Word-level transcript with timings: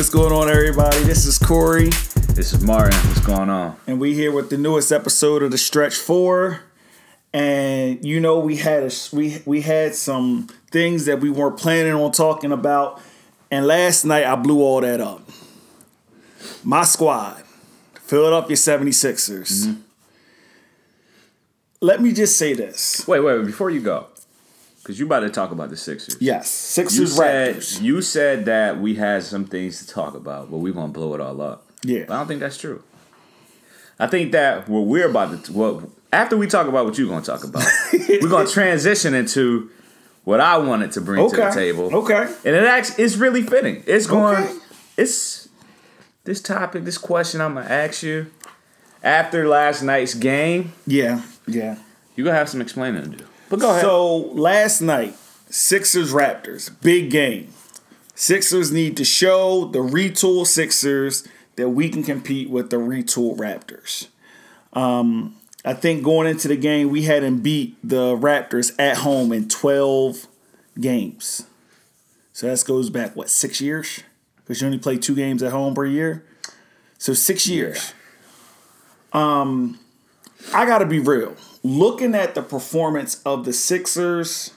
What's 0.00 0.08
going 0.08 0.32
on, 0.32 0.48
everybody? 0.48 0.98
This 1.00 1.26
is 1.26 1.38
Corey, 1.38 1.90
This 2.32 2.54
is 2.54 2.62
Martin. 2.62 2.98
What's 3.00 3.20
going 3.20 3.50
on? 3.50 3.76
and 3.86 4.00
we 4.00 4.14
here 4.14 4.32
with 4.32 4.48
the 4.48 4.56
newest 4.56 4.92
episode 4.92 5.42
of 5.42 5.50
the 5.50 5.58
Stretch 5.58 5.94
Four. 5.94 6.62
And 7.34 8.02
you 8.02 8.18
know, 8.18 8.38
we 8.38 8.56
had 8.56 8.82
a, 8.84 8.90
we 9.12 9.42
we 9.44 9.60
had 9.60 9.94
some 9.94 10.46
things 10.70 11.04
that 11.04 11.20
we 11.20 11.28
weren't 11.28 11.58
planning 11.58 11.92
on 11.92 12.12
talking 12.12 12.50
about, 12.50 12.98
and 13.50 13.66
last 13.66 14.06
night 14.06 14.24
I 14.24 14.36
blew 14.36 14.62
all 14.62 14.80
that 14.80 15.02
up. 15.02 15.28
My 16.64 16.84
squad, 16.84 17.42
Philadelphia 17.96 18.56
76ers. 18.56 19.66
Mm-hmm. 19.66 19.80
Let 21.82 22.00
me 22.00 22.14
just 22.14 22.38
say 22.38 22.54
this. 22.54 23.06
Wait, 23.06 23.20
wait, 23.20 23.44
before 23.44 23.68
you 23.68 23.80
go, 23.80 24.06
because 24.82 24.98
you 24.98 25.06
about 25.06 25.20
to 25.20 25.30
talk 25.30 25.50
about 25.52 25.70
the 25.70 25.76
Sixers. 25.76 26.16
Yes, 26.20 26.46
You 26.78 26.84
Sixers 26.84 27.16
said 27.16 27.56
Raptors. 27.56 27.80
you 27.82 28.02
said 28.02 28.44
that 28.46 28.80
we 28.80 28.94
had 28.94 29.22
some 29.22 29.44
things 29.44 29.84
to 29.84 29.92
talk 29.92 30.14
about, 30.14 30.50
but 30.50 30.58
we're 30.58 30.72
gonna 30.72 30.92
blow 30.92 31.14
it 31.14 31.20
all 31.20 31.40
up. 31.40 31.66
Yeah. 31.82 32.04
But 32.08 32.14
I 32.14 32.18
don't 32.18 32.26
think 32.28 32.40
that's 32.40 32.56
true. 32.58 32.82
I 33.98 34.06
think 34.06 34.32
that 34.32 34.68
what 34.68 34.80
we're 34.86 35.08
about 35.08 35.44
to 35.44 35.52
what 35.52 35.84
after 36.12 36.36
we 36.36 36.46
talk 36.46 36.66
about 36.66 36.84
what 36.86 36.98
you're 36.98 37.08
gonna 37.08 37.24
talk 37.24 37.44
about, 37.44 37.64
we're 37.92 38.28
gonna 38.28 38.48
transition 38.50 39.14
into 39.14 39.70
what 40.24 40.40
I 40.40 40.56
wanted 40.58 40.92
to 40.92 41.00
bring 41.00 41.28
to 41.28 41.36
the 41.36 41.50
table. 41.50 41.94
Okay. 41.98 42.22
And 42.44 42.56
it 42.56 42.64
actually 42.64 43.04
it's 43.04 43.16
really 43.16 43.42
fitting. 43.42 43.82
It's 43.86 44.06
going 44.06 44.42
Okay. 44.44 44.58
it's 44.96 45.48
this 46.24 46.40
topic, 46.40 46.84
this 46.84 46.98
question 46.98 47.40
I'm 47.40 47.54
gonna 47.54 47.68
ask 47.68 48.02
you 48.02 48.26
after 49.02 49.48
last 49.48 49.82
night's 49.82 50.12
game, 50.14 50.72
Yeah, 50.86 51.22
yeah. 51.46 51.76
you're 52.16 52.24
gonna 52.26 52.36
have 52.36 52.48
some 52.50 52.60
explaining 52.60 53.02
to 53.10 53.16
do. 53.16 53.24
But 53.50 53.58
go 53.58 53.70
ahead. 53.70 53.82
So 53.82 54.16
last 54.16 54.80
night, 54.80 55.14
Sixers 55.50 56.12
Raptors, 56.12 56.70
big 56.80 57.10
game. 57.10 57.52
Sixers 58.14 58.70
need 58.70 58.96
to 58.96 59.04
show 59.04 59.66
the 59.66 59.80
retool 59.80 60.46
Sixers 60.46 61.26
that 61.56 61.70
we 61.70 61.88
can 61.88 62.02
compete 62.02 62.48
with 62.48 62.70
the 62.70 62.76
retool 62.76 63.36
Raptors. 63.36 64.06
Um, 64.72 65.36
I 65.64 65.74
think 65.74 66.04
going 66.04 66.28
into 66.28 66.46
the 66.46 66.56
game, 66.56 66.90
we 66.90 67.02
hadn't 67.02 67.40
beat 67.40 67.76
the 67.82 68.16
Raptors 68.16 68.72
at 68.78 68.98
home 68.98 69.32
in 69.32 69.48
12 69.48 70.28
games. 70.80 71.44
So 72.32 72.46
that 72.46 72.64
goes 72.64 72.88
back, 72.88 73.16
what, 73.16 73.28
six 73.28 73.60
years? 73.60 74.04
Because 74.36 74.60
you 74.60 74.66
only 74.66 74.78
play 74.78 74.96
two 74.96 75.16
games 75.16 75.42
at 75.42 75.50
home 75.50 75.74
per 75.74 75.84
year. 75.84 76.24
So 76.98 77.14
six 77.14 77.48
years. 77.48 77.94
Um, 79.12 79.80
I 80.54 80.66
got 80.66 80.78
to 80.78 80.86
be 80.86 80.98
real. 80.98 81.36
Looking 81.62 82.14
at 82.14 82.34
the 82.34 82.42
performance 82.42 83.20
of 83.24 83.44
the 83.44 83.52
Sixers 83.52 84.52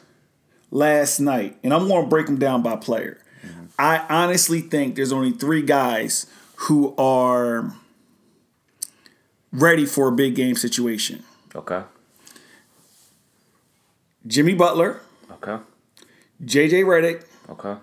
last 0.72 1.20
night, 1.20 1.58
and 1.64 1.74
I'm 1.74 1.88
going 1.88 2.04
to 2.04 2.10
break 2.10 2.26
them 2.28 2.40
down 2.40 2.62
by 2.62 2.76
player. 2.76 3.20
Mm-hmm. 3.46 3.66
I 3.78 4.06
honestly 4.10 4.62
think 4.62 4.96
there's 4.96 5.12
only 5.12 5.32
three 5.32 5.62
guys 5.62 6.26
who 6.56 6.96
are 6.98 7.74
ready 9.52 9.86
for 9.86 10.08
a 10.08 10.12
big 10.12 10.36
game 10.36 10.56
situation 10.56 11.24
okay. 11.56 11.84
Jimmy 14.26 14.54
Butler, 14.56 15.02
Okay. 15.32 15.58
JJ 16.44 16.86
Redick, 16.86 17.26
Okay. 17.50 17.76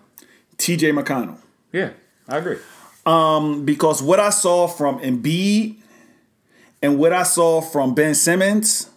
TJ 0.56 0.98
McConnell. 0.98 1.38
Yeah, 1.72 1.90
I 2.28 2.38
agree. 2.38 2.56
Um, 3.06 3.64
because 3.64 4.02
what 4.02 4.18
I 4.18 4.30
saw 4.30 4.66
from 4.66 4.98
Embiid 5.00 5.76
and 6.82 6.98
what 6.98 7.12
I 7.12 7.22
saw 7.22 7.60
from 7.60 7.94
Ben 7.94 8.14
Simmons 8.14 8.90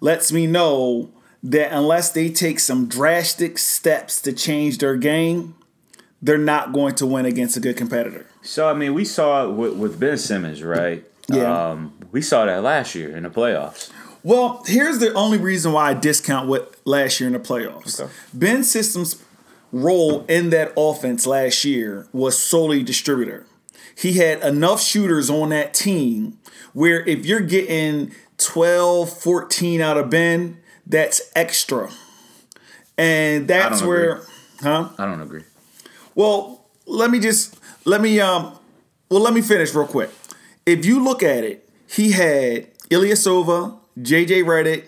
lets 0.00 0.30
me 0.32 0.46
know 0.46 1.10
that 1.42 1.72
unless 1.72 2.10
they 2.10 2.30
take 2.30 2.60
some 2.60 2.86
drastic 2.86 3.58
steps 3.58 4.20
to 4.22 4.32
change 4.32 4.78
their 4.78 4.96
game, 4.96 5.54
they're 6.20 6.38
not 6.38 6.72
going 6.72 6.94
to 6.96 7.06
win 7.06 7.26
against 7.26 7.56
a 7.56 7.60
good 7.60 7.76
competitor. 7.76 8.26
So 8.42 8.68
I 8.68 8.74
mean, 8.74 8.94
we 8.94 9.04
saw 9.04 9.44
it 9.44 9.52
with, 9.52 9.74
with 9.74 10.00
Ben 10.00 10.18
Simmons, 10.18 10.62
right? 10.62 11.04
Yeah. 11.28 11.70
Um, 11.70 11.92
we 12.10 12.22
saw 12.22 12.46
that 12.46 12.62
last 12.62 12.94
year 12.94 13.14
in 13.16 13.24
the 13.24 13.30
playoffs. 13.30 13.90
Well, 14.22 14.62
here's 14.66 14.98
the 14.98 15.12
only 15.14 15.38
reason 15.38 15.72
why 15.72 15.90
I 15.90 15.94
discount 15.94 16.48
what 16.48 16.74
last 16.84 17.20
year 17.20 17.28
in 17.28 17.34
the 17.34 17.38
playoffs. 17.38 18.00
Okay. 18.00 18.12
Ben 18.34 18.64
Simmons' 18.64 19.22
role 19.70 20.24
in 20.26 20.50
that 20.50 20.72
offense 20.76 21.26
last 21.26 21.64
year 21.64 22.08
was 22.12 22.38
solely 22.38 22.82
distributor. 22.82 23.46
He 23.94 24.14
had 24.14 24.42
enough 24.42 24.80
shooters 24.80 25.28
on 25.28 25.50
that 25.50 25.74
team 25.74 26.38
where 26.72 27.04
if 27.06 27.26
you're 27.26 27.40
getting 27.40 28.12
12, 28.38 29.10
14 29.20 29.80
out 29.80 29.96
of 29.96 30.10
Ben, 30.10 30.58
that's 30.86 31.20
extra. 31.34 31.90
And 32.96 33.46
that's 33.46 33.82
where 33.82 34.12
agree. 34.16 34.26
huh? 34.62 34.88
I 34.98 35.04
don't 35.04 35.20
agree. 35.20 35.44
Well, 36.14 36.64
let 36.86 37.10
me 37.10 37.20
just 37.20 37.56
let 37.84 38.00
me 38.00 38.18
um 38.20 38.58
well 39.08 39.20
let 39.20 39.32
me 39.34 39.40
finish 39.40 39.74
real 39.74 39.86
quick. 39.86 40.10
If 40.66 40.84
you 40.84 41.02
look 41.02 41.22
at 41.22 41.44
it, 41.44 41.68
he 41.88 42.12
had 42.12 42.74
Ilyasova, 42.90 43.78
JJ 44.00 44.44
Redick, 44.44 44.84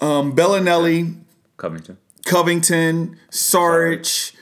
um, 0.00 0.34
Belinelli, 0.34 1.16
Covington. 1.56 1.98
Covington, 2.24 3.18
Sarge. 3.30 4.34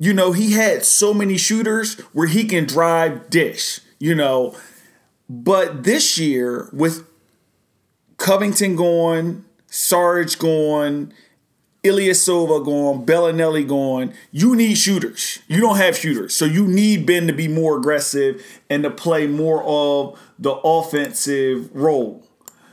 You 0.00 0.12
know, 0.12 0.32
he 0.32 0.52
had 0.52 0.84
so 0.84 1.12
many 1.12 1.36
shooters 1.36 1.98
where 2.12 2.26
he 2.28 2.44
can 2.44 2.64
drive 2.66 3.30
dish, 3.30 3.80
you 3.98 4.14
know. 4.14 4.56
But 5.28 5.84
this 5.84 6.18
year, 6.18 6.68
with 6.72 7.06
Covington 8.16 8.76
going, 8.76 9.44
Sarge 9.66 10.38
going, 10.38 11.12
Ilyasova 11.84 12.64
going, 12.64 13.06
Belinelli 13.06 13.66
going, 13.66 14.12
you 14.32 14.56
need 14.56 14.76
shooters. 14.76 15.38
You 15.46 15.60
don't 15.60 15.76
have 15.76 15.96
shooters. 15.96 16.34
So 16.34 16.44
you 16.44 16.66
need 16.66 17.06
Ben 17.06 17.26
to 17.26 17.32
be 17.32 17.48
more 17.48 17.76
aggressive 17.76 18.44
and 18.68 18.82
to 18.82 18.90
play 18.90 19.26
more 19.26 19.62
of 19.64 20.18
the 20.38 20.52
offensive 20.52 21.74
role. 21.74 22.26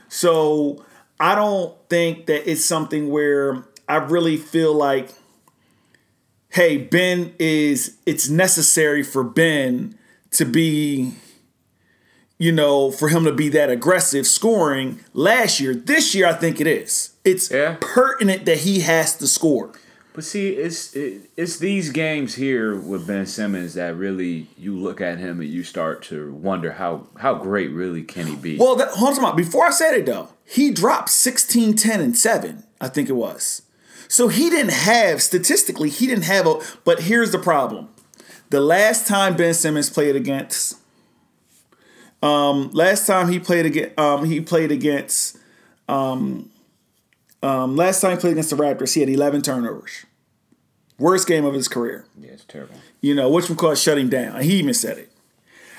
So 0.08 0.84
I 1.20 1.36
don't 1.36 1.76
think 1.90 2.26
that 2.26 2.50
it's 2.50 2.66
something 2.66 3.10
where 3.10 3.66
I 3.88 3.98
really 3.98 4.38
feel 4.38 4.74
like, 4.74 5.10
hey, 6.50 6.78
Ben 6.78 7.34
is, 7.38 7.98
it's 8.06 8.30
necessary 8.30 9.04
for 9.04 9.24
Ben 9.24 9.98
to 10.32 10.46
be, 10.46 11.14
you 12.38 12.52
know, 12.52 12.92
for 12.92 13.10
him 13.10 13.24
to 13.26 13.32
be 13.32 13.50
that 13.50 13.70
aggressive 13.70 14.28
scoring 14.28 15.00
last 15.14 15.60
year. 15.60 15.74
This 15.74 16.14
year, 16.14 16.28
I 16.28 16.34
think 16.34 16.60
it 16.60 16.68
is. 16.68 17.12
It's 17.24 17.50
Yeah. 17.50 17.78
pertinent 17.80 18.46
that 18.46 18.60
he 18.60 18.82
has 18.82 19.16
to 19.18 19.28
score. 19.28 19.72
But 20.14 20.24
see, 20.24 20.52
it's 20.52 20.96
it, 20.96 21.30
it's 21.36 21.58
these 21.58 21.90
games 21.90 22.36
here 22.36 22.74
with 22.74 23.06
Ben 23.06 23.26
Simmons 23.26 23.74
that 23.74 23.96
really 23.98 24.48
you 24.58 24.74
look 24.78 25.02
at 25.02 25.18
him 25.18 25.42
and 25.42 25.50
you 25.50 25.62
start 25.64 26.02
to 26.04 26.32
wonder 26.34 26.74
how 26.74 27.08
how 27.18 27.34
great 27.36 27.70
really 27.72 28.02
can 28.04 28.28
he 28.28 28.36
be? 28.36 28.58
Well, 28.58 28.76
that, 28.78 28.90
hold 28.92 29.18
on. 29.20 29.36
Before 29.36 29.66
I 29.66 29.72
said 29.72 29.94
it 29.94 30.06
though, 30.06 30.30
he 30.46 30.72
dropped 30.72 31.10
16, 31.10 31.76
10, 31.76 32.00
and 32.00 32.18
7, 32.18 32.64
I 32.80 32.88
think 32.88 33.10
it 33.10 33.14
was. 33.14 33.64
So 34.08 34.28
he 34.30 34.50
didn't 34.50 34.72
have, 34.72 35.22
statistically, 35.22 35.90
he 35.90 36.08
didn't 36.08 36.26
have 36.26 36.46
a, 36.48 36.60
but 36.86 37.02
here's 37.02 37.32
the 37.32 37.40
problem. 37.40 37.90
The 38.52 38.62
last 38.62 39.08
time 39.08 39.36
Ben 39.36 39.54
Simmons 39.56 39.90
played 39.90 40.16
against, 40.16 40.78
um, 42.26 42.72
last 42.72 43.06
time 43.06 43.30
he 43.30 43.40
played 43.40 43.66
against, 43.66 44.00
um, 44.00 44.26
he 44.26 44.42
played 44.42 44.72
against, 44.72 45.38
um, 45.88 46.50
um, 47.44 47.76
last 47.76 48.02
time 48.02 48.12
he 48.12 48.18
played 48.18 48.32
against 48.32 48.50
the 48.50 48.56
Raptors, 48.56 48.94
he 48.94 49.02
had 49.02 49.10
11 49.10 49.44
turnovers. 49.44 50.06
Worst 50.98 51.28
game 51.28 51.44
of 51.44 51.54
his 51.54 51.68
career 51.68 52.06
yeah, 52.18 52.32
it's 52.32 52.46
terrible. 52.46 52.76
you 53.02 53.14
know, 53.14 53.30
which 53.30 53.50
one 53.50 53.58
called 53.58 53.78
shutting 53.78 54.08
down. 54.08 54.42
He 54.42 54.54
even 54.54 54.74
said 54.74 54.98
it. 54.98 55.12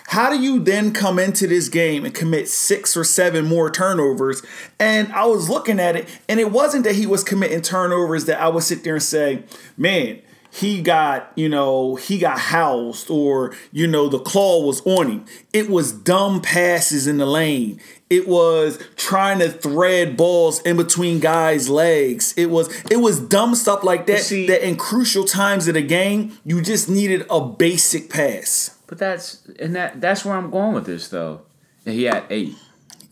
How 0.09 0.31
do 0.31 0.41
you 0.41 0.61
then 0.61 0.93
come 0.93 1.19
into 1.19 1.49
this 1.49 1.69
game 1.69 2.05
and 2.05 2.15
commit 2.15 2.49
six 2.49 2.97
or 2.97 3.03
seven 3.03 3.45
more 3.45 3.71
turnovers? 3.71 4.41
And 4.79 5.13
I 5.13 5.25
was 5.25 5.49
looking 5.49 5.81
at 5.81 5.97
it, 5.97 6.09
and 6.29 6.39
it 6.39 6.53
wasn't 6.53 6.85
that 6.85 6.95
he 6.95 7.07
was 7.07 7.25
committing 7.25 7.61
turnovers 7.61 8.27
that 8.27 8.41
I 8.41 8.49
would 8.49 8.63
sit 8.63 8.85
there 8.85 8.95
and 8.95 9.03
say, 9.03 9.43
man, 9.77 10.21
he 10.51 10.81
got, 10.83 11.33
you 11.35 11.49
know, 11.49 11.97
he 11.97 12.19
got 12.19 12.39
housed 12.39 13.11
or, 13.11 13.55
you 13.73 13.87
know, 13.87 14.09
the 14.09 14.19
claw 14.19 14.65
was 14.65 14.81
on 14.87 15.11
him. 15.11 15.25
It 15.53 15.69
was 15.69 15.93
dumb 15.93 16.41
passes 16.41 17.07
in 17.07 17.19
the 17.19 17.27
lane. 17.27 17.81
It 18.09 18.29
was 18.29 18.79
trying 18.97 19.41
to 19.41 19.51
thread 19.51 20.17
balls 20.17 20.61
in 20.63 20.77
between 20.77 21.19
guys' 21.21 21.69
legs. 21.69 22.33
It 22.37 22.47
was 22.51 22.69
it 22.91 22.99
was 22.99 23.19
dumb 23.21 23.55
stuff 23.55 23.83
like 23.83 24.07
that 24.07 24.21
see- 24.21 24.47
that 24.47 24.67
in 24.67 24.77
crucial 24.77 25.25
times 25.25 25.67
of 25.69 25.75
the 25.75 25.83
game, 25.83 26.39
you 26.45 26.63
just 26.63 26.89
needed 26.89 27.27
a 27.29 27.41
basic 27.41 28.09
pass. 28.09 28.79
But 28.87 28.99
that's 28.99 29.45
and 29.59 29.75
that 29.75 30.01
that's 30.01 30.25
where 30.25 30.37
I'm 30.37 30.51
going 30.51 30.75
with 30.75 30.87
this 30.87 31.09
though. 31.09 31.43
He 31.85 32.05
had 32.05 32.25
eight 32.31 32.55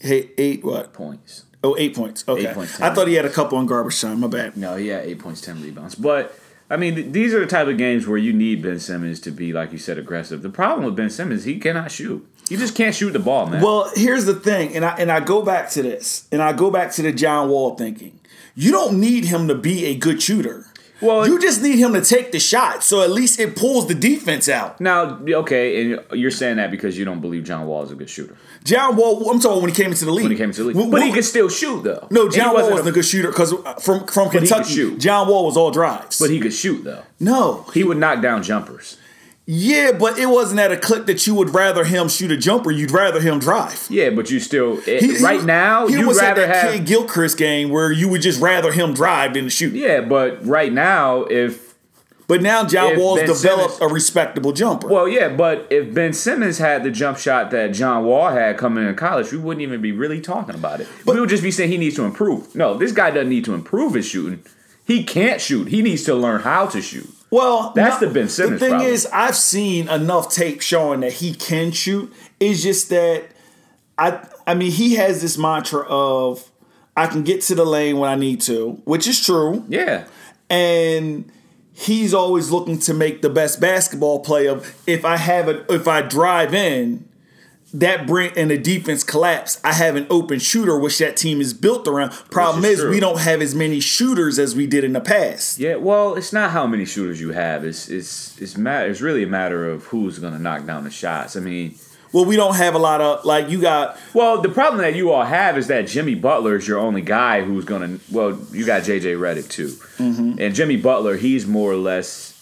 Hey, 0.01 0.31
eight 0.39 0.63
what? 0.65 0.93
points. 0.93 1.45
Oh, 1.65 1.75
eight 1.79 1.95
points. 1.97 2.25
Okay. 2.29 2.47
Eight 2.49 2.55
points, 2.55 2.79
I 2.81 2.93
thought 2.95 3.09
he 3.09 3.15
had 3.15 3.25
a 3.25 3.31
couple 3.31 3.57
on 3.59 3.65
garbage 3.67 3.99
time. 4.01 4.21
My 4.21 4.27
bad. 4.27 4.55
No, 4.57 4.77
he 4.77 4.89
had 4.89 5.07
eight 5.07 5.19
points, 5.19 5.41
ten 5.41 5.63
rebounds. 5.63 5.95
But 5.95 6.39
I 6.71 6.77
mean, 6.77 7.13
these 7.13 7.35
are 7.35 7.41
the 7.41 7.47
type 7.47 7.69
of 7.69 7.77
games 7.77 8.07
where 8.07 8.19
you 8.19 8.33
need 8.33 8.63
Ben 8.63 8.81
Simmons 8.81 9.21
to 9.21 9.31
be, 9.31 9.53
like 9.53 9.73
you 9.73 9.79
said, 9.79 9.99
aggressive. 9.99 10.43
The 10.43 10.49
problem 10.49 10.87
with 10.87 10.97
Ben 10.97 11.11
Simmons, 11.11 11.45
he 11.45 11.59
cannot 11.59 11.91
shoot. 11.91 12.27
He 12.49 12.57
just 12.57 12.75
can't 12.75 12.95
shoot 12.95 13.13
the 13.13 13.19
ball, 13.19 13.47
man. 13.47 13.63
Well, 13.63 13.91
here's 13.95 14.25
the 14.25 14.35
thing, 14.35 14.75
and 14.75 14.85
I 14.85 14.97
and 14.97 15.11
I 15.11 15.21
go 15.21 15.43
back 15.43 15.71
to 15.71 15.83
this, 15.83 16.29
and 16.31 16.43
I 16.43 16.53
go 16.53 16.71
back 16.71 16.93
to 16.93 17.03
the 17.03 17.13
John 17.13 17.49
Wall 17.49 17.75
thinking. 17.75 18.21
You 18.55 18.71
don't 18.71 19.01
need 19.01 19.25
him 19.25 19.49
to 19.49 19.55
be 19.55 19.87
a 19.87 19.97
good 19.97 20.23
shooter. 20.23 20.67
Well, 21.01 21.27
you 21.27 21.41
just 21.41 21.61
need 21.63 21.79
him 21.79 21.93
to 21.95 22.01
take 22.01 22.33
the 22.33 22.39
shot, 22.39 22.83
so 22.85 23.03
at 23.03 23.11
least 23.11 23.39
it 23.41 23.57
pulls 23.57 23.89
the 23.89 23.95
defense 23.95 24.49
out. 24.49 24.81
Now, 24.81 25.19
okay, 25.29 25.93
and 25.93 26.01
you're 26.13 26.31
saying 26.31 26.57
that 26.59 26.71
because 26.71 26.97
you 26.97 27.05
don't 27.05 27.21
believe 27.21 27.45
John 27.45 27.67
Wall 27.67 27.83
is 27.83 27.91
a 27.91 27.95
good 27.95 28.09
shooter. 28.09 28.37
John 28.63 28.97
Wall, 28.97 29.29
I'm 29.29 29.41
talking 29.41 29.61
when 29.61 29.71
he 29.71 29.77
came 29.77 29.91
into 29.91 30.05
the 30.05 30.13
league. 30.13 30.25
When 30.25 30.31
he 30.33 30.39
came 30.39 30.51
into 30.51 30.63
the 30.63 30.69
league, 30.69 30.77
When- 30.77 30.91
but 30.91 31.03
he 31.03 31.09
when- 31.09 31.15
could 31.17 31.25
still 31.25 31.49
shoot 31.49 31.83
though. 31.85 32.07
no, 32.11 32.29
John 32.29 32.55
Wall 32.55 32.71
wasn't 32.71 32.87
a- 32.87 32.91
a 32.91 32.95
good 32.95 33.05
shooter 33.05 33.29
because 33.29 33.53
uh, 33.53 33.75
from 33.75 34.07
from 34.07 34.31
Kentucky, 34.31 34.73
shoot. 34.73 34.99
John 35.01 35.29
Wall 35.29 35.45
was 35.45 35.57
all 35.57 35.71
drives. 35.71 36.19
But 36.21 36.31
he 36.31 36.39
could 36.41 36.55
shoot 36.55 36.85
though. 36.85 37.03
no, 37.21 37.67
He 37.75 37.83
would 37.85 37.99
knock 37.99 38.23
down 38.23 38.43
jumpers. 38.43 38.97
Yeah, 39.47 39.93
but 39.93 40.19
it 40.19 40.27
wasn't 40.27 40.61
at 40.61 40.73
a 40.73 40.77
clip 40.77 41.05
that 41.07 41.27
you 41.27 41.35
would 41.35 41.51
rather 41.55 41.85
him 41.85 42.09
shoot 42.09 42.31
a 42.31 42.37
jumper. 42.37 42.71
You'd 42.71 42.91
rather 42.93 43.21
him 43.21 43.39
drive. 43.39 43.87
Yeah, 43.91 44.09
but 44.11 44.31
you 44.31 44.41
still 44.41 44.79
it, 44.87 45.03
He- 45.03 45.17
he- 45.19 45.23
right 45.25 45.45
now 45.45 45.87
he 45.87 46.03
was 46.03 46.19
at 46.19 46.29
rather 46.39 46.47
that 46.47 46.65
have 46.65 46.73
Kidd-Gilchrist 46.75 47.37
game 47.37 47.69
where 47.69 47.93
you 47.93 48.09
would 48.09 48.23
just 48.23 48.41
rather 48.41 48.73
him 48.73 48.95
drive 48.95 49.35
than 49.35 49.51
shoot. 49.51 49.75
yeah, 49.75 50.01
but 50.01 50.45
right 50.47 50.73
now 50.73 51.25
if 51.25 51.75
But 52.27 52.41
now 52.41 52.65
John 52.65 52.97
Wall's 52.99 53.19
Ben 53.21 53.29
developed 53.29 53.75
Simmons- 53.75 53.91
a 53.91 53.95
respectable 53.95 54.53
jumper. 54.53 54.89
well 54.89 55.07
yeah, 55.07 55.29
but 55.29 55.67
if 55.69 55.93
Ben 55.93 56.15
Simmons 56.15 56.57
had 56.57 56.83
the 56.83 56.91
jump 56.91 57.19
shot 57.19 57.51
that 57.51 57.75
John 57.75 58.05
Wall 58.05 58.31
had 58.31 58.57
coming 58.57 58.89
in 58.89 58.95
college, 58.95 59.31
we 59.31 59.37
wouldn't 59.37 59.61
even 59.61 59.83
be 59.83 59.93
really 59.93 60.23
talking 60.23 60.55
about 60.55 60.81
it. 60.81 60.89
we 61.05 61.21
would 61.21 61.29
just 61.29 61.43
be 61.43 61.51
saying 61.51 61.71
he 61.71 61.77
needs 61.77 61.97
to 61.97 62.05
improve. 62.05 62.55
No, 62.57 62.79
this 62.79 62.93
guy 62.93 63.11
doesn't 63.11 63.29
need 63.29 63.45
to 63.45 63.53
improve 63.53 63.93
his 63.93 64.07
shooting. 64.07 64.43
He 64.87 65.05
can't 65.05 65.39
shoot. 65.39 65.69
He 65.69 65.83
needs 65.83 66.03
to 66.05 66.15
learn 66.15 66.41
how 66.41 66.65
to 66.67 66.81
shoot. 66.81 67.11
Well, 67.35 67.73
That's 67.75 67.99
the 67.99 68.07
Ben 68.07 68.29
Simmons 68.29 68.61
The 68.61 68.67
thing 68.67 68.75
problem. 68.75 68.91
is, 68.93 69.07
I've 69.13 69.35
seen 69.37 69.89
enough 69.89 70.33
tape 70.33 70.61
showing 70.61 71.01
that 71.01 71.15
he 71.15 71.35
can 71.35 71.73
shoot. 71.73 72.13
It's 72.39 72.63
just 72.63 72.91
that 72.91 73.25
I, 73.99 74.27
I 74.47 74.55
mean, 74.55 74.71
he 74.71 74.95
has 74.95 75.21
this 75.21 75.37
mantra 75.37 75.81
of 75.89 76.51
I 76.97 77.07
can 77.09 77.23
get 77.25 77.41
to 77.43 77.55
the 77.57 77.65
lane 77.65 77.99
when 77.99 78.09
I 78.11 78.15
need 78.15 78.41
to, 78.43 78.81
which 78.85 79.09
is 79.09 79.25
true, 79.25 79.65
Yeah. 79.69 80.05
and 80.49 81.31
he's 81.73 82.15
always 82.15 82.53
looking 82.53 82.79
to 82.79 82.95
make 82.95 83.21
the 83.23 83.31
best 83.31 83.61
basketball 83.61 84.21
play 84.21 84.47
of 84.47 84.73
if 84.87 85.05
I 85.05 85.17
have 85.17 85.49
it, 85.49 85.67
if 85.69 85.89
I 85.89 86.03
drive 86.03 86.55
in. 86.55 87.09
That 87.77 88.07
bring 88.07 88.31
and 88.37 88.51
the 88.53 88.57
defense 88.57 89.03
collapse. 89.03 89.61
I 89.65 89.73
have 89.73 89.97
an 89.97 90.07
open 90.09 90.39
shooter, 90.39 90.79
which 90.79 90.97
that 90.99 91.17
team 91.17 91.41
is 91.41 91.53
built 91.53 91.89
around. 91.89 92.11
Problem 92.31 92.65
is 92.65 92.79
is, 92.79 92.89
we 92.89 93.01
don't 93.01 93.19
have 93.19 93.43
as 93.43 93.53
many 93.53 93.81
shooters 93.81 94.39
as 94.39 94.55
we 94.55 94.69
did 94.69 94.85
in 94.85 94.93
the 94.93 95.01
past. 95.01 95.59
Yeah, 95.59 95.75
well, 95.77 96.15
it's 96.15 96.33
not 96.33 96.53
how 96.53 96.69
many 96.69 96.85
shooters 96.85 97.21
you 97.21 97.33
have. 97.33 97.65
It's 97.65 97.89
it's 97.89 98.41
it's 98.41 98.57
matter. 98.57 98.89
It's 98.89 99.01
really 99.01 99.25
a 99.25 99.27
matter 99.27 99.69
of 99.69 99.87
who's 99.87 100.21
going 100.21 100.35
to 100.35 100.39
knock 100.39 100.67
down 100.67 100.85
the 100.85 100.91
shots. 100.91 101.37
I 101.37 101.41
mean, 101.41 101.75
Well, 102.13 102.25
we 102.25 102.37
don't 102.37 102.55
have 102.55 102.77
a 102.77 102.79
lot 102.79 103.01
of 103.01 103.25
like 103.25 103.51
you 103.51 103.61
got 103.61 103.99
well, 104.15 104.41
the 104.41 104.51
problem 104.51 104.81
that 104.83 104.95
you 104.95 105.11
all 105.11 105.25
have 105.25 105.59
is 105.59 105.67
that 105.67 105.89
Jimmy 105.89 106.15
Butler 106.15 106.55
is 106.55 106.69
your 106.69 106.79
only 106.79 107.03
guy 107.03 107.43
who's 107.43 107.65
going 107.65 107.99
to. 107.99 108.05
Well, 108.15 108.39
you 108.53 108.65
got 108.65 108.83
JJ 108.83 109.19
Redick 109.19 109.49
too, 109.51 109.71
Mm-hmm. 109.99 110.37
and 110.39 110.55
Jimmy 110.55 110.77
Butler, 110.77 111.17
he's 111.17 111.45
more 111.45 111.73
or 111.73 111.77
less. 111.77 112.34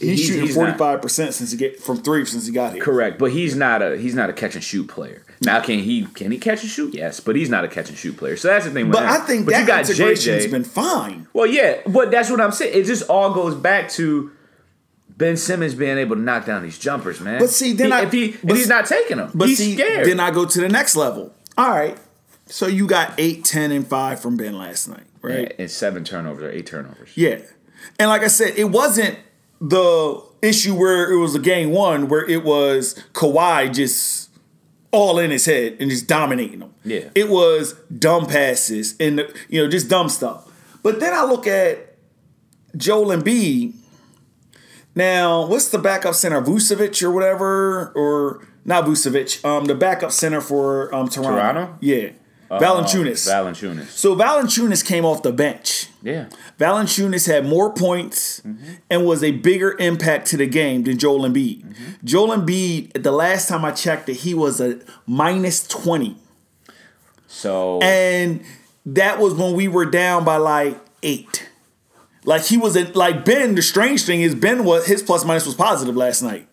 He's, 0.00 0.20
shooting 0.26 0.48
forty 0.48 0.72
five 0.72 1.02
percent 1.02 1.34
since 1.34 1.50
he 1.52 1.56
get 1.58 1.78
from 1.80 1.98
three 1.98 2.24
since 2.24 2.46
he 2.46 2.52
got 2.52 2.72
here. 2.74 2.82
Correct, 2.82 3.18
but 3.18 3.32
he's 3.32 3.54
not 3.54 3.82
a 3.82 3.96
he's 3.98 4.14
not 4.14 4.30
a 4.30 4.32
catch 4.32 4.54
and 4.54 4.64
shoot 4.64 4.88
player. 4.88 5.22
Now, 5.42 5.60
can 5.60 5.78
he 5.80 6.06
can 6.06 6.30
he 6.32 6.38
catch 6.38 6.62
and 6.62 6.70
shoot? 6.70 6.94
Yes, 6.94 7.20
but 7.20 7.36
he's 7.36 7.48
not 7.50 7.64
a 7.64 7.68
catch 7.68 7.88
and 7.88 7.96
shoot 7.98 8.16
player. 8.16 8.36
So 8.36 8.48
that's 8.48 8.64
the 8.64 8.70
thing. 8.70 8.86
With 8.88 8.94
But 8.94 9.02
him. 9.04 9.08
I 9.10 9.18
think 9.18 9.46
but 9.46 9.52
that 9.52 9.60
you 9.60 9.66
got 9.66 9.80
integration 9.88 10.38
JJ. 10.38 10.50
been 10.50 10.64
fine. 10.64 11.26
Well, 11.32 11.46
yeah, 11.46 11.80
but 11.86 12.10
that's 12.10 12.30
what 12.30 12.40
I'm 12.40 12.52
saying. 12.52 12.72
It 12.78 12.84
just 12.86 13.08
all 13.08 13.32
goes 13.34 13.54
back 13.54 13.90
to 13.92 14.30
Ben 15.16 15.36
Simmons 15.36 15.74
being 15.74 15.98
able 15.98 16.16
to 16.16 16.22
knock 16.22 16.46
down 16.46 16.62
these 16.62 16.78
jumpers, 16.78 17.20
man. 17.20 17.38
But 17.38 17.50
see, 17.50 17.72
then 17.74 17.88
He- 17.88 17.92
I- 17.92 18.02
if 18.02 18.12
he 18.12 18.28
but 18.42 18.52
if 18.52 18.56
he's 18.58 18.68
not 18.68 18.86
taking 18.86 19.18
them, 19.18 19.30
But 19.34 19.48
he's 19.48 19.58
see, 19.58 19.74
scared. 19.74 20.06
then 20.06 20.18
I 20.20 20.30
go 20.30 20.44
to 20.46 20.60
the 20.60 20.68
next 20.68 20.96
level. 20.96 21.34
All 21.58 21.70
right, 21.70 21.98
so 22.46 22.66
you 22.66 22.86
got 22.86 23.12
eight, 23.18 23.44
ten, 23.44 23.70
and 23.70 23.86
five 23.86 24.20
from 24.20 24.36
Ben 24.38 24.56
last 24.56 24.88
night, 24.88 25.04
right? 25.20 25.40
Yeah, 25.40 25.62
and 25.64 25.70
seven 25.70 26.04
turnovers 26.04 26.42
or 26.44 26.50
eight 26.50 26.66
turnovers. 26.66 27.10
Yeah. 27.16 27.38
And 27.98 28.08
like 28.10 28.22
I 28.22 28.28
said, 28.28 28.54
it 28.56 28.70
wasn't 28.70 29.18
the 29.60 30.22
issue 30.42 30.74
where 30.74 31.12
it 31.12 31.18
was 31.18 31.34
a 31.34 31.38
game 31.38 31.70
one 31.70 32.08
where 32.08 32.28
it 32.28 32.44
was 32.44 32.94
Kawhi 33.12 33.72
just 33.72 34.30
all 34.90 35.18
in 35.18 35.30
his 35.30 35.44
head 35.44 35.76
and 35.78 35.90
just 35.90 36.06
dominating 36.06 36.60
them. 36.60 36.74
Yeah. 36.84 37.10
It 37.14 37.28
was 37.28 37.74
dumb 37.96 38.26
passes 38.26 38.96
and 38.98 39.28
you 39.48 39.62
know, 39.62 39.68
just 39.68 39.88
dumb 39.88 40.08
stuff. 40.08 40.48
But 40.82 41.00
then 41.00 41.12
I 41.12 41.24
look 41.24 41.46
at 41.46 41.96
Joel 42.76 43.16
Embiid. 43.16 43.74
Now, 44.94 45.46
what's 45.46 45.68
the 45.68 45.78
backup 45.78 46.14
center? 46.14 46.40
Vucevic 46.40 47.02
or 47.02 47.10
whatever? 47.10 47.92
Or 47.94 48.46
not 48.64 48.84
Vucevic, 48.84 49.44
um, 49.44 49.66
the 49.66 49.74
backup 49.74 50.10
center 50.10 50.40
for 50.40 50.92
um 50.94 51.08
Toronto. 51.08 51.36
Toronto? 51.36 51.78
Yeah. 51.80 52.10
Uh, 52.50 52.58
Valanciunas. 52.58 53.28
so 53.86 54.16
Valanciunas 54.16 54.84
came 54.84 55.04
off 55.04 55.22
the 55.22 55.32
bench. 55.32 55.86
Yeah. 56.02 56.28
Valanciunas 56.58 57.26
had 57.26 57.46
more 57.46 57.72
points 57.72 58.42
and 58.90 59.06
was 59.06 59.22
a 59.22 59.30
bigger 59.30 59.76
impact 59.78 60.26
to 60.28 60.36
the 60.36 60.46
game 60.46 60.82
than 60.84 60.98
Joel 60.98 61.20
Embiid. 61.28 61.76
Joel 62.02 62.36
Embiid, 62.36 63.02
the 63.02 63.12
last 63.12 63.48
time 63.48 63.64
I 63.64 63.70
checked 63.70 64.08
it, 64.08 64.14
he 64.14 64.34
was 64.34 64.60
a 64.60 64.80
minus 65.06 65.66
20. 65.68 66.16
So 67.28 67.78
And 67.80 68.42
that 68.84 69.20
was 69.20 69.34
when 69.34 69.54
we 69.54 69.68
were 69.68 69.86
down 69.86 70.24
by 70.24 70.36
like 70.36 70.76
eight. 71.02 71.48
Like 72.24 72.42
he 72.42 72.56
was 72.56 72.76
a, 72.76 72.84
like 72.92 73.24
Ben, 73.24 73.54
the 73.54 73.62
strange 73.62 74.02
thing 74.02 74.22
is 74.22 74.34
Ben 74.34 74.64
was 74.64 74.86
his 74.86 75.02
plus 75.02 75.24
minus 75.24 75.46
was 75.46 75.54
positive 75.54 75.96
last 75.96 76.22
night. 76.22 76.48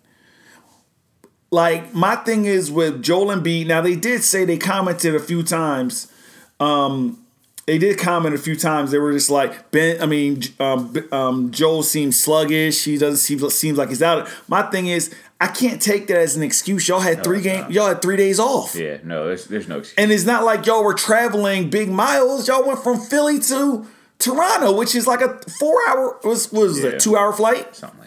Like 1.50 1.94
my 1.94 2.16
thing 2.18 2.46
is 2.46 2.70
with 2.72 3.02
Joel 3.02 3.28
Embiid, 3.28 3.68
now 3.68 3.82
they 3.82 3.96
did 3.96 4.24
say 4.24 4.44
they 4.46 4.58
commented 4.58 5.16
a 5.16 5.20
few 5.20 5.44
times 5.44 6.12
um, 6.60 7.24
they 7.66 7.78
did 7.78 8.00
comment 8.00 8.34
a 8.34 8.38
few 8.38 8.56
times. 8.56 8.92
They 8.92 8.98
were 8.98 9.12
just 9.12 9.30
like 9.30 9.72
Ben. 9.72 10.02
I 10.02 10.06
mean, 10.06 10.42
um, 10.60 10.96
um, 11.12 11.52
Joel 11.52 11.84
seems 11.84 12.18
sluggish. 12.18 12.86
He 12.86 12.98
doesn't 12.98 13.18
seem 13.18 13.50
seems 13.50 13.78
like 13.78 13.90
he's 13.90 14.02
out. 14.02 14.30
My 14.48 14.64
thing 14.64 14.88
is, 14.88 15.14
I 15.42 15.48
can't 15.48 15.82
take 15.82 16.08
that 16.08 16.18
as 16.18 16.38
an 16.38 16.44
excuse. 16.44 16.88
Y'all 16.88 17.02
had 17.02 17.24
three 17.24 17.42
game. 17.42 17.62
not. 17.62 17.72
Y'all 17.72 17.88
had 17.90 18.02
three 18.02 18.16
days 18.16 18.40
off, 18.40 18.74
yeah, 18.74 18.98
no, 19.04 19.28
there's 19.28 19.46
there's 19.46 19.68
no 19.68 19.80
excuse. 19.80 19.96
and 19.98 20.12
it's 20.12 20.24
not 20.26 20.46
like 20.46 20.66
y'all 20.66 20.84
were 20.84 20.94
traveling 20.94 21.70
big 21.70 21.90
miles. 21.90 22.48
Y'all 22.48 22.66
went 22.66 22.80
from 22.80 23.00
Philly 23.00 23.40
to 23.42 23.86
Toronto, 24.18 24.76
which 24.76 24.96
is 24.96 25.06
like 25.06 25.22
a 25.22 25.38
four 25.60 25.78
hour 25.90 26.18
was 26.24 26.52
was 26.54 26.82
Yeah. 26.82 26.92
it 26.92 27.00
two 27.02 27.18
hour 27.18 27.34
flight. 27.34 27.76
Something 27.76 28.00
like 28.00 28.07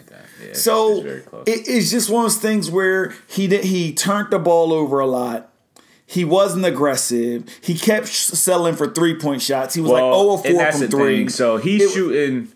Yeah, 0.51 0.57
So 0.57 0.97
it's 1.05 1.27
it, 1.47 1.71
it's 1.71 1.91
just 1.91 2.09
one 2.09 2.25
of 2.25 2.31
those 2.31 2.41
things 2.41 2.69
where 2.69 3.13
he 3.27 3.47
did 3.47 3.63
he 3.65 3.93
turned 3.93 4.29
the 4.31 4.39
ball 4.39 4.73
over 4.73 4.99
a 4.99 5.05
lot. 5.07 5.47
He 6.05 6.25
wasn't 6.25 6.65
aggressive. 6.65 7.45
He 7.61 7.75
kept 7.75 8.07
selling 8.07 8.75
for 8.75 8.87
three 8.87 9.17
point 9.17 9.41
shots. 9.41 9.75
He 9.75 9.81
was 9.81 9.91
like 9.91 10.01
0 10.01 10.31
of 10.33 10.45
4 10.45 10.71
from 10.71 10.87
three. 10.89 11.17
thing. 11.19 11.29
So 11.29 11.57
he's 11.57 11.83
It- 11.83 11.91
shooting. 11.91 12.49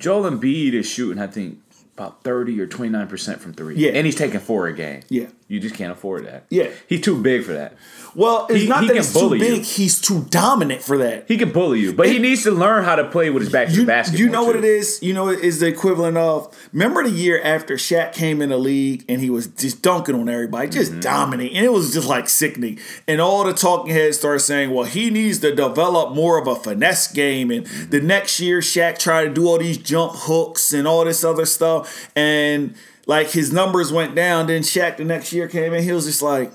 Joel 0.00 0.30
Embiid 0.30 0.72
is 0.72 0.86
shooting, 0.86 1.22
I 1.22 1.26
think, 1.26 1.58
about 2.00 2.22
thirty 2.24 2.58
or 2.60 2.66
twenty 2.66 2.90
nine 2.90 3.06
percent 3.08 3.40
from 3.40 3.52
three. 3.52 3.76
Yeah. 3.76 3.90
and 3.90 4.06
he's 4.06 4.16
taking 4.16 4.40
four 4.40 4.66
a 4.68 4.72
game. 4.72 5.02
Yeah. 5.10 5.26
you 5.48 5.60
just 5.60 5.74
can't 5.74 5.92
afford 5.92 6.26
that. 6.26 6.44
Yeah. 6.48 6.68
he's 6.88 7.00
too 7.02 7.20
big 7.20 7.44
for 7.44 7.52
that. 7.52 7.74
Well, 8.14 8.46
it's 8.50 8.62
He- 8.62 8.68
not 8.68 8.82
he 8.82 8.88
that 8.88 8.96
he's 8.96 9.12
too 9.12 9.18
bully 9.20 9.38
you. 9.38 9.44
big. 9.56 9.62
He's 9.64 10.00
too 10.00 10.24
dominant 10.30 10.82
for 10.82 10.98
that. 10.98 11.26
He 11.28 11.36
can 11.36 11.52
bully 11.52 11.78
you, 11.80 11.92
but 11.92 12.08
he 12.08 12.18
needs 12.18 12.42
to 12.44 12.50
learn 12.50 12.82
how 12.84 12.96
to 12.96 13.04
play 13.04 13.30
with 13.30 13.42
his 13.44 13.52
back 13.52 13.68
to 13.68 13.76
the 13.76 13.84
basket. 13.84 14.18
you 14.18 14.28
know 14.28 14.42
what 14.44 14.56
it 14.56 14.64
is? 14.64 14.98
You 15.02 15.12
know 15.12 15.28
it 15.28 15.40
is 15.40 15.60
the 15.60 15.66
equivalent 15.68 16.16
of 16.16 16.52
remember 16.72 17.04
the 17.04 17.10
year 17.10 17.40
after 17.42 17.74
Shaq 17.74 18.12
came 18.14 18.40
in 18.42 18.48
the 18.48 18.56
league 18.58 19.04
and 19.08 19.20
he 19.20 19.30
was 19.30 19.46
just 19.48 19.82
dunking 19.82 20.14
on 20.16 20.28
everybody, 20.28 20.68
just 20.70 20.90
Mm-hmm. 20.92 21.00
dominating, 21.00 21.56
and 21.56 21.64
it 21.66 21.72
was 21.72 21.92
just 21.92 22.08
like 22.08 22.28
sickening. 22.28 22.78
And 23.06 23.20
all 23.20 23.44
the 23.44 23.52
talking 23.52 23.92
heads 23.92 24.18
started 24.18 24.40
saying, 24.40 24.70
"Well, 24.72 24.84
he 24.86 25.10
needs 25.10 25.38
to 25.40 25.54
develop 25.54 26.14
more 26.14 26.38
of 26.40 26.46
a 26.48 26.56
finesse 26.56 27.12
game." 27.12 27.50
And 27.50 27.64
Mm-hmm. 27.66 27.90
the 27.90 28.00
next 28.00 28.40
year, 28.40 28.60
Shaq 28.60 28.98
tried 28.98 29.24
to 29.24 29.30
do 29.34 29.46
all 29.46 29.58
these 29.58 29.76
jump 29.78 30.12
hooks 30.14 30.72
and 30.72 30.88
all 30.88 31.04
this 31.04 31.22
other 31.22 31.44
stuff, 31.44 31.89
and 32.14 32.74
like 33.06 33.30
his 33.30 33.52
numbers 33.52 33.92
went 33.92 34.14
down. 34.14 34.46
Then 34.46 34.62
Shaq 34.62 34.96
the 34.96 35.04
next 35.04 35.32
year 35.32 35.48
came 35.48 35.72
in, 35.72 35.82
he 35.82 35.92
was 35.92 36.06
just 36.06 36.22
like, 36.22 36.52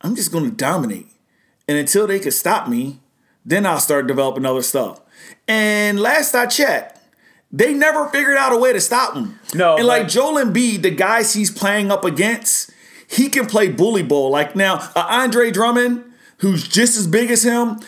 "I'm 0.00 0.14
just 0.14 0.32
going 0.32 0.44
to 0.44 0.56
dominate." 0.56 1.08
And 1.68 1.76
until 1.76 2.06
they 2.06 2.18
could 2.20 2.34
stop 2.34 2.68
me, 2.68 3.00
then 3.44 3.66
I'll 3.66 3.80
start 3.80 4.06
developing 4.06 4.46
other 4.46 4.62
stuff. 4.62 5.00
And 5.48 5.98
last 6.00 6.34
I 6.34 6.46
checked, 6.46 6.98
they 7.50 7.72
never 7.72 8.08
figured 8.08 8.36
out 8.36 8.52
a 8.52 8.58
way 8.58 8.72
to 8.72 8.80
stop 8.80 9.14
him. 9.14 9.38
No, 9.54 9.76
and 9.76 9.86
like 9.86 10.04
but- 10.04 10.10
Joel 10.10 10.44
Embiid, 10.44 10.82
the 10.82 10.90
guys 10.90 11.34
he's 11.34 11.50
playing 11.50 11.90
up 11.90 12.04
against, 12.04 12.70
he 13.08 13.28
can 13.28 13.46
play 13.46 13.68
bully 13.68 14.02
ball. 14.02 14.30
Like 14.30 14.56
now, 14.56 14.76
uh, 14.94 15.06
Andre 15.08 15.50
Drummond, 15.50 16.04
who's 16.38 16.66
just 16.66 16.96
as 16.96 17.06
big 17.06 17.30
as 17.30 17.44
him, 17.44 17.80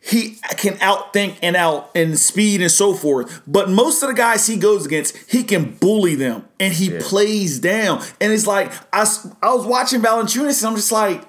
he 0.00 0.36
can 0.56 0.74
outthink 0.74 1.36
and 1.42 1.56
out 1.56 1.90
and 1.94 2.18
speed 2.18 2.62
and 2.62 2.70
so 2.70 2.94
forth. 2.94 3.42
But 3.46 3.68
most 3.68 4.02
of 4.02 4.08
the 4.08 4.14
guys 4.14 4.46
he 4.46 4.56
goes 4.56 4.86
against, 4.86 5.16
he 5.30 5.42
can 5.42 5.74
bully 5.74 6.14
them 6.14 6.48
and 6.58 6.72
he 6.72 6.98
plays 6.98 7.58
down. 7.58 8.02
And 8.20 8.32
it's 8.32 8.46
like 8.46 8.72
I, 8.92 9.06
I 9.42 9.54
was 9.54 9.66
watching 9.66 10.00
Valanciunas 10.00 10.62
and 10.62 10.68
I'm 10.68 10.76
just 10.76 10.92
like, 10.92 11.24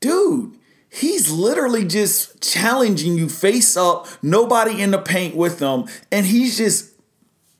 dude, 0.00 0.56
he's 0.90 1.30
literally 1.30 1.84
just 1.84 2.40
challenging 2.42 3.16
you 3.16 3.28
face 3.28 3.76
up, 3.76 4.06
nobody 4.22 4.80
in 4.80 4.90
the 4.90 4.98
paint 4.98 5.34
with 5.34 5.58
them, 5.58 5.86
and 6.12 6.26
he's 6.26 6.56
just 6.56 6.92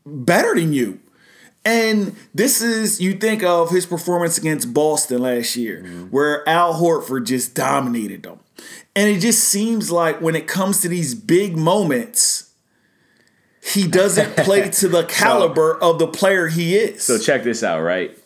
better 0.05 0.55
than 0.55 0.73
you. 0.73 1.01
And 1.65 2.15
this 2.33 2.63
is, 2.63 3.01
you 3.01 3.15
think 3.15 3.43
of 3.43 3.71
his 3.71 3.87
performance 3.87 4.39
against 4.39 4.73
Boston 4.73 5.23
last 5.23 5.57
year, 5.57 5.83
mm-hmm. 5.83 6.05
where 6.05 6.49
Al 6.49 6.75
Horford 6.75 7.27
just 7.27 7.57
dominated 7.57 8.23
them. 8.23 8.39
And 8.95 9.09
it 9.09 9.21
just 9.21 9.45
seems 9.45 9.91
like 9.91 10.21
when 10.21 10.35
it 10.35 10.47
comes 10.47 10.81
to 10.81 10.89
these 10.89 11.15
big 11.15 11.57
moments, 11.57 12.51
he 13.63 13.87
doesn't 13.87 14.37
play 14.37 14.71
to 14.81 14.89
the 14.89 15.05
caliber 15.05 15.77
of 15.83 15.99
the 15.99 16.07
player 16.07 16.49
he 16.49 16.77
is. 16.77 17.03
So 17.05 17.19
check 17.19 17.43
this 17.45 17.63
out, 17.63 17.83
right? 17.83 18.17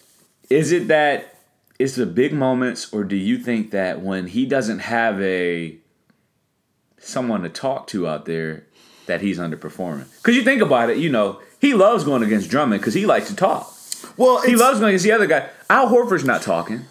Is 0.48 0.72
it 0.72 0.88
that 0.88 1.36
it's 1.78 1.96
the 1.96 2.06
big 2.06 2.32
moments, 2.32 2.92
or 2.92 3.04
do 3.04 3.16
you 3.16 3.38
think 3.38 3.70
that 3.70 4.02
when 4.02 4.26
he 4.28 4.44
doesn't 4.46 4.80
have 4.80 5.20
a 5.20 5.76
someone 6.98 7.42
to 7.42 7.48
talk 7.48 7.86
to 7.88 8.06
out 8.06 8.26
there, 8.26 8.64
that 9.06 9.22
he's 9.22 9.38
underperforming? 9.38 10.06
Because 10.18 10.36
you 10.36 10.42
think 10.42 10.60
about 10.62 10.90
it, 10.90 10.98
you 10.98 11.10
know, 11.10 11.40
he 11.60 11.74
loves 11.74 12.04
going 12.04 12.22
against 12.22 12.50
Drummond 12.50 12.80
because 12.80 12.94
he 12.94 13.06
likes 13.06 13.28
to 13.28 13.36
talk. 13.36 13.72
well, 14.16 14.42
He 14.42 14.54
loves 14.56 14.78
going 14.78 14.90
against 14.90 15.04
the 15.04 15.12
other 15.12 15.26
guy. 15.26 15.48
Al 15.68 15.88
Horford's 15.88 16.24
not 16.24 16.42
talking. 16.42 16.84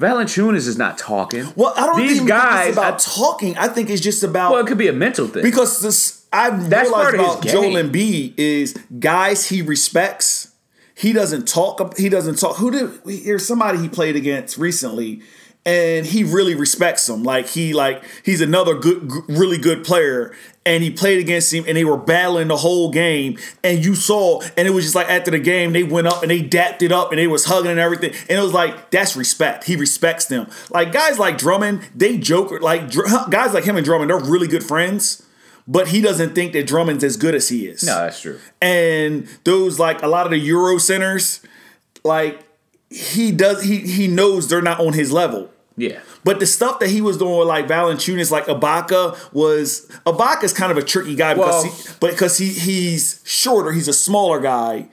Valanciunas 0.00 0.66
is 0.66 0.76
not 0.76 0.98
talking. 0.98 1.46
Well, 1.56 1.72
I 1.76 1.86
don't 1.86 1.98
These 1.98 2.16
even 2.16 2.26
guys. 2.26 2.54
think 2.64 2.68
it's 2.70 2.78
about 2.78 2.94
I- 2.94 2.98
talking. 3.24 3.56
I 3.56 3.68
think 3.68 3.90
it's 3.90 4.02
just 4.02 4.22
about 4.22 4.52
well, 4.52 4.60
it 4.60 4.66
could 4.66 4.78
be 4.78 4.88
a 4.88 4.92
mental 4.92 5.28
thing. 5.28 5.42
because 5.42 5.80
this 5.80 6.26
I've 6.32 6.68
That's 6.68 6.88
realized 6.88 7.14
about 7.14 7.42
Joel. 7.44 7.74
Embiid 7.74 8.34
is 8.36 8.74
guys 8.98 9.46
he 9.48 9.62
respects. 9.62 10.50
He 10.96 11.12
doesn't 11.12 11.46
talk. 11.46 11.96
He 11.96 12.08
doesn't 12.08 12.38
talk. 12.40 12.56
Who 12.56 12.70
did? 12.72 12.90
Here's 13.06 13.46
somebody 13.46 13.78
he 13.78 13.88
played 13.88 14.16
against 14.16 14.58
recently, 14.58 15.22
and 15.64 16.04
he 16.04 16.24
really 16.24 16.54
respects 16.56 17.08
him. 17.08 17.22
Like 17.22 17.46
he 17.46 17.72
like 17.72 18.02
he's 18.24 18.40
another 18.40 18.74
good, 18.74 19.10
really 19.28 19.58
good 19.58 19.84
player. 19.84 20.34
And 20.66 20.82
he 20.82 20.90
played 20.90 21.18
against 21.18 21.52
him, 21.52 21.64
and 21.68 21.76
they 21.76 21.84
were 21.84 21.98
battling 21.98 22.48
the 22.48 22.56
whole 22.56 22.90
game. 22.90 23.38
And 23.62 23.84
you 23.84 23.94
saw, 23.94 24.40
and 24.56 24.66
it 24.66 24.70
was 24.70 24.84
just 24.84 24.94
like 24.94 25.10
after 25.10 25.30
the 25.30 25.38
game, 25.38 25.74
they 25.74 25.82
went 25.82 26.06
up 26.06 26.22
and 26.22 26.30
they 26.30 26.40
dapped 26.40 26.80
it 26.82 26.90
up, 26.90 27.10
and 27.10 27.18
they 27.18 27.26
was 27.26 27.44
hugging 27.44 27.70
and 27.70 27.80
everything. 27.80 28.12
And 28.30 28.38
it 28.38 28.42
was 28.42 28.54
like 28.54 28.90
that's 28.90 29.14
respect. 29.14 29.64
He 29.64 29.76
respects 29.76 30.24
them. 30.24 30.48
Like 30.70 30.90
guys 30.90 31.18
like 31.18 31.36
Drummond, 31.36 31.86
they 31.94 32.16
joke. 32.16 32.62
Like 32.62 32.90
Dr- 32.90 33.08
guys 33.30 33.52
like 33.52 33.64
him 33.64 33.76
and 33.76 33.84
Drummond, 33.84 34.10
they're 34.10 34.18
really 34.18 34.48
good 34.48 34.64
friends 34.64 35.22
but 35.66 35.88
he 35.88 36.00
doesn't 36.00 36.34
think 36.34 36.52
that 36.52 36.66
Drummond's 36.66 37.02
as 37.02 37.16
good 37.16 37.34
as 37.34 37.48
he 37.48 37.66
is. 37.66 37.82
no, 37.82 37.94
that's 37.94 38.20
true. 38.20 38.38
And 38.60 39.26
those 39.44 39.78
like 39.78 40.02
a 40.02 40.06
lot 40.06 40.26
of 40.26 40.30
the 40.30 40.38
Euro 40.38 40.78
centers, 40.78 41.40
like 42.04 42.40
he 42.90 43.32
does 43.32 43.62
he 43.62 43.78
he 43.78 44.06
knows 44.06 44.48
they're 44.48 44.62
not 44.62 44.80
on 44.80 44.92
his 44.92 45.10
level. 45.10 45.50
Yeah. 45.76 46.00
But 46.22 46.38
the 46.40 46.46
stuff 46.46 46.78
that 46.80 46.88
he 46.88 47.00
was 47.00 47.18
doing 47.18 47.36
with 47.38 47.48
like 47.48 47.66
Valanciunas, 47.66 48.30
like 48.30 48.46
Ibaka 48.46 49.16
was 49.32 49.86
Ibaka's 50.06 50.52
kind 50.52 50.70
of 50.70 50.78
a 50.78 50.82
tricky 50.82 51.14
guy 51.16 51.34
because 51.34 51.64
Well- 51.64 51.72
he, 51.72 51.88
but 52.00 52.10
because 52.12 52.38
he 52.38 52.48
he's 52.48 53.20
shorter, 53.24 53.72
he's 53.72 53.88
a 53.88 53.92
smaller 53.92 54.40
guy, 54.40 54.88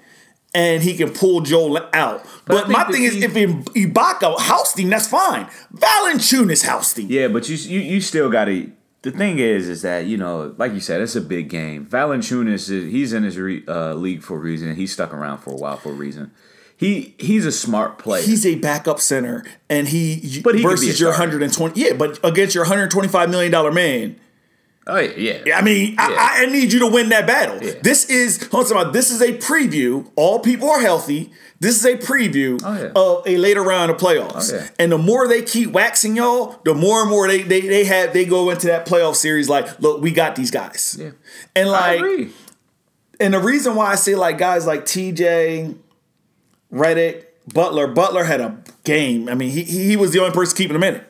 and 0.56 0.82
he 0.84 0.98
can 0.98 1.12
pull 1.12 1.42
Joel 1.42 1.78
out. 1.94 2.24
But 2.46 2.68
But, 2.68 2.70
my 2.70 2.84
thing 2.86 3.04
is, 3.04 3.14
he- 3.14 3.24
if 3.24 3.34
Ibaka 3.34 4.40
housed 4.40 4.80
him, 4.80 4.90
that's 4.90 5.08
fine. 5.08 5.48
Valanciunas 5.74 6.66
housed 6.66 6.98
him. 6.98 7.08
Yeah, 7.10 7.28
but 7.28 7.48
you 7.50 7.56
you, 7.56 7.80
you 7.80 8.02
still 8.02 8.30
got 8.30 8.46
to. 8.46 8.72
The 9.04 9.12
thing 9.12 9.40
is, 9.40 9.68
is 9.68 9.82
that 9.82 10.06
you 10.06 10.16
know, 10.18 10.54
like 10.58 10.74
you 10.74 10.80
said, 10.80 11.02
it's 11.02 11.16
a 11.16 11.22
big 11.22 11.50
game. 11.50 11.86
Valanciunas, 11.88 12.70
is, 12.70 12.92
he's 12.92 13.14
in 13.14 13.24
his 13.24 13.38
re, 13.38 13.64
uh, 13.68 13.94
league 13.96 14.22
for 14.22 14.38
a 14.38 14.40
reason. 14.40 14.76
He's 14.76 14.94
stuck 14.94 15.12
around 15.14 15.40
for 15.40 15.52
a 15.52 15.56
while 15.58 15.78
for 15.78 15.90
a 15.90 15.96
reason. 15.96 16.32
He 16.82 17.14
he's 17.20 17.46
a 17.46 17.52
smart 17.52 18.00
player. 18.00 18.24
He's 18.24 18.44
a 18.44 18.56
backup 18.56 19.00
center, 19.00 19.46
and 19.70 19.88
he, 19.88 20.42
But 20.44 20.56
he 20.56 20.62
could 20.64 20.64
be 20.64 20.64
a 20.64 20.68
versus 20.68 21.00
your 21.00 21.12
120. 21.12 21.80
Yeah, 21.80 21.94
but 21.94 22.20
against 22.24 22.56
your 22.56 22.64
125 22.64 23.30
million 23.30 23.52
dollar 23.52 23.72
man. 23.72 24.16
oh 24.88 24.98
yeah, 24.98 25.44
yeah. 25.46 25.60
I 25.60 25.62
mean, 25.62 25.92
Yeah. 25.94 25.98
I, 26.10 26.38
I 26.42 26.46
need 26.48 26.74
you 26.74 26.80
to 26.80 26.88
win 26.88 27.10
that 27.10 27.28
battle. 27.28 27.62
Yeah. 27.62 27.74
This 27.84 28.10
is 28.10 28.48
hold 28.52 28.72
on, 28.72 28.94
this 28.94 29.12
is 29.12 29.22
a 29.22 29.34
preview. 29.38 30.10
All 30.16 30.40
people 30.40 30.72
are 30.72 30.80
healthy. 30.82 31.32
This 31.60 31.78
is 31.78 31.86
a 31.86 31.98
preview 31.98 32.60
Oh, 32.66 32.74
yeah. 32.74 32.92
of 32.96 33.28
a 33.28 33.38
later 33.38 33.62
round 33.62 33.92
of 33.92 33.98
playoffs. 33.98 34.52
Oh. 34.52 34.68
And 34.80 34.92
the 34.92 34.98
more 34.98 35.28
they 35.28 35.44
keep 35.44 35.70
waxing 35.70 36.16
y'all, 36.16 36.60
the 36.66 36.74
more 36.74 37.02
and 37.02 37.12
more 37.12 37.28
they 37.28 37.44
they 37.44 37.62
they 37.62 37.84
have 37.84 38.12
they 38.12 38.26
go 38.26 38.50
into 38.50 38.66
that 38.66 38.88
playoff 38.88 39.16
series 39.18 39.48
like, 39.48 39.80
look, 39.80 40.02
we 40.02 40.10
got 40.10 40.36
these 40.36 40.50
guys. 40.50 40.98
Yeah. 41.00 41.12
And 41.56 41.70
like 41.70 42.02
and 43.20 43.36
the 43.36 43.40
reason 43.40 43.76
why 43.76 43.92
I 43.92 43.96
say 43.98 44.16
like 44.16 44.40
guys 44.40 44.66
like 44.66 44.86
TJ, 44.86 45.76
Redick, 46.72 47.26
Butler, 47.54 47.88
Butler 47.88 48.24
had 48.24 48.42
a 48.42 48.64
game. 48.84 49.30
I 49.30 49.36
mean, 49.36 49.50
he 49.50 49.64
he 49.64 49.84
he 49.90 49.98
was 49.98 50.12
the 50.12 50.20
only 50.20 50.34
person 50.34 50.56
keeping 50.58 50.76
him 50.76 50.84
in 50.84 50.96
it. 50.96 51.08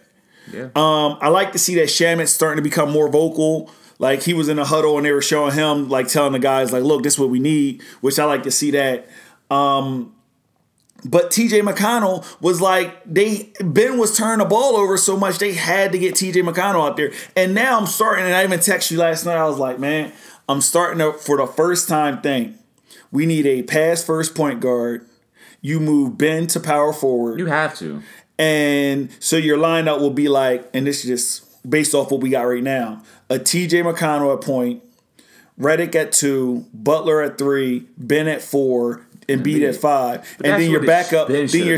Yeah. 0.51 0.69
Um, 0.75 1.17
I 1.21 1.29
like 1.29 1.51
to 1.53 1.59
see 1.59 1.75
that 1.75 1.89
Shamit's 1.89 2.31
starting 2.31 2.57
to 2.57 2.63
become 2.63 2.91
more 2.91 3.09
vocal. 3.09 3.71
Like 3.99 4.23
he 4.23 4.33
was 4.33 4.49
in 4.49 4.57
a 4.57 4.65
huddle 4.65 4.97
and 4.97 5.05
they 5.05 5.11
were 5.11 5.21
showing 5.21 5.53
him, 5.53 5.87
like 5.87 6.07
telling 6.07 6.33
the 6.33 6.39
guys, 6.39 6.73
like, 6.73 6.83
look, 6.83 7.03
this 7.03 7.13
is 7.13 7.19
what 7.19 7.29
we 7.29 7.39
need, 7.39 7.83
which 8.01 8.17
I 8.17 8.25
like 8.25 8.43
to 8.43 8.51
see 8.51 8.71
that. 8.71 9.07
Um, 9.51 10.15
but 11.05 11.31
TJ 11.31 11.61
McConnell 11.61 12.25
was 12.41 12.61
like, 12.61 13.01
they 13.05 13.51
Ben 13.59 13.97
was 13.97 14.15
turning 14.17 14.39
the 14.39 14.45
ball 14.45 14.75
over 14.75 14.97
so 14.97 15.17
much 15.17 15.37
they 15.37 15.53
had 15.53 15.91
to 15.91 15.99
get 15.99 16.15
TJ 16.15 16.43
McConnell 16.47 16.87
out 16.87 16.97
there. 16.97 17.11
And 17.35 17.53
now 17.53 17.79
I'm 17.79 17.85
starting, 17.87 18.25
and 18.25 18.33
I 18.33 18.43
even 18.43 18.59
texted 18.59 18.91
you 18.91 18.97
last 18.97 19.25
night. 19.25 19.37
I 19.37 19.45
was 19.45 19.57
like, 19.57 19.79
man, 19.79 20.11
I'm 20.47 20.61
starting 20.61 20.99
to 20.99 21.13
for 21.13 21.37
the 21.37 21.47
first 21.47 21.87
time 21.87 22.21
think 22.21 22.55
we 23.11 23.25
need 23.25 23.45
a 23.45 23.63
pass 23.63 24.03
first 24.03 24.35
point 24.35 24.59
guard. 24.59 25.07
You 25.61 25.79
move 25.79 26.17
Ben 26.17 26.47
to 26.47 26.59
power 26.59 26.91
forward. 26.91 27.39
you 27.39 27.45
have 27.45 27.77
to. 27.79 28.01
And 28.39 29.09
so 29.19 29.37
your 29.37 29.57
lineup 29.57 29.99
will 29.99 30.09
be 30.09 30.27
like, 30.27 30.67
and 30.73 30.87
this 30.87 31.05
is 31.05 31.05
just 31.05 31.69
based 31.69 31.93
off 31.93 32.11
what 32.11 32.21
we 32.21 32.29
got 32.31 32.41
right 32.41 32.63
now: 32.63 33.03
a 33.29 33.35
TJ 33.37 33.83
McConnell 33.83 34.35
at 34.35 34.43
point, 34.43 34.81
Redick 35.59 35.93
at 35.95 36.11
two, 36.11 36.65
Butler 36.73 37.21
at 37.21 37.37
three, 37.37 37.85
Ben 37.97 38.27
at 38.27 38.41
four, 38.41 39.05
and 39.29 39.45
Embiid 39.45 39.67
at 39.67 39.75
five, 39.75 40.27
and 40.43 40.61
then 40.61 40.71
your 40.71 40.83
backup. 40.83 41.27
Then 41.27 41.47
your 41.47 41.77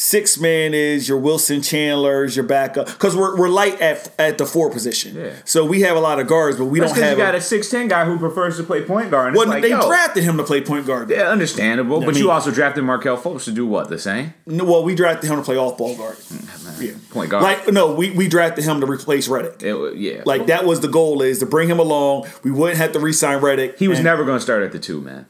Six 0.00 0.38
man 0.38 0.74
is 0.74 1.08
your 1.08 1.18
Wilson 1.18 1.60
Chandler's 1.60 2.36
your 2.36 2.44
backup 2.44 2.86
because 2.86 3.16
we're 3.16 3.36
we're 3.36 3.48
light 3.48 3.80
at 3.80 4.08
at 4.16 4.38
the 4.38 4.46
four 4.46 4.70
position. 4.70 5.16
Yeah. 5.16 5.32
So 5.44 5.64
we 5.64 5.80
have 5.80 5.96
a 5.96 6.00
lot 6.00 6.20
of 6.20 6.28
guards, 6.28 6.56
but 6.56 6.66
we 6.66 6.78
That's 6.78 6.92
don't 6.92 7.02
have. 7.02 7.18
you 7.18 7.24
got 7.24 7.34
a, 7.34 7.40
six 7.40 7.68
ten 7.68 7.88
guy 7.88 8.04
who 8.04 8.16
prefers 8.16 8.58
to 8.58 8.62
play 8.62 8.84
point 8.84 9.10
guard. 9.10 9.28
And 9.28 9.36
well, 9.36 9.42
it's 9.46 9.50
like, 9.54 9.62
they 9.62 9.70
yo, 9.70 9.84
drafted 9.84 10.22
him 10.22 10.36
to 10.36 10.44
play 10.44 10.60
point 10.60 10.86
guard. 10.86 11.10
Yeah, 11.10 11.28
understandable. 11.28 11.98
but 11.98 12.14
mean- 12.14 12.22
you 12.22 12.30
also 12.30 12.52
drafted 12.52 12.84
Markelle 12.84 13.16
Fultz 13.18 13.46
to 13.46 13.50
do 13.50 13.66
what? 13.66 13.88
The 13.88 13.98
same 13.98 14.34
No, 14.46 14.62
well, 14.64 14.84
we 14.84 14.94
drafted 14.94 15.28
him 15.28 15.36
to 15.36 15.42
play 15.42 15.56
off 15.56 15.76
ball 15.76 15.96
guard. 15.96 16.16
Mm, 16.16 16.80
yeah. 16.80 16.92
point 17.10 17.30
guard. 17.30 17.42
Like 17.42 17.72
no, 17.72 17.92
we, 17.92 18.12
we 18.12 18.28
drafted 18.28 18.62
him 18.62 18.78
to 18.80 18.86
replace 18.86 19.26
Redick. 19.26 19.64
It 19.64 19.96
yeah, 19.98 20.22
Like 20.24 20.46
that 20.46 20.64
was 20.64 20.78
the 20.78 20.86
goal 20.86 21.22
is 21.22 21.40
to 21.40 21.46
bring 21.46 21.68
him 21.68 21.80
along. 21.80 22.28
We 22.44 22.52
wouldn't 22.52 22.78
have 22.78 22.92
to 22.92 23.00
re-sign 23.00 23.40
Redick. 23.40 23.78
He 23.78 23.88
was 23.88 23.98
And- 23.98 24.04
never 24.04 24.24
going 24.24 24.38
to 24.38 24.42
start 24.42 24.62
at 24.62 24.70
the 24.70 24.78
two, 24.78 25.00
man. 25.00 25.26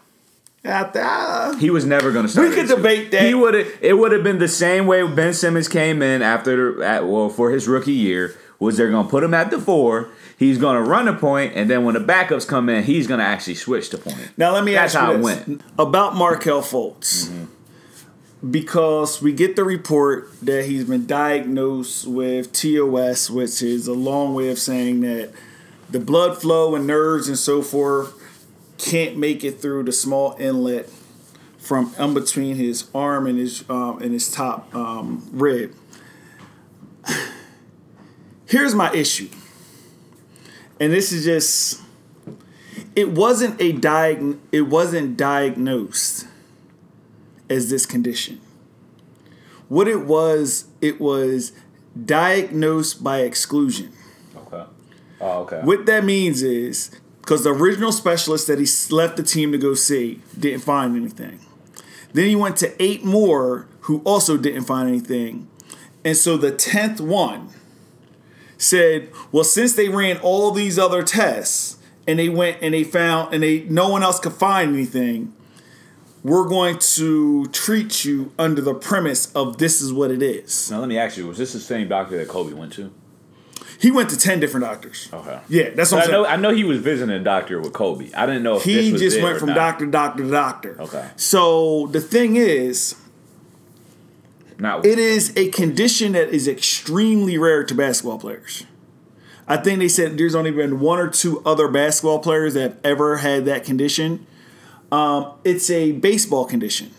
He 1.59 1.71
was 1.71 1.85
never 1.85 2.11
going 2.13 2.27
to 2.27 2.31
start. 2.31 2.49
We 2.49 2.55
could 2.55 2.69
debate 2.69 3.11
that. 3.13 3.23
He 3.23 3.35
would 3.35 3.55
have. 3.55 3.67
It 3.81 3.95
would 3.95 4.13
have 4.13 4.23
been 4.23 4.39
the 4.39 4.49
same 4.49 4.87
way 4.87 5.07
Ben 5.07 5.33
Simmons 5.33 5.69
came 5.69 6.03
in 6.03 6.21
after 6.23 6.83
at, 6.83 7.07
well 7.07 7.29
for 7.29 7.51
his 7.51 7.69
rookie 7.69 7.93
year. 7.93 8.37
Was 8.59 8.77
they're 8.77 8.91
going 8.91 9.07
to 9.07 9.11
put 9.11 9.23
him 9.23 9.35
at 9.35 9.51
the 9.51 9.61
four? 9.61 10.11
He's 10.37 10.59
going 10.59 10.83
to 10.83 10.89
run 10.89 11.07
a 11.07 11.15
point, 11.15 11.53
and 11.55 11.71
then 11.71 11.85
when 11.85 11.95
the 11.95 12.01
backups 12.01 12.47
come 12.47 12.69
in, 12.69 12.85
he's 12.85 13.07
going 13.07 13.21
to 13.21 13.27
actually 13.27 13.55
switch 13.55 13.91
to 13.91 13.99
point. 13.99 14.31
Now 14.37 14.53
let 14.53 14.65
me 14.65 14.73
That's 14.73 14.95
ask 14.95 15.03
you 15.03 15.07
how 15.07 15.15
it 15.15 15.21
went. 15.21 15.63
about 15.79 16.17
Markelle 16.17 16.63
Fultz. 16.63 17.27
Mm-hmm. 17.29 18.51
Because 18.51 19.21
we 19.21 19.33
get 19.33 19.57
the 19.57 19.65
report 19.65 20.31
that 20.43 20.65
he's 20.67 20.85
been 20.85 21.07
diagnosed 21.07 22.07
with 22.07 22.53
TOS, 22.53 23.31
which 23.31 23.63
is 23.63 23.89
a 23.89 23.95
long 23.95 24.35
way 24.35 24.49
of 24.49 24.61
saying 24.61 25.01
that 25.01 25.33
the 25.91 25.99
blood 25.99 26.41
flow 26.41 26.77
and 26.77 26.87
nerves 26.87 27.27
and 27.29 27.37
so 27.37 27.63
forth 27.63 28.15
can't 28.79 29.17
make 29.17 29.45
it 29.45 29.61
through 29.61 29.83
the 29.85 29.93
small 29.93 30.37
inlet 30.39 30.89
from 31.59 31.95
in 31.99 32.15
between 32.15 32.57
his 32.57 32.89
arm 32.95 33.27
and 33.27 33.39
his 33.39 33.69
um, 33.69 34.01
and 34.01 34.13
his 34.13 34.31
top 34.31 34.75
um, 34.75 35.29
rib. 35.33 35.75
Here's 38.47 38.75
my 38.75 38.91
issue, 38.93 39.29
and 40.81 40.93
this 40.93 41.13
is 41.13 41.25
just 41.25 41.83
it 42.97 43.11
wasn't 43.11 43.61
a 43.61 43.73
diag- 43.73 44.39
it 44.53 44.63
wasn't 44.63 45.17
diagnosed 45.17 46.27
as 47.51 47.71
this 47.71 47.87
condition. 47.87 48.41
What 49.69 49.87
it 49.87 50.07
was, 50.07 50.67
it 50.81 51.01
was 51.01 51.53
diagnosed 52.05 53.05
by 53.05 53.21
exclusion. 53.21 53.93
Okay. 54.37 54.65
Oh, 55.21 55.43
okay. 55.43 55.61
What 55.63 55.85
that 55.87 56.05
means 56.05 56.43
is 56.43 56.99
because 57.29 57.45
the 57.45 57.53
original 57.53 57.93
specialist 57.93 58.47
that 58.47 58.59
he 58.59 58.67
left 58.91 59.19
the 59.19 59.23
team 59.23 59.53
to 59.53 59.59
go 59.59 59.75
see 59.75 60.23
didn't 60.39 60.63
find 60.63 60.97
anything. 60.97 61.39
Then 62.15 62.27
he 62.27 62.35
went 62.35 62.57
to 62.57 62.83
eight 62.83 63.05
more 63.05 63.69
who 63.81 63.99
also 63.99 64.39
didn't 64.39 64.65
find 64.65 64.89
anything. 64.89 65.47
And 66.07 66.17
so 66.17 66.39
the 66.39 66.53
10th 66.53 67.03
one 67.03 67.51
said, 68.57 69.11
well, 69.31 69.45
since 69.45 69.75
they 69.75 69.91
ran 69.91 70.17
all 70.21 70.53
these 70.53 70.79
other 70.79 71.03
tests 71.03 71.77
and 72.07 72.19
they 72.19 72.31
went 72.31 72.63
and 72.63 72.73
they 72.73 72.83
found 72.83 73.35
and 73.35 73.43
they 73.43 73.61
no 73.65 73.91
one 73.91 74.03
else 74.03 74.19
could 74.19 74.33
find 74.33 74.75
anything, 74.75 75.35
we're 76.25 76.49
going 76.49 76.79
to 76.79 77.45
treat 77.49 78.07
you 78.07 78.33
under 78.39 78.63
the 78.63 78.73
premise 78.73 79.31
of 79.35 79.59
this 79.59 79.83
is 79.83 79.93
what 79.93 80.11
it 80.11 80.23
is. 80.23 80.71
Now 80.71 80.81
let 80.81 80.89
me 80.89 80.97
ask 80.97 81.19
you: 81.19 81.27
Was 81.27 81.37
this 81.37 81.53
the 81.53 81.61
same 81.61 81.89
doctor 81.89 82.17
that 82.17 82.29
Kobe 82.29 82.55
went 82.55 82.73
to? 82.73 82.91
He 83.81 83.91
went 83.93 84.11
to 84.11 84.17
10 84.19 84.41
different 84.41 84.67
doctors. 84.67 85.09
Okay. 85.13 85.41
Yeah, 85.49 85.71
that's 85.71 85.93
what 85.93 86.03
I 86.03 86.05
I'm 86.07 86.11
know. 86.11 86.25
saying. 86.25 86.39
I 86.39 86.41
know 86.43 86.51
he 86.55 86.65
was 86.65 86.79
visiting 86.79 87.15
a 87.15 87.23
doctor 87.23 87.61
with 87.61 87.73
Kobe. 87.73 88.11
I 88.13 88.27
didn't 88.27 88.43
know 88.43 88.57
if 88.57 88.65
He 88.65 88.75
this 88.75 88.93
was 88.93 89.01
just 89.01 89.23
went 89.23 89.39
from 89.39 89.49
not. 89.51 89.55
doctor, 89.55 89.85
to 89.87 89.91
doctor 89.93 90.23
to 90.25 90.31
doctor. 90.31 90.77
Okay. 90.83 91.09
So 91.17 91.87
the 91.89 92.01
thing 92.01 92.35
is, 92.37 92.97
Not 94.59 94.85
it 94.85 94.99
is 94.99 95.33
a 95.37 95.49
condition 95.51 96.13
that 96.13 96.31
is 96.31 96.49
extremely 96.49 97.39
rare 97.39 97.63
to 97.65 97.75
basketball 97.75 98.19
players. 98.19 98.65
I 99.47 99.57
think 99.57 99.79
they 99.79 99.89
said 99.89 100.19
there's 100.19 100.35
only 100.35 100.51
been 100.51 100.81
one 100.81 100.99
or 100.99 101.09
two 101.09 101.41
other 101.47 101.69
basketball 101.69 102.19
players 102.19 102.55
that 102.55 102.61
have 102.63 102.77
ever 102.85 103.19
had 103.19 103.45
that 103.47 103.65
condition. 103.65 104.27
Um, 104.91 105.33
it's 105.45 105.71
a 105.71 105.93
baseball 105.93 106.45
condition. 106.45 106.91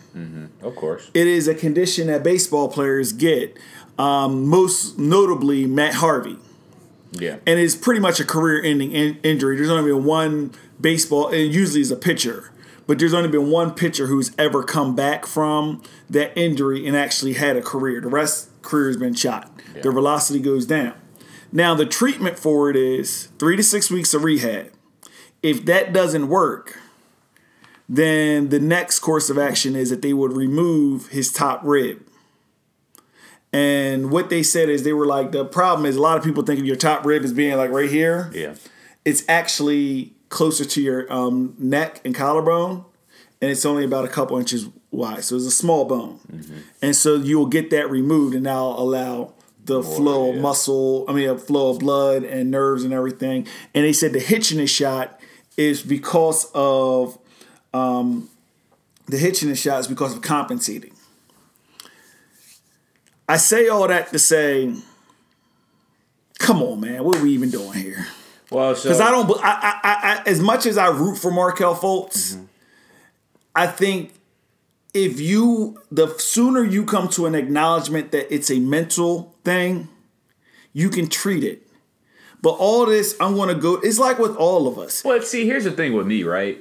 Of 0.62 0.74
course. 0.76 1.10
It 1.14 1.26
is 1.28 1.46
a 1.46 1.54
condition 1.54 2.08
that 2.08 2.22
baseball 2.24 2.68
players 2.68 3.12
get, 3.12 3.56
um, 3.98 4.46
most 4.48 4.98
notably 4.98 5.66
Matt 5.66 5.94
Harvey. 5.94 6.38
Yeah. 7.12 7.36
And 7.46 7.58
it's 7.58 7.74
pretty 7.74 8.00
much 8.00 8.20
a 8.20 8.24
career 8.24 8.62
ending 8.62 8.92
in- 8.92 9.18
injury. 9.22 9.56
There's 9.56 9.70
only 9.70 9.90
been 9.90 10.04
one 10.04 10.52
baseball, 10.80 11.28
and 11.28 11.52
usually 11.52 11.80
is 11.80 11.90
a 11.90 11.96
pitcher, 11.96 12.52
but 12.86 12.98
there's 12.98 13.14
only 13.14 13.28
been 13.28 13.50
one 13.50 13.72
pitcher 13.74 14.06
who's 14.06 14.32
ever 14.38 14.62
come 14.62 14.94
back 14.94 15.26
from 15.26 15.82
that 16.08 16.36
injury 16.36 16.86
and 16.86 16.96
actually 16.96 17.34
had 17.34 17.56
a 17.56 17.62
career. 17.62 18.00
The 18.00 18.08
rest 18.08 18.50
career 18.62 18.88
has 18.88 18.96
been 18.96 19.14
shot. 19.14 19.50
Their 19.82 19.92
velocity 19.92 20.40
goes 20.40 20.66
down. 20.66 20.94
Now 21.52 21.74
the 21.74 21.86
treatment 21.86 22.38
for 22.38 22.70
it 22.70 22.76
is 22.76 23.28
three 23.38 23.56
to 23.56 23.62
six 23.62 23.90
weeks 23.90 24.14
of 24.14 24.24
rehab. 24.24 24.72
If 25.42 25.64
that 25.64 25.92
doesn't 25.92 26.28
work, 26.28 26.78
then 27.88 28.50
the 28.50 28.60
next 28.60 29.00
course 29.00 29.30
of 29.30 29.38
action 29.38 29.74
is 29.74 29.90
that 29.90 30.02
they 30.02 30.12
would 30.12 30.32
remove 30.32 31.08
his 31.08 31.32
top 31.32 31.60
rib. 31.64 32.06
And 33.52 34.10
what 34.10 34.30
they 34.30 34.42
said 34.42 34.68
is 34.68 34.84
they 34.84 34.92
were 34.92 35.06
like, 35.06 35.32
the 35.32 35.44
problem 35.44 35.86
is 35.86 35.96
a 35.96 36.00
lot 36.00 36.16
of 36.16 36.24
people 36.24 36.44
think 36.44 36.60
of 36.60 36.66
your 36.66 36.76
top 36.76 37.04
rib 37.04 37.24
as 37.24 37.32
being 37.32 37.56
like 37.56 37.70
right 37.70 37.90
here. 37.90 38.30
Yeah. 38.32 38.54
It's 39.04 39.24
actually 39.28 40.14
closer 40.28 40.64
to 40.64 40.80
your 40.80 41.12
um, 41.12 41.54
neck 41.58 42.00
and 42.04 42.14
collarbone, 42.14 42.84
and 43.40 43.50
it's 43.50 43.66
only 43.66 43.84
about 43.84 44.04
a 44.04 44.08
couple 44.08 44.38
inches 44.38 44.68
wide. 44.90 45.24
So 45.24 45.36
it's 45.36 45.46
a 45.46 45.50
small 45.50 45.84
bone. 45.84 46.20
And 46.80 46.94
so 46.94 47.16
you'll 47.16 47.46
get 47.46 47.70
that 47.70 47.90
removed, 47.90 48.34
and 48.34 48.46
that'll 48.46 48.80
allow 48.80 49.34
the 49.64 49.82
flow 49.82 50.30
of 50.30 50.36
yeah. 50.36 50.42
muscle, 50.42 51.04
I 51.08 51.12
mean, 51.12 51.28
a 51.28 51.38
flow 51.38 51.70
of 51.70 51.80
blood 51.80 52.24
and 52.24 52.50
nerves 52.50 52.84
and 52.84 52.92
everything. 52.92 53.46
And 53.74 53.84
they 53.84 53.92
said 53.92 54.12
the 54.12 54.20
hitch 54.20 54.52
in 54.52 54.58
this 54.58 54.70
shot 54.70 55.20
is 55.56 55.82
because 55.82 56.50
of 56.54 57.18
um, 57.74 58.30
the 59.06 59.18
hitch 59.18 59.42
in 59.42 59.48
the 59.48 59.56
shot 59.56 59.80
is 59.80 59.86
because 59.86 60.14
of 60.14 60.22
compensating. 60.22 60.92
I 63.30 63.36
say 63.36 63.68
all 63.68 63.86
that 63.86 64.10
to 64.12 64.18
say, 64.18 64.74
come 66.40 66.62
on, 66.62 66.80
man, 66.80 67.04
what 67.04 67.16
are 67.16 67.22
we 67.22 67.30
even 67.32 67.50
doing 67.50 67.74
here? 67.74 68.06
Well, 68.50 68.74
so 68.74 68.88
Because 68.88 69.00
I 69.00 69.10
don't, 69.12 69.30
I, 69.38 69.50
I, 69.50 69.80
I, 69.82 70.14
I, 70.14 70.22
as 70.26 70.40
much 70.40 70.66
as 70.66 70.76
I 70.76 70.88
root 70.88 71.16
for 71.16 71.30
Markelle 71.30 71.76
Fultz, 71.76 72.34
Mm-hmm. 72.34 72.44
I 73.54 73.66
think 73.66 74.12
if 74.94 75.20
you, 75.20 75.80
the 75.90 76.06
sooner 76.18 76.62
you 76.62 76.84
come 76.84 77.08
to 77.08 77.26
an 77.26 77.34
acknowledgement 77.34 78.12
that 78.12 78.32
it's 78.32 78.48
a 78.50 78.60
mental 78.60 79.34
thing, 79.44 79.88
you 80.72 80.88
can 80.88 81.08
treat 81.08 81.42
it. 81.42 81.66
But 82.42 82.50
all 82.50 82.86
this, 82.86 83.16
I'm 83.20 83.34
going 83.34 83.48
to 83.48 83.60
go. 83.60 83.74
It's 83.74 83.98
like 83.98 84.18
with 84.18 84.36
all 84.36 84.68
of 84.68 84.78
us. 84.78 85.04
Well, 85.04 85.20
see, 85.22 85.46
here's 85.46 85.64
the 85.64 85.72
thing 85.72 85.94
with 85.94 86.06
me, 86.06 86.22
right? 86.22 86.58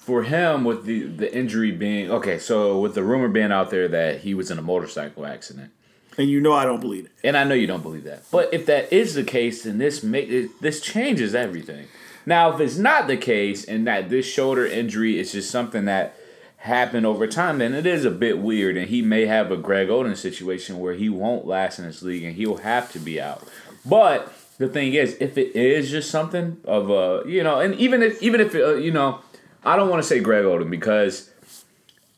For 0.00 0.22
him, 0.22 0.64
with 0.64 0.84
the 0.84 1.02
the 1.02 1.32
injury 1.34 1.72
being 1.72 2.10
okay, 2.10 2.38
so 2.38 2.80
with 2.80 2.94
the 2.94 3.02
rumor 3.02 3.28
being 3.28 3.52
out 3.52 3.70
there 3.70 3.88
that 3.88 4.20
he 4.20 4.32
was 4.34 4.50
in 4.50 4.58
a 4.58 4.62
motorcycle 4.62 5.26
accident, 5.26 5.72
And 6.18 6.28
you 6.28 6.40
know 6.40 6.52
I 6.52 6.64
don't 6.64 6.80
believe 6.80 7.06
it. 7.06 7.12
and 7.22 7.36
I 7.36 7.44
know 7.44 7.54
you 7.54 7.66
don't 7.66 7.82
believe 7.82 8.04
that, 8.04 8.24
but 8.30 8.52
if 8.52 8.66
that 8.66 8.92
is 8.92 9.14
the 9.14 9.24
case, 9.24 9.62
then 9.62 9.78
this 9.78 10.02
make 10.02 10.60
this 10.60 10.80
changes 10.80 11.34
everything. 11.34 11.86
Now, 12.26 12.52
if 12.52 12.60
it's 12.60 12.76
not 12.76 13.06
the 13.06 13.16
case, 13.16 13.64
and 13.64 13.86
that 13.86 14.10
this 14.10 14.26
shoulder 14.26 14.66
injury 14.66 15.18
is 15.18 15.32
just 15.32 15.50
something 15.50 15.86
that 15.86 16.14
happened 16.58 17.06
over 17.06 17.26
time, 17.26 17.58
then 17.58 17.72
it 17.72 17.86
is 17.86 18.04
a 18.04 18.10
bit 18.10 18.38
weird, 18.38 18.76
and 18.76 18.88
he 18.88 19.00
may 19.00 19.26
have 19.26 19.50
a 19.50 19.56
Greg 19.56 19.88
Oden 19.88 20.16
situation 20.16 20.78
where 20.78 20.94
he 20.94 21.08
won't 21.08 21.46
last 21.46 21.78
in 21.78 21.86
this 21.86 22.02
league, 22.02 22.22
and 22.22 22.36
he'll 22.36 22.58
have 22.58 22.92
to 22.92 22.98
be 22.98 23.20
out. 23.20 23.42
But 23.86 24.32
the 24.58 24.68
thing 24.68 24.92
is, 24.92 25.16
if 25.20 25.38
it 25.38 25.56
is 25.56 25.90
just 25.90 26.10
something 26.10 26.58
of 26.64 26.90
a, 26.90 27.22
you 27.26 27.42
know, 27.42 27.60
and 27.60 27.74
even 27.76 28.02
if 28.02 28.22
even 28.22 28.40
if 28.40 28.54
uh, 28.54 28.74
you 28.74 28.90
know, 28.90 29.20
I 29.64 29.76
don't 29.76 29.88
want 29.88 30.02
to 30.02 30.08
say 30.08 30.20
Greg 30.20 30.44
Oden 30.44 30.70
because 30.70 31.30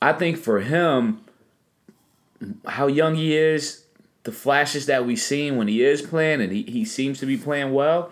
I 0.01 0.12
think 0.12 0.37
for 0.37 0.61
him, 0.61 1.21
how 2.66 2.88
young 2.88 3.14
he 3.14 3.37
is, 3.37 3.85
the 4.25 4.33
flashes 4.33 4.87
that 4.87 5.05
we've 5.07 5.19
seen 5.21 5.57
when 5.57 5.69
he 5.69 5.83
is 5.83 6.03
playing, 6.03 6.41
and 6.41 6.53
he, 6.53 6.63
he 6.63 6.85
seems 6.85 7.19
to 7.21 7.27
be 7.27 7.37
playing 7.37 7.73
well. 7.73 8.11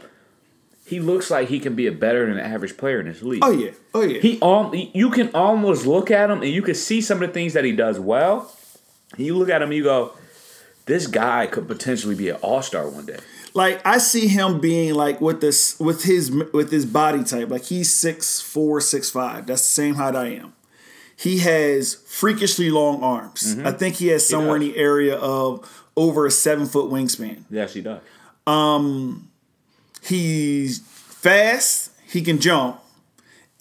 He 0.85 0.99
looks 0.99 1.31
like 1.31 1.49
he 1.49 1.61
can 1.61 1.77
be 1.77 1.87
a 1.87 1.93
better 1.93 2.27
than 2.27 2.39
average 2.39 2.77
player 2.77 2.99
in 3.01 3.07
this 3.07 3.23
league. 3.23 3.45
Oh 3.45 3.51
yeah, 3.53 3.71
oh 3.95 4.03
yeah. 4.03 4.21
He 4.21 4.39
um, 4.43 4.75
you 4.75 5.11
can 5.11 5.31
almost 5.35 5.87
look 5.87 6.11
at 6.11 6.31
him 6.31 6.43
and 6.43 6.51
you 6.51 6.63
can 6.63 6.75
see 6.75 7.01
some 7.01 7.23
of 7.23 7.29
the 7.29 7.33
things 7.33 7.53
that 7.53 7.65
he 7.65 7.71
does 7.73 8.01
well. 8.01 8.53
You 9.17 9.37
look 9.37 9.49
at 9.51 9.63
him, 9.63 9.71
you 9.71 9.85
go, 9.85 10.13
this 10.87 11.07
guy 11.07 11.47
could 11.47 11.69
potentially 11.69 12.17
be 12.17 12.29
an 12.31 12.37
all 12.43 12.61
star 12.63 12.89
one 12.89 13.07
day. 13.07 13.19
like 13.55 13.81
I 13.87 13.99
see 13.99 14.27
him 14.27 14.61
being 14.61 14.95
like 14.95 15.21
with 15.21 15.41
this 15.41 15.79
with 15.79 16.03
his 16.03 16.31
with 16.53 16.73
his 16.73 16.87
body 16.87 17.23
type. 17.23 17.51
Like 17.51 17.65
he's 17.67 17.93
six 17.93 18.41
four, 18.41 18.81
six 18.81 19.11
five. 19.11 19.47
That's 19.47 19.63
the 19.63 19.69
same 19.69 19.95
height 19.95 20.17
I 20.17 20.27
am. 20.29 20.55
He 21.15 21.39
has 21.41 21.95
freakishly 22.07 22.71
long 22.71 23.03
arms. 23.05 23.57
I 23.63 23.73
think 23.73 23.97
he 23.97 24.09
has 24.09 24.27
somewhere 24.27 24.57
in 24.57 24.63
the 24.63 24.77
area 24.77 25.17
of 25.17 25.80
over 25.97 26.27
a 26.27 26.31
seven 26.31 26.67
foot 26.67 26.91
wingspan. 26.91 27.43
Yeah, 27.51 27.67
she 27.67 27.81
does. 27.81 28.01
Um, 28.47 29.31
He's 30.03 30.81
fast. 30.81 31.93
He 32.07 32.23
can 32.23 32.41
jump. 32.41 32.81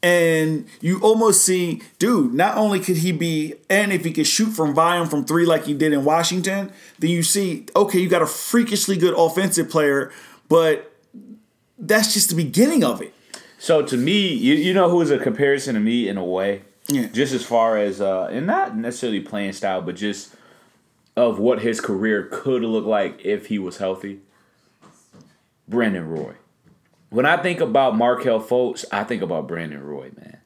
And 0.02 0.66
you 0.80 1.00
almost 1.02 1.44
see, 1.44 1.82
dude, 2.00 2.34
not 2.34 2.56
only 2.56 2.80
could 2.80 2.98
he 2.98 3.12
be, 3.12 3.56
and 3.70 3.92
if 3.92 4.06
he 4.06 4.14
could 4.14 4.28
shoot 4.28 4.52
from 4.52 4.74
volume 4.74 5.08
from 5.08 5.26
three 5.26 5.46
like 5.46 5.66
he 5.66 5.74
did 5.74 5.92
in 5.92 6.06
Washington, 6.06 6.72
then 7.00 7.10
you 7.10 7.22
see, 7.22 7.66
okay, 7.76 8.00
you 8.00 8.08
got 8.08 8.22
a 8.22 8.26
freakishly 8.26 8.96
good 8.96 9.14
offensive 9.18 9.70
player, 9.70 10.10
but 10.48 10.94
that's 11.78 12.14
just 12.14 12.30
the 12.30 12.36
beginning 12.36 12.82
of 12.82 13.02
it. 13.02 13.14
So 13.58 13.82
to 13.82 13.98
me, 13.98 14.30
you, 14.30 14.54
you 14.54 14.74
know 14.74 14.90
who 14.90 15.02
is 15.02 15.12
a 15.12 15.18
comparison 15.18 15.74
to 15.74 15.82
me 15.82 16.08
in 16.08 16.18
a 16.18 16.24
way? 16.24 16.62
Yeah. 16.88 17.08
Just 17.08 17.34
as 17.34 17.46
far 17.46 17.78
as 17.78 18.00
uh 18.00 18.30
and 18.32 18.48
not 18.48 18.78
necessarily 18.78 19.20
playing 19.20 19.52
style, 19.52 19.82
but 19.82 19.96
just 19.96 20.34
of 21.16 21.40
what 21.40 21.62
his 21.62 21.82
career 21.82 22.28
could 22.32 22.64
look 22.64 22.86
like 22.86 23.24
if 23.26 23.48
he 23.48 23.60
was 23.60 23.78
healthy. 23.78 24.20
Brandon 25.68 26.08
Roy. 26.08 26.34
When 27.10 27.26
I 27.26 27.38
think 27.42 27.60
about 27.60 27.96
Markelle 27.96 28.42
Fultz, 28.42 28.86
I 28.92 29.04
think 29.04 29.22
about 29.22 29.48
Brandon 29.48 29.84
Roy, 29.84 30.12
man. 30.16 30.38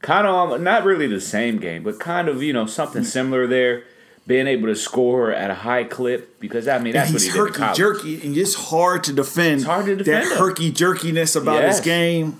Kind 0.00 0.26
of 0.26 0.60
not 0.60 0.84
really 0.84 1.06
the 1.06 1.20
same 1.20 1.58
game, 1.58 1.82
but 1.82 2.00
kind 2.00 2.28
of, 2.28 2.42
you 2.42 2.52
know, 2.52 2.66
something 2.66 3.04
similar 3.04 3.46
there. 3.46 3.84
Being 4.26 4.46
able 4.46 4.68
to 4.68 4.76
score 4.76 5.32
at 5.32 5.50
a 5.50 5.54
high 5.54 5.84
clip 5.84 6.38
because 6.38 6.68
I 6.68 6.78
mean 6.78 6.92
that's 6.92 7.10
what 7.12 7.22
he's 7.22 7.32
he 7.32 7.38
did 7.38 7.38
in 7.38 7.46
herky 7.46 7.58
college. 7.58 7.76
jerky 7.76 8.22
and 8.22 8.34
just 8.34 8.56
hard 8.56 9.02
to 9.04 9.12
defend. 9.12 9.56
It's 9.56 9.64
hard 9.64 9.86
to 9.86 9.96
that 9.96 10.04
defend 10.04 10.30
him. 10.30 10.38
herky 10.38 10.70
jerkiness 10.70 11.40
about 11.40 11.64
his 11.64 11.80
game. 11.80 12.38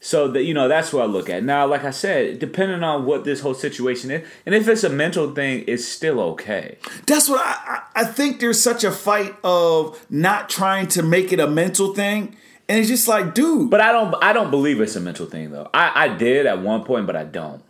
So 0.00 0.28
that 0.28 0.44
you 0.44 0.54
know, 0.54 0.68
that's 0.68 0.92
what 0.92 1.02
I 1.02 1.06
look 1.06 1.28
at. 1.28 1.42
Now, 1.42 1.66
like 1.66 1.84
I 1.84 1.90
said, 1.90 2.38
depending 2.38 2.84
on 2.84 3.04
what 3.04 3.24
this 3.24 3.40
whole 3.40 3.54
situation 3.54 4.12
is, 4.12 4.26
and 4.46 4.54
if 4.54 4.68
it's 4.68 4.84
a 4.84 4.88
mental 4.88 5.34
thing, 5.34 5.64
it's 5.66 5.84
still 5.84 6.20
okay. 6.20 6.78
That's 7.06 7.28
what 7.28 7.40
I, 7.44 7.82
I 7.94 8.02
I 8.02 8.04
think. 8.04 8.38
There's 8.38 8.62
such 8.62 8.84
a 8.84 8.92
fight 8.92 9.34
of 9.42 10.06
not 10.08 10.48
trying 10.48 10.86
to 10.88 11.02
make 11.02 11.32
it 11.32 11.40
a 11.40 11.48
mental 11.48 11.94
thing, 11.94 12.36
and 12.68 12.78
it's 12.78 12.88
just 12.88 13.08
like, 13.08 13.34
dude. 13.34 13.70
But 13.70 13.80
I 13.80 13.90
don't 13.90 14.14
I 14.22 14.32
don't 14.32 14.52
believe 14.52 14.80
it's 14.80 14.94
a 14.94 15.00
mental 15.00 15.26
thing 15.26 15.50
though. 15.50 15.68
I, 15.74 16.04
I 16.04 16.08
did 16.16 16.46
at 16.46 16.62
one 16.62 16.84
point, 16.84 17.06
but 17.06 17.16
I 17.16 17.24
don't. 17.24 17.62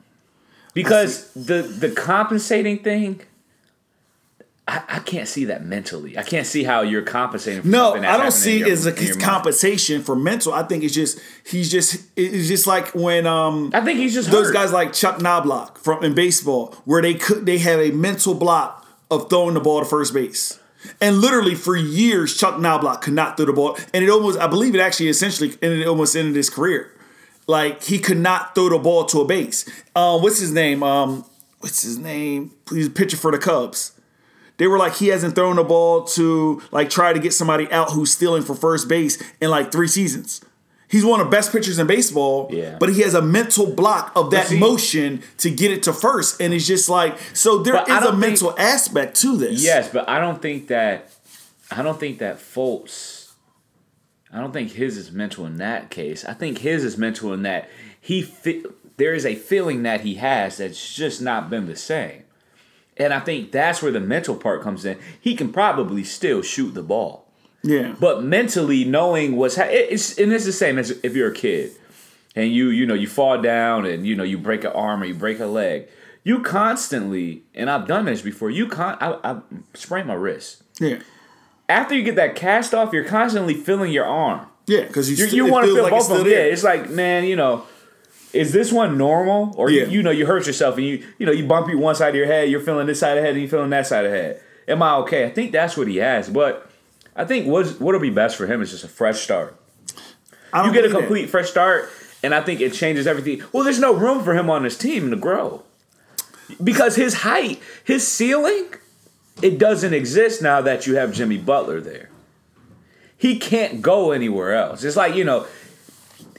Because 0.74 1.32
the 1.32 1.62
the 1.62 1.90
compensating 1.90 2.80
thing 2.80 3.22
I, 4.68 4.82
I 4.86 4.98
can't 4.98 5.26
see 5.26 5.46
that 5.46 5.64
mentally. 5.64 6.18
I 6.18 6.22
can't 6.22 6.46
see 6.46 6.62
how 6.62 6.82
you're 6.82 7.02
compensating 7.02 7.62
for 7.62 7.68
No, 7.68 7.94
I 7.94 8.18
don't 8.18 8.30
see 8.30 8.60
in 8.60 8.66
it 8.66 8.70
as 8.70 8.84
a 8.84 8.92
his 8.92 9.16
compensation 9.16 10.02
for 10.02 10.14
mental. 10.14 10.52
I 10.52 10.62
think 10.62 10.84
it's 10.84 10.94
just 10.94 11.18
he's 11.46 11.70
just 11.70 12.04
it's 12.16 12.46
just 12.48 12.66
like 12.66 12.94
when 12.94 13.26
um 13.26 13.70
I 13.72 13.80
think 13.80 13.98
he's 13.98 14.12
just 14.12 14.30
those 14.30 14.48
hurt. 14.48 14.52
guys 14.52 14.72
like 14.72 14.92
Chuck 14.92 15.20
Knoblauch 15.20 15.78
from 15.78 16.04
in 16.04 16.14
baseball 16.14 16.74
where 16.84 17.00
they 17.00 17.14
could 17.14 17.46
they 17.46 17.56
had 17.56 17.80
a 17.80 17.92
mental 17.92 18.34
block 18.34 18.86
of 19.10 19.30
throwing 19.30 19.54
the 19.54 19.60
ball 19.60 19.80
to 19.80 19.86
first 19.86 20.12
base. 20.12 20.60
And 21.00 21.16
literally 21.16 21.54
for 21.54 21.74
years, 21.74 22.36
Chuck 22.36 22.56
Knoblauch 22.56 23.00
could 23.00 23.14
not 23.14 23.36
throw 23.36 23.46
the 23.46 23.52
ball, 23.54 23.78
and 23.94 24.04
it 24.04 24.10
almost 24.10 24.38
I 24.38 24.48
believe 24.48 24.74
it 24.74 24.80
actually 24.80 25.08
essentially 25.08 25.54
ended 25.62 25.86
almost 25.86 26.14
ended 26.14 26.36
his 26.36 26.50
career. 26.50 26.92
Like 27.46 27.82
he 27.84 27.98
could 27.98 28.18
not 28.18 28.54
throw 28.54 28.68
the 28.68 28.78
ball 28.78 29.06
to 29.06 29.22
a 29.22 29.24
base. 29.24 29.66
Uh, 29.96 30.18
what's 30.18 30.38
his 30.38 30.52
name? 30.52 30.82
Um, 30.82 31.24
what's 31.60 31.82
his 31.82 31.96
name? 31.96 32.52
He's 32.70 32.88
a 32.88 32.90
pitcher 32.90 33.16
for 33.16 33.32
the 33.32 33.38
Cubs. 33.38 33.97
They 34.58 34.66
were 34.66 34.78
like 34.78 34.94
he 34.96 35.08
hasn't 35.08 35.34
thrown 35.34 35.56
the 35.56 35.64
ball 35.64 36.04
to 36.04 36.60
like 36.72 36.90
try 36.90 37.12
to 37.12 37.18
get 37.18 37.32
somebody 37.32 37.70
out 37.72 37.92
who's 37.92 38.12
stealing 38.12 38.42
for 38.42 38.54
first 38.54 38.88
base 38.88 39.22
in 39.40 39.50
like 39.50 39.72
three 39.72 39.88
seasons. 39.88 40.40
He's 40.90 41.04
one 41.04 41.20
of 41.20 41.26
the 41.26 41.30
best 41.30 41.52
pitchers 41.52 41.78
in 41.78 41.86
baseball, 41.86 42.48
Yeah. 42.50 42.76
but 42.80 42.88
he 42.88 43.02
has 43.02 43.12
a 43.14 43.20
mental 43.20 43.66
block 43.66 44.10
of 44.16 44.30
that 44.30 44.46
see- 44.46 44.58
motion 44.58 45.22
to 45.38 45.50
get 45.50 45.70
it 45.70 45.82
to 45.84 45.92
first, 45.92 46.40
and 46.40 46.54
it's 46.54 46.66
just 46.66 46.88
like 46.88 47.18
so. 47.34 47.58
There 47.58 47.74
But 47.74 47.90
I 47.90 47.98
is 47.98 48.02
a 48.04 48.06
don't 48.08 48.20
mental 48.20 48.54
aspect 48.58 49.16
to 49.20 49.36
this. 49.36 49.62
Yes, 49.62 49.90
but 49.92 50.08
I 50.08 50.18
don't 50.18 50.40
think 50.42 50.68
that 50.68 51.10
I 51.70 51.82
don't 51.82 52.00
think 52.00 52.18
that 52.18 52.38
Fultz 52.38 53.16
I 54.32 54.40
don't 54.40 54.52
think 54.52 54.72
his 54.72 54.96
is 54.98 55.10
mental 55.12 55.46
in 55.46 55.56
that 55.58 55.90
case. 55.90 56.24
I 56.24 56.32
think 56.34 56.58
his 56.58 56.84
is 56.84 56.98
mental 56.98 57.32
in 57.32 57.42
that 57.42 57.68
he 58.00 58.22
fe- 58.22 58.64
there 58.96 59.14
is 59.14 59.24
a 59.24 59.34
feeling 59.34 59.84
that 59.84 60.00
he 60.02 60.14
has 60.16 60.56
that's 60.58 60.94
just 60.94 61.22
not 61.22 61.48
been 61.48 61.66
the 61.66 61.76
same. 61.76 62.24
And 62.98 63.14
I 63.14 63.20
think 63.20 63.52
that's 63.52 63.82
where 63.82 63.92
the 63.92 64.00
mental 64.00 64.34
part 64.34 64.62
comes 64.62 64.84
in. 64.84 64.98
He 65.20 65.34
can 65.34 65.52
probably 65.52 66.02
still 66.04 66.42
shoot 66.42 66.74
the 66.74 66.82
ball. 66.82 67.26
Yeah. 67.62 67.94
But 67.98 68.22
mentally 68.22 68.84
knowing 68.84 69.36
what's 69.36 69.56
ha- 69.56 69.66
it's 69.68 70.18
and 70.18 70.32
it's 70.32 70.44
the 70.44 70.52
same 70.52 70.78
as 70.78 70.90
if 71.02 71.14
you're 71.14 71.30
a 71.30 71.34
kid 71.34 71.72
and 72.36 72.52
you 72.52 72.68
you 72.70 72.86
know 72.86 72.94
you 72.94 73.08
fall 73.08 73.40
down 73.42 73.84
and 73.84 74.06
you 74.06 74.14
know 74.14 74.22
you 74.22 74.38
break 74.38 74.62
an 74.64 74.72
arm 74.72 75.02
or 75.02 75.06
you 75.06 75.14
break 75.14 75.40
a 75.40 75.46
leg. 75.46 75.88
You 76.24 76.40
constantly 76.42 77.42
and 77.54 77.68
I've 77.70 77.86
done 77.86 78.04
this 78.04 78.22
before. 78.22 78.50
You 78.50 78.68
con 78.68 78.96
I, 79.00 79.18
I 79.24 79.40
sprained 79.74 80.06
my 80.08 80.14
wrist. 80.14 80.62
Yeah. 80.78 81.00
After 81.68 81.94
you 81.94 82.02
get 82.02 82.16
that 82.16 82.34
cast 82.34 82.72
off, 82.74 82.92
you're 82.92 83.04
constantly 83.04 83.54
feeling 83.54 83.92
your 83.92 84.06
arm. 84.06 84.46
Yeah, 84.66 84.82
because 84.82 85.10
you, 85.10 85.26
You, 85.26 85.44
you 85.46 85.52
want 85.52 85.66
to 85.66 85.74
feel 85.74 85.82
like 85.82 85.90
both 85.92 86.02
of 86.02 86.08
them. 86.18 86.20
still 86.20 86.32
Yeah, 86.32 86.44
it's 86.44 86.62
like 86.64 86.90
man, 86.90 87.24
you 87.24 87.36
know, 87.36 87.64
is 88.32 88.52
this 88.52 88.72
one 88.72 88.98
normal 88.98 89.54
or 89.56 89.70
Yeah. 89.70 89.84
you, 89.84 89.90
you 89.98 90.02
know 90.02 90.10
you 90.10 90.26
hurt 90.26 90.46
yourself 90.46 90.76
and 90.76 90.86
you 90.86 91.06
you 91.18 91.26
know 91.26 91.32
you 91.32 91.46
bump 91.46 91.68
you 91.70 91.78
one 91.78 91.94
side 91.94 92.10
of 92.10 92.14
your 92.14 92.26
head, 92.26 92.50
you're 92.50 92.60
feeling 92.60 92.86
this 92.86 93.00
side 93.00 93.16
of 93.16 93.16
the 93.16 93.22
head 93.22 93.30
and 93.32 93.40
you're 93.40 93.50
feeling 93.50 93.70
that 93.70 93.86
side 93.86 94.04
of 94.04 94.12
the 94.12 94.16
head. 94.18 94.40
Am 94.66 94.82
I 94.82 94.94
okay? 94.96 95.24
I 95.24 95.30
think 95.30 95.52
that's 95.52 95.76
what 95.76 95.88
he 95.88 95.96
has, 95.96 96.28
but 96.28 96.70
I 97.16 97.24
think 97.24 97.46
what's 97.46 97.78
what'll 97.80 98.00
be 98.00 98.10
best 98.10 98.36
for 98.36 98.46
him 98.46 98.60
is 98.62 98.70
just 98.70 98.84
a 98.84 98.88
fresh 98.88 99.20
start. 99.20 99.56
You 100.54 100.72
get 100.72 100.84
a 100.84 100.88
that. 100.88 100.98
complete 100.98 101.28
fresh 101.28 101.50
start, 101.50 101.90
and 102.22 102.34
I 102.34 102.40
think 102.40 102.60
it 102.60 102.72
changes 102.72 103.06
everything. 103.06 103.42
Well, 103.52 103.64
there's 103.64 103.80
no 103.80 103.94
room 103.94 104.22
for 104.24 104.34
him 104.34 104.48
on 104.50 104.62
this 104.62 104.76
team 104.78 105.10
to 105.10 105.16
grow 105.16 105.62
because 106.62 106.96
his 106.96 107.14
height, 107.14 107.60
his 107.84 108.06
ceiling, 108.06 108.66
it 109.42 109.58
doesn't 109.58 109.92
exist 109.92 110.40
now 110.42 110.60
that 110.62 110.86
you 110.86 110.96
have 110.96 111.12
Jimmy 111.12 111.36
Butler 111.38 111.80
there. 111.80 112.08
He 113.16 113.38
can't 113.38 113.82
go 113.82 114.12
anywhere 114.12 114.54
else. 114.54 114.84
It's 114.84 114.96
like 114.96 115.14
you 115.14 115.24
know, 115.24 115.46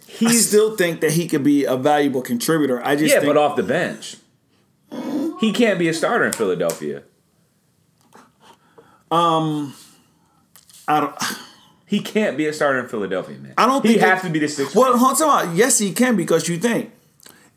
I 0.10 0.30
he's 0.30 0.48
still 0.48 0.76
think 0.76 1.02
that 1.02 1.12
he 1.12 1.28
could 1.28 1.44
be 1.44 1.66
a 1.66 1.78
valuable 1.78 2.22
contributor. 2.22 2.84
I 2.86 2.96
just 2.96 3.14
yeah, 3.14 3.20
think 3.22 3.34
but 3.34 3.38
off 3.38 3.56
the 3.56 3.64
bench, 3.64 4.18
he 5.40 5.54
can't 5.54 5.78
be 5.80 5.88
a 5.88 5.94
starter 5.94 6.26
in 6.26 6.34
Philadelphia. 6.34 7.04
Um, 9.12 9.74
I 10.88 11.00
don't. 11.02 11.16
He 11.86 12.02
can't 12.02 12.38
be 12.38 12.46
a 12.46 12.54
starter 12.54 12.80
in 12.80 12.88
Philadelphia, 12.88 13.36
man. 13.40 13.54
I 13.58 13.66
don't 13.66 13.82
think 13.82 13.96
He 13.96 14.00
think 14.00 14.12
has 14.12 14.24
it- 14.24 14.28
to 14.28 14.34
be 14.34 14.38
the 14.40 14.48
sixth. 14.48 14.76
Well, 14.76 14.96
hold 14.96 15.20
on. 15.24 15.56
Yes, 15.56 15.80
he 15.80 15.92
can 15.92 16.16
because 16.16 16.48
you 16.48 16.60
think 16.60 16.92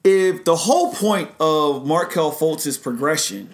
if 0.05 0.45
the 0.45 0.57
whole 0.57 0.93
point 0.95 1.31
of 1.38 1.87
Markelle 1.87 2.33
Fultz's 2.33 2.79
progression 2.79 3.51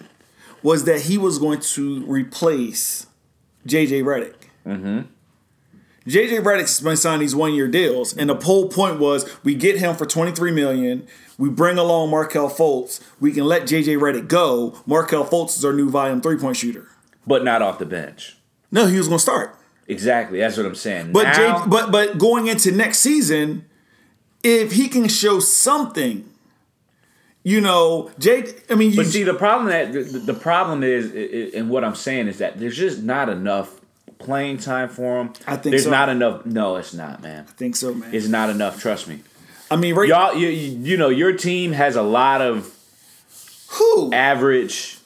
was 0.63 0.85
that 0.85 1.01
he 1.03 1.19
was 1.19 1.39
going 1.41 1.59
to 1.61 2.05
replace 2.07 3.07
JJ 3.67 4.05
Redick. 4.05 4.35
Mm-hmm. 4.67 5.01
JJ 6.09 6.43
Redick's 6.43 6.81
been 6.81 6.97
signing 6.97 7.21
these 7.21 7.37
one 7.37 7.53
year 7.53 7.69
deals, 7.69 8.17
and 8.17 8.31
the 8.31 8.35
whole 8.35 8.69
point 8.69 8.99
was 8.99 9.29
we 9.45 9.55
get 9.55 9.79
him 9.79 9.95
for 9.95 10.07
twenty 10.07 10.33
three 10.33 10.51
million. 10.51 11.07
We 11.37 11.51
bring 11.51 11.77
along 11.79 12.11
Markelle 12.11 12.49
Fultz. 12.51 13.01
We 13.21 13.31
can 13.33 13.45
let 13.45 13.63
JJ 13.63 13.99
Redick 13.99 14.27
go. 14.27 14.77
Markelle 14.87 15.25
Fultz 15.27 15.57
is 15.57 15.65
our 15.65 15.73
new 15.73 15.91
volume 15.91 16.21
three 16.21 16.37
point 16.39 16.57
shooter. 16.57 16.89
but 17.27 17.45
not 17.45 17.61
off 17.63 17.79
the 17.79 17.87
bench. 17.87 18.37
No, 18.73 18.87
he 18.87 18.97
was 18.97 19.07
going 19.07 19.19
to 19.19 19.23
start. 19.23 19.55
Exactly. 19.87 20.39
That's 20.39 20.57
what 20.57 20.67
I'm 20.67 20.75
saying. 20.75 21.13
But 21.13 21.25
now, 21.37 21.67
but 21.67 21.93
but 21.93 22.19
going 22.19 22.47
into 22.47 22.73
next 22.73 22.99
season, 23.01 23.67
if 24.43 24.73
he 24.73 24.89
can 24.89 25.09
show 25.09 25.41
something, 25.41 26.29
you 27.43 27.61
know, 27.61 28.11
Jay. 28.19 28.45
I 28.71 28.75
mean, 28.75 28.91
you, 28.91 28.97
But 28.97 29.07
see, 29.07 29.23
the 29.25 29.35
problem 29.35 29.69
that 29.69 29.93
the, 29.93 30.19
the 30.19 30.35
problem 30.35 30.83
is, 30.83 31.55
and 31.55 31.71
what 31.71 31.85
I'm 31.85 31.95
saying 31.95 32.29
is 32.29 32.39
that 32.39 32.59
there's 32.59 32.77
just 32.77 33.03
not 33.03 33.29
enough 33.29 33.78
playing 34.19 34.59
time 34.59 34.89
for 34.89 35.21
him. 35.21 35.33
I 35.47 35.57
think 35.57 35.73
there's 35.73 35.85
so. 35.85 35.91
not 35.91 36.09
enough. 36.09 36.47
No, 36.47 36.77
it's 36.77 36.95
not, 36.95 37.23
man. 37.23 37.47
I 37.49 37.53
think 37.53 37.77
so, 37.77 37.95
man. 37.95 38.15
It's 38.15 38.29
not 38.29 38.51
enough. 38.51 38.81
Trust 38.81 39.09
me. 39.09 39.21
I 39.71 39.77
mean, 39.77 39.95
right? 39.95 40.09
Y'all, 40.09 40.35
you, 40.35 40.49
you 40.49 40.97
know, 40.97 41.09
your 41.09 41.33
team 41.33 41.73
has 41.73 41.97
a 41.97 42.03
lot 42.03 42.41
of 42.41 42.75
who 43.71 44.13
average. 44.13 44.99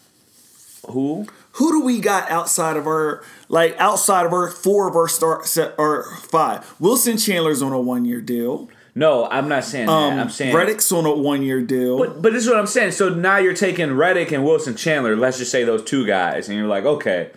Who? 0.89 1.27
who 1.53 1.71
do 1.73 1.85
we 1.85 2.01
got 2.01 2.31
outside 2.31 2.77
of 2.77 2.87
our 2.87 3.23
like 3.49 3.77
outside 3.79 4.27
of 4.27 4.33
our 4.33 4.49
four 4.49 4.89
of 4.89 4.97
our 4.97 5.09
start 5.09 5.47
set 5.47 5.75
or 5.79 6.05
five? 6.17 6.75
Wilson 6.81 7.17
Chandler's 7.19 7.63
on 7.63 7.73
a 7.73 7.81
one 7.81 8.05
year 8.05 8.21
deal. 8.21 8.69
No, 8.95 9.27
I'm 9.27 9.49
not 9.49 9.65
saying 9.65 9.89
Um, 9.89 10.17
that. 10.17 10.23
I'm 10.23 10.31
saying 10.31 10.55
Redick's 10.55 10.91
on 10.93 11.07
a 11.07 11.15
one 11.15 11.43
year 11.43 11.63
deal. 11.63 11.99
But 11.99 12.21
but 12.23 12.33
this 12.33 12.45
is 12.45 12.49
what 12.51 12.59
I'm 12.59 12.67
saying. 12.67 12.93
So 12.93 13.09
now 13.09 13.39
you're 13.39 13.55
taking 13.55 13.93
Reddick 13.93 14.33
and 14.33 14.45
Wilson 14.45 14.77
Chandler. 14.77 15.17
Let's 15.17 15.39
just 15.39 15.51
say 15.51 15.65
those 15.65 15.83
two 15.85 16.07
guys, 16.07 16.49
and 16.49 16.57
you're 16.59 16.67
like, 16.67 16.85
okay, 16.85 17.31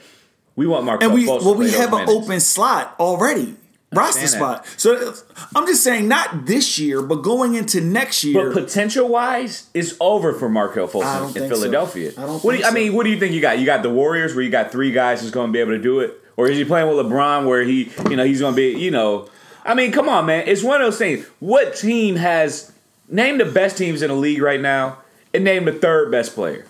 we 0.55 0.67
want 0.67 0.85
Mark. 0.85 1.03
and 1.03 1.13
we 1.13 1.27
well 1.27 1.55
we 1.55 1.71
have 1.71 1.93
an 1.93 2.09
open 2.09 2.39
slot 2.39 2.95
already. 2.99 3.55
Roster 3.91 4.27
spot. 4.27 4.65
So 4.77 5.13
I'm 5.55 5.65
just 5.67 5.83
saying, 5.83 6.07
not 6.07 6.45
this 6.45 6.77
year, 6.77 7.01
but 7.01 7.17
going 7.17 7.55
into 7.55 7.79
next 7.79 8.23
year. 8.23 8.51
But 8.51 8.65
potential 8.65 9.07
wise, 9.07 9.69
it's 9.73 9.95
over 10.01 10.33
for 10.33 10.49
Markelle 10.49 10.87
Fultz 10.87 11.27
in 11.27 11.33
think 11.33 11.49
so. 11.49 11.55
Philadelphia. 11.55 12.11
I 12.17 12.25
don't 12.25 12.43
what 12.43 12.53
do 12.53 12.59
you, 12.59 12.65
I 12.65 12.71
mean, 12.71 12.93
what 12.93 13.05
do 13.05 13.09
you 13.09 13.19
think 13.19 13.33
you 13.33 13.41
got? 13.41 13.57
You 13.59 13.65
got 13.65 13.83
the 13.83 13.89
Warriors 13.89 14.35
where 14.35 14.43
you 14.43 14.49
got 14.49 14.71
three 14.71 14.91
guys 14.91 15.21
who's 15.21 15.31
going 15.31 15.47
to 15.47 15.53
be 15.53 15.59
able 15.59 15.71
to 15.71 15.81
do 15.81 16.01
it, 16.01 16.13
or 16.35 16.49
is 16.49 16.57
he 16.57 16.65
playing 16.65 16.93
with 16.93 17.05
LeBron 17.05 17.47
where 17.47 17.63
he, 17.63 17.89
you 18.09 18.17
know, 18.17 18.25
he's 18.25 18.41
going 18.41 18.53
to 18.53 18.57
be, 18.57 18.77
you 18.77 18.91
know, 18.91 19.29
I 19.63 19.75
mean, 19.75 19.91
come 19.93 20.09
on, 20.09 20.25
man, 20.25 20.45
it's 20.47 20.63
one 20.63 20.81
of 20.81 20.87
those 20.87 20.97
things. 20.97 21.25
What 21.39 21.75
team 21.75 22.17
has 22.17 22.73
name 23.07 23.37
the 23.37 23.45
best 23.45 23.77
teams 23.77 24.01
in 24.01 24.09
the 24.09 24.15
league 24.15 24.41
right 24.41 24.59
now, 24.59 24.97
and 25.33 25.43
name 25.45 25.65
the 25.65 25.73
third 25.73 26.11
best 26.11 26.33
player? 26.35 26.65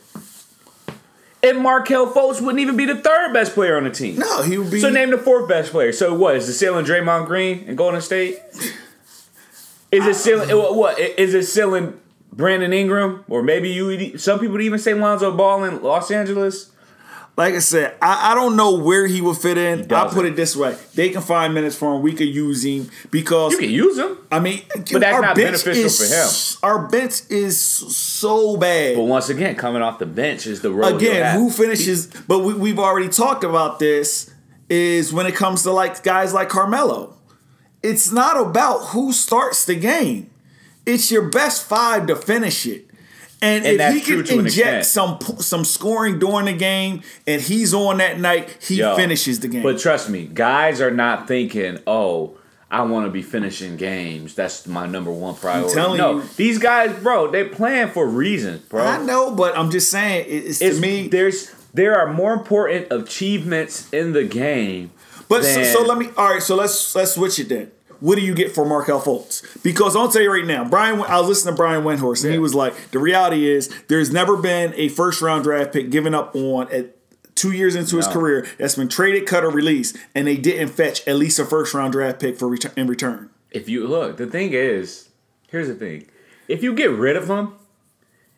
And 1.45 1.59
Markelle 1.59 2.07
Fultz 2.11 2.41
wouldn't 2.41 2.59
even 2.59 2.75
be 2.75 2.85
the 2.85 2.95
third 2.95 3.31
best 3.33 3.53
player 3.53 3.77
on 3.77 3.83
the 3.83 3.89
team. 3.91 4.17
no, 4.17 4.41
he 4.41 4.57
would 4.57 4.71
be. 4.71 4.79
So 4.81 4.89
name 4.89 5.11
the 5.11 5.17
fourth 5.17 5.47
best 5.47 5.71
player. 5.71 5.91
So 5.91 6.13
what 6.13 6.35
is 6.35 6.47
the 6.47 6.53
ceiling 6.53 6.85
Draymond 6.85 7.27
Green 7.27 7.59
in 7.67 7.75
Golden 7.75 8.01
State? 8.01 8.39
Is 9.91 10.05
it 10.05 10.15
ceiling 10.15 10.49
what- 10.57 10.75
what 10.75 10.99
is 10.99 11.33
it 11.33 11.43
ceiling 11.45 11.99
Brandon 12.33 12.73
Ingram 12.73 13.23
or 13.29 13.41
maybe 13.43 13.69
you 13.69 14.17
some 14.17 14.39
people 14.39 14.53
would 14.53 14.61
even 14.61 14.79
say 14.79 14.93
Lonzo 14.93 15.31
Ball 15.31 15.63
in 15.65 15.81
Los 15.83 16.09
Angeles? 16.11 16.71
Like 17.37 17.53
I 17.53 17.59
said, 17.59 17.95
I, 18.01 18.31
I 18.31 18.35
don't 18.35 18.55
know 18.55 18.77
where 18.77 19.07
he 19.07 19.19
would 19.19 19.37
fit 19.37 19.57
in. 19.57 19.79
I 19.79 19.83
doesn't. 19.83 20.15
put 20.15 20.25
it 20.25 20.35
this 20.35 20.55
way: 20.55 20.77
they 20.93 21.09
can 21.09 21.21
find 21.21 21.53
minutes 21.53 21.75
for 21.75 21.95
him. 21.95 22.01
We 22.01 22.13
could 22.13 22.27
use 22.27 22.63
him 22.63 22.89
because 23.11 23.53
You 23.53 23.59
can 23.59 23.69
use 23.69 23.97
him, 23.97 24.17
I 24.31 24.39
mean, 24.39 24.61
But 24.73 24.85
that's 24.85 25.05
our 25.15 25.21
not 25.21 25.35
bench 25.35 25.63
beneficial 25.65 25.85
is, 25.85 26.59
for 26.61 26.65
him. 26.65 26.71
Our 26.71 26.87
bench 26.87 27.21
is 27.29 27.59
so 27.59 28.55
bad. 28.57 28.95
but 28.95 29.03
once 29.03 29.29
again, 29.29 29.55
coming 29.55 29.81
off 29.81 29.99
the 29.99 30.05
bench 30.05 30.47
is 30.47 30.61
the 30.61 30.71
road. 30.71 30.95
Again, 30.95 31.37
who 31.37 31.49
finishes? 31.49 32.07
But 32.07 32.39
we, 32.39 32.53
we've 32.53 32.79
already 32.79 33.09
talked 33.09 33.43
about 33.43 33.79
this. 33.79 34.31
Is 34.67 35.13
when 35.13 35.27
it 35.27 35.35
comes 35.35 35.61
to 35.63 35.71
like 35.71 36.01
guys 36.01 36.33
like 36.33 36.49
Carmelo, 36.49 37.15
it's 37.83 38.11
not 38.11 38.35
about 38.35 38.79
who 38.87 39.13
starts 39.13 39.65
the 39.65 39.75
game. 39.75 40.31
It's 40.87 41.11
your 41.11 41.29
best 41.29 41.67
five 41.67 42.07
to 42.07 42.15
finish 42.15 42.65
it. 42.65 42.89
And, 43.41 43.65
And 43.65 43.73
if 43.73 43.77
that's 43.77 43.95
he 43.95 44.01
true 44.01 44.23
can 44.23 44.37
to 44.37 44.39
inject 44.45 44.85
some 44.85 45.19
some 45.39 45.65
scoring 45.65 46.19
during 46.19 46.45
the 46.45 46.53
game, 46.53 47.03
and 47.27 47.41
he's 47.41 47.73
on 47.73 47.97
that 47.97 48.19
night, 48.19 48.57
he 48.61 48.75
Yo, 48.75 48.95
finishes 48.95 49.39
the 49.39 49.47
game. 49.47 49.63
But 49.63 49.79
trust 49.79 50.09
me, 50.09 50.25
guys 50.25 50.81
are 50.81 50.91
not 50.91 51.27
thinking, 51.27 51.79
"Oh, 51.85 52.37
I 52.71 52.81
want 52.83 53.05
to 53.05 53.11
be 53.11 53.21
finishing 53.21 53.77
games. 53.77 54.35
That's 54.35 54.65
my 54.67 54.85
number 54.87 55.11
one 55.11 55.35
priority." 55.35 55.73
telling 55.73 55.97
no, 55.97 56.17
you. 56.17 56.23
these 56.37 56.57
guys, 56.57 56.97
bro, 57.03 57.29
they 57.29 57.43
playing 57.43 57.89
for 57.89 58.07
reasons, 58.07 58.61
bro. 58.61 58.83
I 58.83 59.03
know, 59.03 59.31
but 59.31 59.57
I'm 59.57 59.69
just 59.69 59.89
saying, 59.91 60.25
it's, 60.27 60.61
it's 60.61 60.77
to 60.77 60.81
me. 60.81 61.07
there's 61.07 61.53
there 61.73 61.99
are 61.99 62.11
more 62.11 62.33
important 62.33 62.87
achievements 62.91 63.91
in 63.93 64.13
the 64.13 64.23
game. 64.23 64.91
But 65.27 65.43
so, 65.43 65.63
so 65.63 65.81
let 65.83 65.97
me. 65.97 66.09
All 66.17 66.33
right, 66.33 66.41
so 66.41 66.55
let's 66.55 66.95
let's 66.95 67.13
switch 67.13 67.39
it 67.39 67.49
then. 67.49 67.71
What 68.05 68.19
do 68.19 68.21
you 68.21 68.35
get 68.35 68.53
for 68.53 68.65
Markelle 68.65 69.01
Fultz? 69.01 69.41
Because 69.63 69.95
I'll 69.95 70.09
tell 70.09 70.21
you 70.21 70.31
right 70.31 70.45
now, 70.45 70.63
Brian. 70.63 71.01
I 71.01 71.19
was 71.19 71.27
listening 71.27 71.55
to 71.55 71.57
Brian 71.57 71.83
Windhorst, 71.83 72.23
and 72.23 72.31
he 72.31 72.37
was 72.37 72.53
like, 72.53 72.91
"The 72.91 72.99
reality 72.99 73.49
is, 73.49 73.73
there's 73.87 74.11
never 74.11 74.37
been 74.37 74.75
a 74.75 74.89
first 74.89 75.23
round 75.23 75.43
draft 75.43 75.73
pick 75.73 75.89
given 75.89 76.13
up 76.13 76.35
on 76.35 76.71
at 76.71 76.95
two 77.33 77.51
years 77.51 77.73
into 77.73 77.97
his 77.97 78.05
career 78.05 78.45
that's 78.59 78.75
been 78.75 78.89
traded, 78.89 79.25
cut, 79.25 79.43
or 79.43 79.49
released, 79.49 79.97
and 80.13 80.27
they 80.27 80.37
didn't 80.37 80.67
fetch 80.67 81.01
at 81.07 81.15
least 81.15 81.39
a 81.39 81.45
first 81.45 81.73
round 81.73 81.93
draft 81.93 82.19
pick 82.19 82.37
for 82.37 82.55
in 82.75 82.85
return." 82.85 83.31
if 83.49 83.67
you 83.67 83.87
look, 83.87 84.17
the 84.17 84.27
thing 84.27 84.53
is, 84.53 85.09
here's 85.49 85.67
the 85.67 85.73
thing: 85.73 86.05
if 86.47 86.61
you 86.61 86.75
get 86.75 86.91
rid 86.91 87.15
of 87.15 87.27
him 87.27 87.53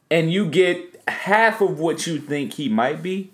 and 0.10 0.32
you 0.32 0.48
get 0.48 1.02
half 1.10 1.60
of 1.60 1.78
what 1.78 2.08
you 2.08 2.20
think 2.22 2.54
he 2.54 2.70
might 2.70 3.04
be, 3.04 3.32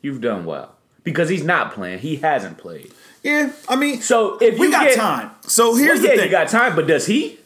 you've 0.00 0.22
done 0.22 0.46
well 0.46 0.76
because 1.02 1.28
he's 1.28 1.44
not 1.44 1.74
playing. 1.74 1.98
He 1.98 2.16
hasn't 2.16 2.56
played. 2.56 2.90
Yeah, 3.24 3.52
I 3.68 3.76
mean, 3.76 4.02
So 4.02 4.36
if 4.38 4.58
we 4.58 4.66
you 4.66 4.72
got 4.72 4.86
get, 4.86 4.96
time. 4.96 5.30
So 5.46 5.74
here's 5.74 6.00
well, 6.00 6.02
the 6.02 6.08
yeah, 6.08 6.14
thing. 6.16 6.24
you 6.26 6.30
got 6.30 6.48
time, 6.48 6.76
but 6.76 6.86
does 6.86 7.06
he? 7.06 7.38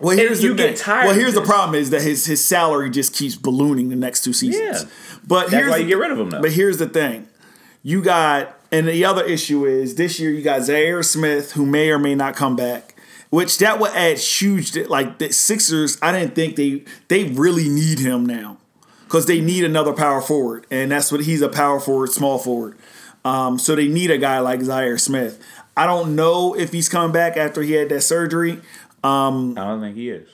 Well, 0.00 0.16
here's 0.16 0.40
the 0.40 0.48
you 0.48 0.56
thing. 0.56 0.68
get 0.68 0.76
tired 0.76 1.06
well, 1.06 1.14
here's 1.14 1.34
the 1.34 1.42
problem 1.42 1.74
is 1.74 1.90
that 1.90 2.02
his 2.02 2.26
his 2.26 2.44
salary 2.44 2.90
just 2.90 3.14
keeps 3.14 3.34
ballooning 3.36 3.88
the 3.88 3.96
next 3.96 4.24
two 4.24 4.32
seasons. 4.32 4.82
Yeah. 4.82 4.88
But 5.26 5.42
That's 5.42 5.52
here's 5.52 5.70
why 5.70 5.76
the, 5.78 5.82
you 5.84 5.88
get 5.88 5.98
rid 5.98 6.10
of 6.10 6.18
him 6.18 6.28
now. 6.30 6.42
But 6.42 6.52
here's 6.52 6.78
the 6.78 6.88
thing. 6.88 7.28
You 7.82 8.02
got 8.02 8.58
and 8.72 8.88
the 8.88 9.04
other 9.04 9.24
issue 9.24 9.64
is 9.64 9.94
this 9.94 10.18
year 10.20 10.30
you 10.30 10.42
got 10.42 10.62
Zhaire 10.62 11.04
Smith 11.04 11.52
who 11.52 11.64
may 11.64 11.90
or 11.90 11.98
may 11.98 12.14
not 12.14 12.34
come 12.36 12.56
back. 12.56 12.94
Which 13.30 13.58
that 13.58 13.80
would 13.80 13.90
add 13.92 14.18
huge 14.18 14.76
like 14.76 15.18
the 15.18 15.32
Sixers, 15.32 15.98
I 16.00 16.12
didn't 16.12 16.34
think 16.34 16.56
they 16.56 16.84
they 17.08 17.24
really 17.24 17.68
need 17.68 17.98
him 17.98 18.24
now. 18.24 18.58
Because 19.04 19.26
they 19.26 19.40
need 19.40 19.64
another 19.64 19.92
power 19.92 20.20
forward. 20.20 20.66
And 20.70 20.90
that's 20.90 21.12
what 21.12 21.22
he's 21.22 21.40
a 21.40 21.48
power 21.48 21.78
forward, 21.78 22.10
small 22.10 22.38
forward. 22.38 22.76
Um, 23.26 23.58
so 23.58 23.74
they 23.74 23.88
need 23.88 24.12
a 24.12 24.18
guy 24.18 24.38
like 24.38 24.60
Zhaire 24.60 25.00
Smith. 25.00 25.42
I 25.76 25.84
don't 25.84 26.14
know 26.14 26.54
if 26.54 26.70
he's 26.70 26.88
coming 26.88 27.10
back 27.10 27.36
after 27.36 27.60
he 27.60 27.72
had 27.72 27.88
that 27.88 28.02
surgery. 28.02 28.60
I 29.58 29.64
don't 29.64 29.80
think 29.80 29.96
he 29.96 30.10
is. 30.10 30.28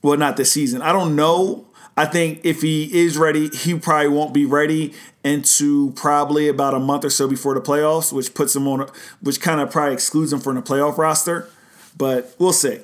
Well, 0.00 0.16
not 0.16 0.38
this 0.38 0.50
season. 0.50 0.80
I 0.80 0.92
don't 0.92 1.14
know. 1.14 1.66
I 1.94 2.06
think 2.06 2.40
if 2.44 2.62
he 2.62 2.84
is 3.02 3.18
ready, 3.18 3.48
he 3.48 3.78
probably 3.78 4.08
won't 4.08 4.32
be 4.32 4.46
ready 4.46 4.94
into 5.22 5.92
probably 5.92 6.48
about 6.48 6.72
a 6.72 6.78
month 6.78 7.04
or 7.04 7.10
so 7.10 7.28
before 7.28 7.52
the 7.52 7.60
playoffs, 7.60 8.14
which 8.14 8.32
puts 8.32 8.56
him 8.56 8.66
on, 8.66 8.80
a, 8.80 8.86
which 9.20 9.42
kind 9.42 9.60
of 9.60 9.70
probably 9.70 9.92
excludes 9.92 10.32
him 10.32 10.40
from 10.40 10.54
the 10.54 10.62
playoff 10.62 10.96
roster. 10.96 11.50
But 11.98 12.34
we'll 12.38 12.54
see. 12.54 12.80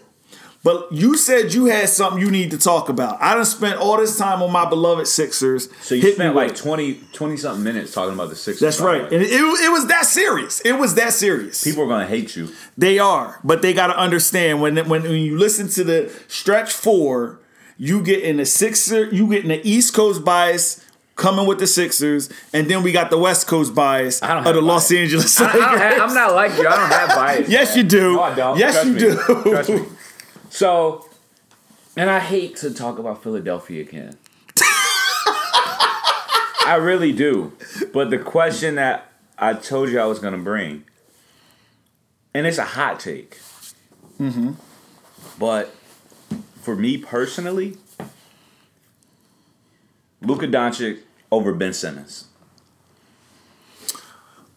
But 0.64 0.90
you 0.90 1.16
said 1.18 1.52
you 1.52 1.66
had 1.66 1.90
something 1.90 2.20
you 2.22 2.30
need 2.30 2.50
to 2.52 2.58
talk 2.58 2.88
about. 2.88 3.20
I 3.20 3.34
done 3.34 3.44
spent 3.44 3.78
all 3.78 3.98
this 3.98 4.16
time 4.16 4.42
on 4.42 4.50
my 4.50 4.66
beloved 4.66 5.06
Sixers. 5.06 5.68
So 5.82 5.94
you 5.94 6.00
Hit 6.00 6.14
spent 6.14 6.34
like 6.34 6.52
it. 6.52 6.56
20, 6.56 6.94
20 7.12 7.36
something 7.36 7.62
minutes 7.62 7.92
talking 7.92 8.14
about 8.14 8.30
the 8.30 8.36
Sixers. 8.36 8.60
That's 8.60 8.80
right. 8.80 9.02
And 9.02 9.22
it, 9.22 9.30
it, 9.30 9.70
was 9.70 9.86
that 9.88 10.06
serious. 10.06 10.60
It 10.60 10.72
was 10.72 10.94
that 10.94 11.12
serious. 11.12 11.62
People 11.62 11.84
are 11.84 11.88
gonna 11.88 12.06
hate 12.06 12.34
you. 12.34 12.48
They 12.78 12.98
are, 12.98 13.38
but 13.44 13.60
they 13.60 13.74
got 13.74 13.88
to 13.88 13.96
understand 13.98 14.62
when, 14.62 14.76
when 14.88 15.02
when 15.02 15.12
you 15.12 15.38
listen 15.38 15.68
to 15.68 15.84
the 15.84 16.10
stretch 16.28 16.72
four, 16.72 17.40
you 17.76 18.02
get 18.02 18.22
in 18.22 18.38
the 18.38 18.46
Sixer, 18.46 19.04
you 19.12 19.28
get 19.28 19.42
in 19.42 19.48
the 19.50 19.60
East 19.68 19.92
Coast 19.94 20.24
bias 20.24 20.82
coming 21.16 21.46
with 21.46 21.58
the 21.58 21.66
Sixers, 21.66 22.30
and 22.54 22.68
then 22.70 22.82
we 22.82 22.90
got 22.90 23.10
the 23.10 23.18
West 23.18 23.46
Coast 23.46 23.74
bias 23.74 24.22
I 24.22 24.38
of 24.38 24.44
the 24.44 24.60
Los 24.62 24.88
bias. 24.88 24.98
Angeles 25.00 25.40
I, 25.40 25.44
I 25.44 25.52
don't 25.52 25.60
Lakers. 25.60 25.80
have, 25.80 26.08
I'm 26.08 26.14
not 26.14 26.34
like 26.34 26.52
you. 26.52 26.66
I 26.66 26.76
don't 26.76 26.90
have 26.90 27.08
bias. 27.10 27.48
Yes, 27.50 27.76
man. 27.76 27.84
you 27.84 27.90
do. 27.90 28.12
No, 28.14 28.22
I 28.22 28.34
don't. 28.34 28.58
Yes, 28.58 28.74
Trust 28.74 28.88
you 28.88 29.74
me. 29.74 29.80
do. 29.84 29.93
So, 30.54 31.04
and 31.96 32.08
I 32.08 32.20
hate 32.20 32.54
to 32.58 32.72
talk 32.72 33.00
about 33.00 33.24
Philadelphia 33.24 33.82
again. 33.82 34.16
I 36.64 36.78
really 36.80 37.12
do. 37.12 37.54
But 37.92 38.10
the 38.10 38.18
question 38.18 38.76
that 38.76 39.10
I 39.36 39.54
told 39.54 39.88
you 39.88 39.98
I 39.98 40.04
was 40.04 40.20
going 40.20 40.32
to 40.32 40.38
bring, 40.38 40.84
and 42.32 42.46
it's 42.46 42.58
a 42.58 42.64
hot 42.64 43.00
take. 43.00 43.40
Mm-hmm. 44.20 44.52
But 45.40 45.74
for 46.62 46.76
me 46.76 46.98
personally, 46.98 47.76
Luka 50.22 50.46
Doncic 50.46 51.00
over 51.32 51.52
Ben 51.52 51.72
Simmons. 51.72 52.28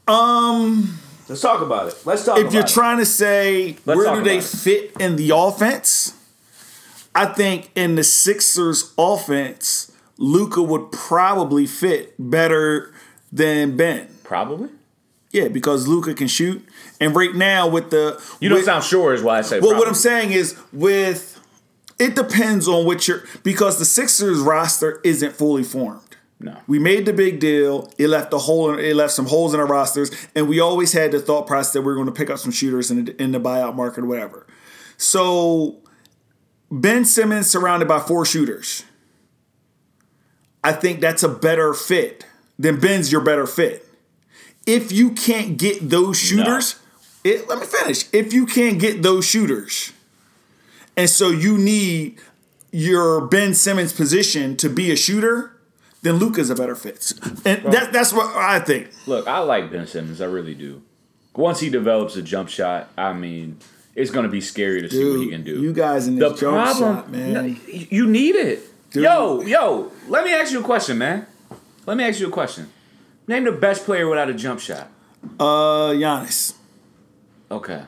Um, 0.07 0.99
let's 1.29 1.41
talk 1.41 1.61
about 1.61 1.87
it. 1.89 1.95
Let's 2.05 2.25
talk. 2.25 2.39
if 2.39 2.53
you're 2.53 2.63
it. 2.63 2.67
trying 2.69 2.97
to 2.99 3.05
say 3.05 3.77
Let's 3.85 3.97
where 3.97 4.15
do 4.15 4.23
they 4.23 4.37
it. 4.37 4.43
fit 4.43 4.91
in 4.99 5.15
the 5.15 5.31
offense, 5.35 6.13
I 7.15 7.25
think 7.25 7.71
in 7.75 7.95
the 7.95 8.03
Sixers 8.03 8.93
offense, 8.97 9.91
Luka 10.17 10.61
would 10.61 10.91
probably 10.91 11.65
fit 11.65 12.13
better 12.19 12.93
than 13.31 13.75
Ben. 13.77 14.07
probably. 14.23 14.69
Yeah, 15.31 15.49
because 15.49 15.87
Luka 15.87 16.13
can 16.13 16.27
shoot, 16.29 16.65
and 17.01 17.13
right 17.15 17.35
now 17.35 17.67
with 17.67 17.89
the 17.91 18.19
You 18.39 18.47
don't 18.49 18.59
with- 18.59 18.65
sound 18.65 18.83
sure, 18.85 19.13
is 19.13 19.21
why 19.21 19.39
I 19.39 19.41
say. 19.41 19.59
Well, 19.59 19.77
what. 19.77 19.87
I'm 19.87 19.93
saying 19.93 20.31
is 20.31 20.55
with 20.71 21.39
it 21.99 22.15
depends 22.15 22.67
on 22.67 22.85
what 22.85 23.07
you're 23.07 23.23
because 23.43 23.77
the 23.77 23.85
Sixers 23.85 24.39
roster 24.39 25.01
isn't 25.03 25.33
fully 25.35 25.63
formed. 25.63 26.06
No. 26.39 26.55
We 26.67 26.77
made 26.77 27.05
the 27.05 27.13
big 27.13 27.39
deal. 27.39 27.91
It 27.97 28.09
left 28.09 28.31
a 28.31 28.37
hole. 28.37 28.71
In, 28.73 28.79
it 28.79 28.95
left 28.95 29.13
some 29.13 29.25
holes 29.25 29.53
in 29.53 29.59
our 29.59 29.65
rosters, 29.65 30.11
and 30.35 30.47
we 30.47 30.59
always 30.59 30.93
had 30.93 31.11
the 31.11 31.19
thought 31.19 31.47
process 31.47 31.73
that 31.73 31.81
we 31.81 31.91
are 31.91 31.95
going 31.95 32.07
to 32.07 32.11
pick 32.11 32.29
up 32.29 32.37
some 32.37 32.51
shooters 32.51 32.91
in 32.91 33.05
the, 33.05 33.21
in 33.21 33.31
the 33.31 33.39
buyout 33.39 33.75
market 33.75 34.03
or 34.03 34.07
whatever. 34.07 34.45
So 34.97 35.77
Ben 36.69 37.05
Simmons 37.05 37.49
surrounded 37.49 37.87
by 37.87 37.99
four 37.99 38.25
shooters. 38.25 38.83
I 40.63 40.73
think 40.73 41.01
that's 41.01 41.23
a 41.23 41.29
better 41.29 41.73
fit 41.73 42.25
than 42.59 42.79
Ben's 42.79 43.11
your 43.11 43.21
better 43.21 43.47
fit. 43.47 43.87
If 44.65 44.91
you 44.91 45.11
can't 45.11 45.57
get 45.57 45.89
those 45.89 46.19
shooters, 46.19 46.79
it, 47.23 47.47
let 47.47 47.59
me 47.59 47.65
finish. 47.65 48.05
If 48.13 48.33
you 48.33 48.45
can't 48.45 48.79
get 48.79 49.01
those 49.01 49.25
shooters, 49.25 49.93
and 50.95 51.09
so 51.09 51.29
you 51.29 51.57
need 51.57 52.19
your 52.71 53.25
Ben 53.27 53.53
Simmons 53.53 53.93
position 53.93 54.57
to 54.57 54.69
be 54.69 54.91
a 54.91 54.95
shooter, 54.95 55.56
then 56.07 56.15
Luka's 56.15 56.49
a 56.49 56.55
better 56.55 56.75
fit. 56.75 57.13
And 57.45 57.63
that, 57.73 57.91
that's 57.93 58.13
what 58.13 58.35
I 58.35 58.59
think. 58.59 58.89
Look, 59.05 59.27
I 59.27 59.39
like 59.39 59.71
Ben 59.71 59.85
Simmons. 59.87 60.21
I 60.21 60.25
really 60.25 60.55
do. 60.55 60.81
Once 61.35 61.59
he 61.59 61.69
develops 61.69 62.15
a 62.15 62.21
jump 62.21 62.49
shot, 62.49 62.89
I 62.97 63.13
mean, 63.13 63.57
it's 63.95 64.09
going 64.11 64.23
to 64.23 64.31
be 64.31 64.41
scary 64.41 64.81
to 64.81 64.89
see 64.89 65.09
what 65.11 65.19
he 65.21 65.29
can 65.29 65.43
do. 65.43 65.61
You 65.61 65.73
guys 65.73 66.07
in 66.07 66.15
the 66.17 66.29
this 66.29 66.39
jump 66.39 66.55
problem, 66.55 66.95
shot, 66.95 67.09
man. 67.11 67.33
no, 67.33 67.41
you 67.67 68.07
need 68.07 68.35
it. 68.35 68.59
Dude. 68.91 69.03
Yo, 69.03 69.41
yo, 69.41 69.91
let 70.07 70.23
me 70.25 70.33
ask 70.33 70.51
you 70.51 70.61
a 70.61 70.63
question, 70.63 70.97
man. 70.97 71.27
Let 71.85 71.97
me 71.97 72.03
ask 72.05 72.19
you 72.19 72.27
a 72.27 72.31
question. 72.31 72.69
Name 73.27 73.43
the 73.43 73.51
best 73.51 73.83
player 73.85 74.07
without 74.07 74.29
a 74.29 74.33
jump 74.33 74.59
shot. 74.59 74.89
Uh, 75.39 75.91
Giannis, 75.93 76.53
Okay. 77.51 77.83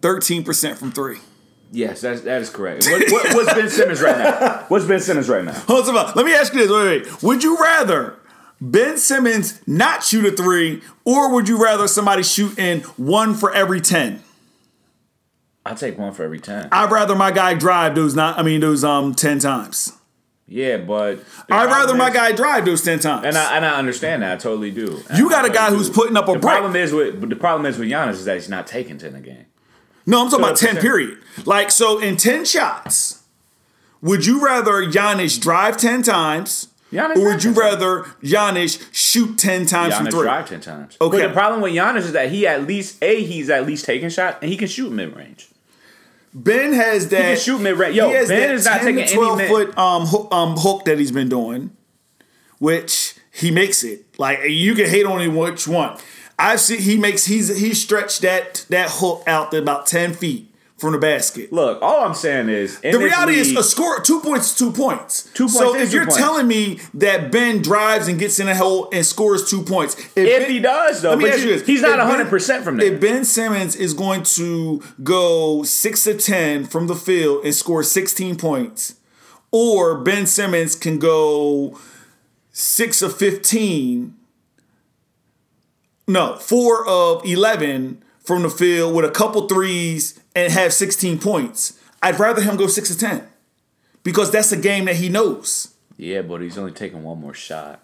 thirteen 0.00 0.44
percent 0.44 0.78
from 0.78 0.92
three. 0.92 1.18
Yes, 1.74 2.00
that's, 2.02 2.20
that 2.20 2.40
is 2.40 2.50
correct. 2.50 2.86
What, 2.86 3.10
what, 3.10 3.34
what's 3.34 3.52
Ben 3.54 3.68
Simmons 3.68 4.00
right 4.00 4.16
now? 4.16 4.64
What's 4.68 4.84
Ben 4.84 5.00
Simmons 5.00 5.28
right 5.28 5.44
now? 5.44 5.52
Hold 5.66 5.88
on, 5.88 6.12
let 6.14 6.24
me 6.24 6.32
ask 6.32 6.54
you 6.54 6.60
this. 6.60 6.70
Wait, 6.70 7.06
wait. 7.12 7.22
Would 7.22 7.42
you 7.42 7.58
rather 7.58 8.16
Ben 8.60 8.96
Simmons 8.96 9.60
not 9.66 10.04
shoot 10.04 10.24
a 10.24 10.30
three, 10.30 10.82
or 11.04 11.32
would 11.32 11.48
you 11.48 11.62
rather 11.62 11.88
somebody 11.88 12.22
shoot 12.22 12.56
in 12.58 12.80
one 12.96 13.34
for 13.34 13.52
every 13.52 13.80
ten? 13.80 14.22
I'll 15.66 15.74
take 15.74 15.98
one 15.98 16.12
for 16.12 16.24
every 16.24 16.40
10. 16.40 16.68
I'd 16.70 16.92
rather 16.92 17.14
my 17.14 17.30
guy 17.30 17.54
drive 17.54 17.94
those 17.94 18.14
not. 18.14 18.38
I 18.38 18.42
mean 18.42 18.60
those 18.60 18.84
um 18.84 19.14
ten 19.14 19.38
times. 19.38 19.92
Yeah, 20.46 20.76
but. 20.76 21.20
I'd 21.50 21.64
rather 21.66 21.94
my 21.94 22.08
is- 22.08 22.14
guy 22.14 22.32
drive 22.32 22.66
those 22.66 22.82
ten 22.82 22.98
times. 23.00 23.24
And 23.24 23.36
I, 23.36 23.56
and 23.56 23.64
I 23.64 23.78
understand 23.78 24.22
that. 24.22 24.34
I 24.34 24.36
totally 24.36 24.70
do. 24.70 25.02
You 25.16 25.30
got 25.30 25.44
a 25.46 25.50
guy 25.50 25.70
who's 25.70 25.88
putting 25.88 26.16
up 26.16 26.28
a 26.28 26.34
the 26.34 26.38
problem 26.38 26.76
is 26.76 26.92
with 26.92 27.18
but 27.18 27.30
the 27.30 27.36
problem 27.36 27.66
is 27.66 27.78
with 27.78 27.88
Giannis 27.88 28.12
is 28.12 28.24
that 28.26 28.34
he's 28.34 28.48
not 28.48 28.66
taking 28.66 28.98
ten 28.98 29.14
a 29.14 29.20
game. 29.20 29.46
No, 30.06 30.22
I'm 30.22 30.30
talking 30.30 30.44
about 30.44 30.56
10 30.56 30.76
period. 30.78 31.18
Like, 31.44 31.70
so 31.70 31.98
in 31.98 32.16
10 32.16 32.44
shots, 32.44 33.22
would 34.02 34.26
you 34.26 34.44
rather 34.44 34.84
Giannis 34.84 35.40
drive 35.40 35.76
10 35.76 36.02
times? 36.02 36.68
Giannis 36.92 37.16
or 37.16 37.24
would 37.24 37.42
you 37.44 37.52
rather 37.52 38.02
Giannis 38.22 38.88
shoot 38.92 39.36
10 39.36 39.66
times 39.66 39.96
from 39.96 40.06
three? 40.06 40.22
drive 40.22 40.48
ten 40.48 40.60
times. 40.60 40.96
Okay. 41.00 41.18
But 41.18 41.28
the 41.28 41.32
problem 41.32 41.60
with 41.60 41.72
Giannis 41.72 42.02
is 42.02 42.12
that 42.12 42.30
he 42.30 42.46
at 42.46 42.66
least 42.66 43.02
a 43.02 43.24
he's 43.24 43.50
at 43.50 43.66
least 43.66 43.84
taking 43.84 44.08
shot 44.10 44.38
and 44.40 44.50
he 44.50 44.56
can 44.56 44.68
shoot 44.68 44.92
mid 44.92 45.16
range. 45.16 45.48
Ben 46.32 46.72
has 46.72 47.08
that. 47.08 47.18
He 47.18 47.34
can 47.34 47.38
shoot 47.38 47.58
mid 47.60 47.76
range. 47.78 47.96
Yo, 47.96 48.08
he 48.08 48.14
has 48.14 48.28
Ben 48.28 48.50
is 48.54 48.64
not 48.64 48.80
10 48.80 48.84
taking 48.84 48.96
to 48.96 49.02
any 49.02 49.14
twelve 49.14 49.42
foot 49.42 49.76
um, 49.78 50.06
hook, 50.06 50.28
um, 50.32 50.56
hook 50.56 50.84
that 50.84 50.98
he's 50.98 51.10
been 51.12 51.28
doing, 51.28 51.70
which 52.58 53.16
he 53.32 53.50
makes 53.50 53.82
it. 53.82 54.04
Like, 54.18 54.40
you 54.44 54.74
can 54.74 54.86
hate 54.86 55.06
on 55.06 55.20
him 55.20 55.34
which 55.34 55.66
one. 55.66 55.98
I've 56.38 56.60
seen 56.60 56.80
he 56.80 56.96
makes, 56.98 57.26
he's 57.26 57.56
he 57.58 57.74
stretched 57.74 58.22
that, 58.22 58.66
that 58.70 58.90
hook 58.90 59.22
out 59.26 59.50
to 59.52 59.58
about 59.58 59.86
10 59.86 60.14
feet 60.14 60.50
from 60.76 60.92
the 60.92 60.98
basket. 60.98 61.52
Look, 61.52 61.80
all 61.80 62.04
I'm 62.04 62.14
saying 62.14 62.48
is 62.48 62.80
The 62.80 62.98
reality 62.98 63.34
is 63.36 63.56
a 63.56 63.62
score 63.62 64.00
two 64.00 64.20
points 64.20 64.56
two 64.58 64.72
points. 64.72 65.30
Two 65.32 65.44
points 65.44 65.54
So 65.56 65.76
if 65.76 65.92
you're 65.92 66.04
points. 66.04 66.16
telling 66.16 66.48
me 66.48 66.80
that 66.94 67.30
Ben 67.30 67.62
drives 67.62 68.08
and 68.08 68.18
gets 68.18 68.40
in 68.40 68.48
a 68.48 68.54
hole 68.56 68.88
and 68.92 69.06
scores 69.06 69.48
two 69.48 69.62
points, 69.62 69.94
if 70.16 70.40
Ben- 70.42 70.50
he 70.50 70.58
does 70.58 71.00
though, 71.02 71.10
let 71.10 71.18
me 71.20 71.28
ask 71.28 71.38
you 71.38 71.50
you- 71.50 71.58
this. 71.58 71.66
he's 71.66 71.80
not 71.82 72.00
If 72.00 72.06
100 72.06 72.28
percent 72.28 72.64
from 72.64 72.76
there. 72.78 72.92
if 72.92 73.00
Ben 73.00 73.24
Simmons 73.24 73.76
is 73.76 73.94
going 73.94 74.24
to 74.24 74.82
go 75.04 75.62
six 75.62 76.02
to 76.04 76.14
ten 76.14 76.64
from 76.64 76.88
the 76.88 76.96
field 76.96 77.44
and 77.44 77.54
score 77.54 77.84
16 77.84 78.34
points, 78.36 78.94
or 79.52 79.96
Ben 79.98 80.26
Simmons 80.26 80.74
can 80.74 80.98
go 80.98 81.78
six 82.50 83.00
of 83.00 83.16
15, 83.16 84.14
no, 86.06 86.36
four 86.36 86.86
of 86.86 87.24
11 87.24 88.02
from 88.20 88.42
the 88.42 88.50
field 88.50 88.94
with 88.94 89.04
a 89.04 89.10
couple 89.10 89.48
threes 89.48 90.18
and 90.34 90.52
have 90.52 90.72
16 90.72 91.18
points, 91.18 91.78
I'd 92.02 92.18
rather 92.18 92.42
him 92.42 92.56
go 92.56 92.66
six 92.66 92.88
to 92.88 92.98
10 92.98 93.26
because 94.02 94.30
that's 94.30 94.52
a 94.52 94.56
game 94.56 94.84
that 94.86 94.96
he 94.96 95.08
knows. 95.08 95.74
yeah, 95.96 96.22
but 96.22 96.40
he's 96.40 96.58
only 96.58 96.72
taking 96.72 97.02
one 97.02 97.20
more 97.20 97.34
shot. 97.34 97.80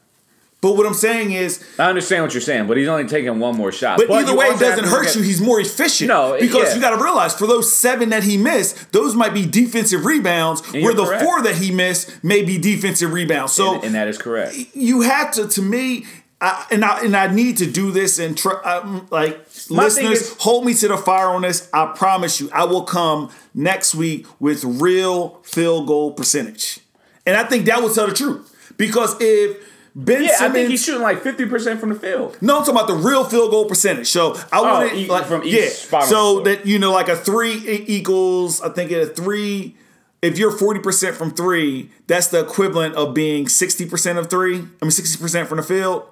But 0.62 0.76
what 0.76 0.84
I'm 0.84 0.92
saying 0.92 1.32
is, 1.32 1.64
I 1.78 1.88
understand 1.88 2.22
what 2.22 2.34
you're 2.34 2.42
saying, 2.42 2.66
but 2.66 2.76
he's 2.76 2.86
only 2.86 3.06
taking 3.08 3.38
one 3.38 3.56
more 3.56 3.72
shot. 3.72 3.96
But, 3.96 4.10
either 4.10 4.36
way, 4.36 4.48
it 4.48 4.60
doesn't 4.60 4.84
hurt 4.84 5.06
at- 5.06 5.16
you. 5.16 5.22
He's 5.22 5.40
more 5.40 5.58
efficient. 5.58 6.08
No, 6.08 6.36
because 6.38 6.68
yeah. 6.68 6.74
you 6.74 6.80
got 6.82 6.90
to 6.90 7.02
realize 7.02 7.34
for 7.34 7.46
those 7.46 7.74
seven 7.74 8.10
that 8.10 8.24
he 8.24 8.36
missed, 8.36 8.92
those 8.92 9.16
might 9.16 9.32
be 9.32 9.46
defensive 9.46 10.04
rebounds. 10.04 10.62
you're 10.74 10.84
Where 10.84 10.92
the 10.92 11.06
correct. 11.06 11.24
four 11.24 11.40
that 11.44 11.54
he 11.56 11.70
missed 11.70 12.22
may 12.22 12.42
be 12.42 12.58
defensive 12.58 13.10
rebounds. 13.14 13.52
So 13.54 13.76
and, 13.76 13.84
and 13.84 13.94
that 13.94 14.06
is 14.06 14.18
correct. 14.18 14.54
you 14.74 15.00
have 15.00 15.32
to, 15.32 15.48
to 15.48 15.62
me, 15.62 16.04
I, 16.42 16.66
and 16.70 16.84
I 16.84 17.00
and 17.04 17.14
I 17.16 17.26
need 17.32 17.58
to 17.58 17.70
do 17.70 17.90
this 17.90 18.18
and 18.18 18.40
um, 18.64 19.06
like 19.10 19.46
My 19.70 19.84
listeners, 19.84 20.20
is- 20.22 20.36
hold 20.38 20.64
me 20.64 20.72
to 20.74 20.88
the 20.88 20.96
fire 20.96 21.28
on 21.28 21.42
this. 21.42 21.68
I 21.72 21.92
promise 21.94 22.40
you, 22.40 22.48
I 22.52 22.64
will 22.64 22.84
come 22.84 23.30
next 23.54 23.94
week 23.94 24.26
with 24.40 24.64
real 24.64 25.40
field 25.44 25.86
goal 25.86 26.12
percentage, 26.12 26.80
and 27.26 27.36
I 27.36 27.44
think 27.44 27.66
that 27.66 27.82
will 27.82 27.92
tell 27.92 28.06
the 28.06 28.14
truth 28.14 28.74
because 28.78 29.16
if 29.20 29.68
Ben 29.94 30.22
Yeah, 30.22 30.28
Simmons, 30.36 30.40
I 30.50 30.54
think 30.54 30.70
he's 30.70 30.84
shooting 30.84 31.02
like 31.02 31.20
50 31.22 31.46
percent 31.46 31.78
from 31.80 31.90
the 31.90 31.94
field. 31.96 32.38
no, 32.40 32.58
I'm 32.58 32.64
talking 32.64 32.74
about 32.76 32.86
the 32.88 32.94
real 32.94 33.24
field 33.24 33.50
goal 33.50 33.66
percentage. 33.66 34.06
So 34.08 34.34
I 34.52 34.60
want 34.62 34.94
e- 34.94 35.04
it 35.04 35.10
like 35.10 35.26
from 35.26 35.42
each 35.44 35.52
yeah. 35.52 35.68
spot 35.68 36.04
So 36.04 36.40
that 36.40 36.64
you 36.64 36.78
know, 36.78 36.92
like 36.92 37.08
a 37.08 37.16
three 37.16 37.84
equals. 37.86 38.62
I 38.62 38.70
think 38.70 38.90
a 38.92 39.06
three. 39.06 39.76
If 40.22 40.38
you're 40.38 40.52
40 40.52 40.80
percent 40.80 41.16
from 41.16 41.32
three, 41.32 41.90
that's 42.06 42.28
the 42.28 42.40
equivalent 42.40 42.94
of 42.94 43.14
being 43.14 43.48
60 43.48 43.86
percent 43.86 44.18
of 44.18 44.30
three. 44.30 44.56
I 44.58 44.84
mean, 44.84 44.90
60 44.90 45.20
percent 45.22 45.48
from 45.48 45.56
the 45.58 45.62
field. 45.64 46.04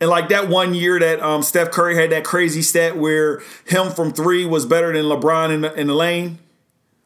And 0.00 0.10
like 0.10 0.28
that 0.28 0.48
one 0.48 0.74
year 0.74 0.98
that 0.98 1.20
um, 1.22 1.42
Steph 1.42 1.70
Curry 1.70 1.94
had 1.96 2.10
that 2.10 2.24
crazy 2.24 2.62
stat 2.62 2.96
where 2.96 3.42
him 3.66 3.90
from 3.90 4.12
three 4.12 4.44
was 4.44 4.66
better 4.66 4.92
than 4.92 5.04
LeBron 5.04 5.52
in 5.54 5.60
the, 5.62 5.72
in 5.74 5.86
the 5.86 5.94
lane. 5.94 6.38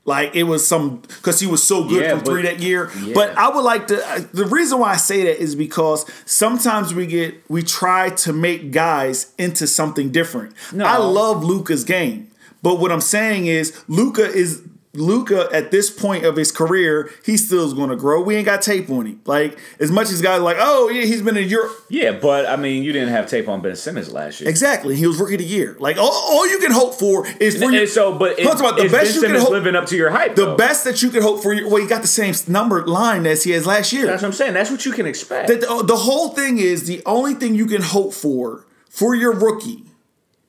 Like 0.04 0.34
it 0.34 0.44
was 0.44 0.66
some 0.66 1.02
because 1.02 1.38
he 1.38 1.46
was 1.46 1.62
so 1.62 1.84
good 1.86 2.02
Yeah, 2.02 2.10
from 2.12 2.18
but- 2.20 2.26
three 2.30 2.42
that 2.42 2.60
year. 2.60 2.90
yeah. 3.02 3.12
But 3.14 3.36
I 3.36 3.50
would 3.50 3.60
like 3.60 3.88
to. 3.88 4.02
uh, 4.02 4.20
The 4.32 4.46
reason 4.46 4.78
why 4.78 4.92
I 4.92 4.96
say 4.96 5.22
that 5.24 5.38
is 5.40 5.54
because 5.54 6.06
sometimes 6.24 6.94
we 6.94 7.06
get 7.06 7.34
we 7.50 7.62
try 7.62 8.08
to 8.10 8.32
make 8.32 8.72
guys 8.72 9.32
into 9.36 9.66
something 9.66 10.10
different. 10.10 10.54
No. 10.72 10.86
I 10.86 10.96
love 10.96 11.44
Luka's 11.44 11.84
game, 11.84 12.30
but 12.62 12.80
what 12.80 12.90
I'm 12.90 13.02
saying 13.02 13.46
is 13.48 13.78
Luca 13.86 14.24
is 14.24 14.62
Luka 14.94 15.48
at 15.52 15.70
this 15.70 15.90
point 15.90 16.24
of 16.24 16.36
his 16.36 16.50
career, 16.50 17.10
he 17.24 17.36
still 17.36 17.64
is 17.66 17.74
going 17.74 17.90
to 17.90 17.96
grow. 17.96 18.22
We 18.22 18.36
ain't 18.36 18.46
got 18.46 18.62
tape 18.62 18.88
on 18.90 19.06
him. 19.06 19.20
Like 19.26 19.58
as 19.78 19.90
much 19.90 20.10
as 20.10 20.22
guys 20.22 20.40
like, 20.40 20.56
oh 20.58 20.88
yeah, 20.88 21.02
he's 21.04 21.20
been 21.22 21.36
in 21.36 21.48
Europe. 21.48 21.72
Yeah, 21.90 22.12
but 22.12 22.46
I 22.46 22.56
mean, 22.56 22.82
you 22.82 22.92
didn't 22.92 23.10
have 23.10 23.26
tape 23.28 23.48
on 23.48 23.60
Ben 23.60 23.76
Simmons 23.76 24.12
last 24.12 24.40
year. 24.40 24.48
Exactly, 24.48 24.96
he 24.96 25.06
was 25.06 25.18
rookie 25.20 25.34
of 25.34 25.40
the 25.40 25.46
year. 25.46 25.76
Like 25.78 25.98
all, 25.98 26.10
all 26.10 26.48
you 26.48 26.58
can 26.58 26.72
hope 26.72 26.94
for 26.94 27.26
is 27.38 27.58
for 27.58 27.64
And 27.64 27.74
you. 27.74 27.86
so, 27.86 28.18
but 28.18 28.38
Talk 28.38 28.58
about 28.58 28.76
the 28.76 28.84
best 28.88 28.92
Ben 28.92 29.04
you 29.06 29.12
can 29.12 29.20
Simmons 29.20 29.42
hope- 29.42 29.50
living 29.52 29.76
up 29.76 29.86
to 29.86 29.96
your 29.96 30.10
hype? 30.10 30.34
the 30.34 30.46
though? 30.46 30.56
best 30.56 30.84
that 30.84 31.02
you 31.02 31.10
could 31.10 31.22
hope 31.22 31.42
for. 31.42 31.54
Well, 31.54 31.76
he 31.76 31.86
got 31.86 32.02
the 32.02 32.08
same 32.08 32.34
number 32.48 32.84
line 32.86 33.26
as 33.26 33.44
he 33.44 33.50
has 33.52 33.66
last 33.66 33.92
year. 33.92 34.06
That's 34.06 34.22
what 34.22 34.28
I'm 34.28 34.32
saying. 34.34 34.54
That's 34.54 34.70
what 34.70 34.84
you 34.86 34.92
can 34.92 35.06
expect. 35.06 35.48
That 35.48 35.60
the, 35.60 35.82
the 35.86 35.96
whole 35.96 36.30
thing 36.30 36.58
is 36.58 36.86
the 36.86 37.02
only 37.06 37.34
thing 37.34 37.54
you 37.54 37.66
can 37.66 37.82
hope 37.82 38.14
for 38.14 38.66
for 38.88 39.14
your 39.14 39.32
rookie 39.32 39.84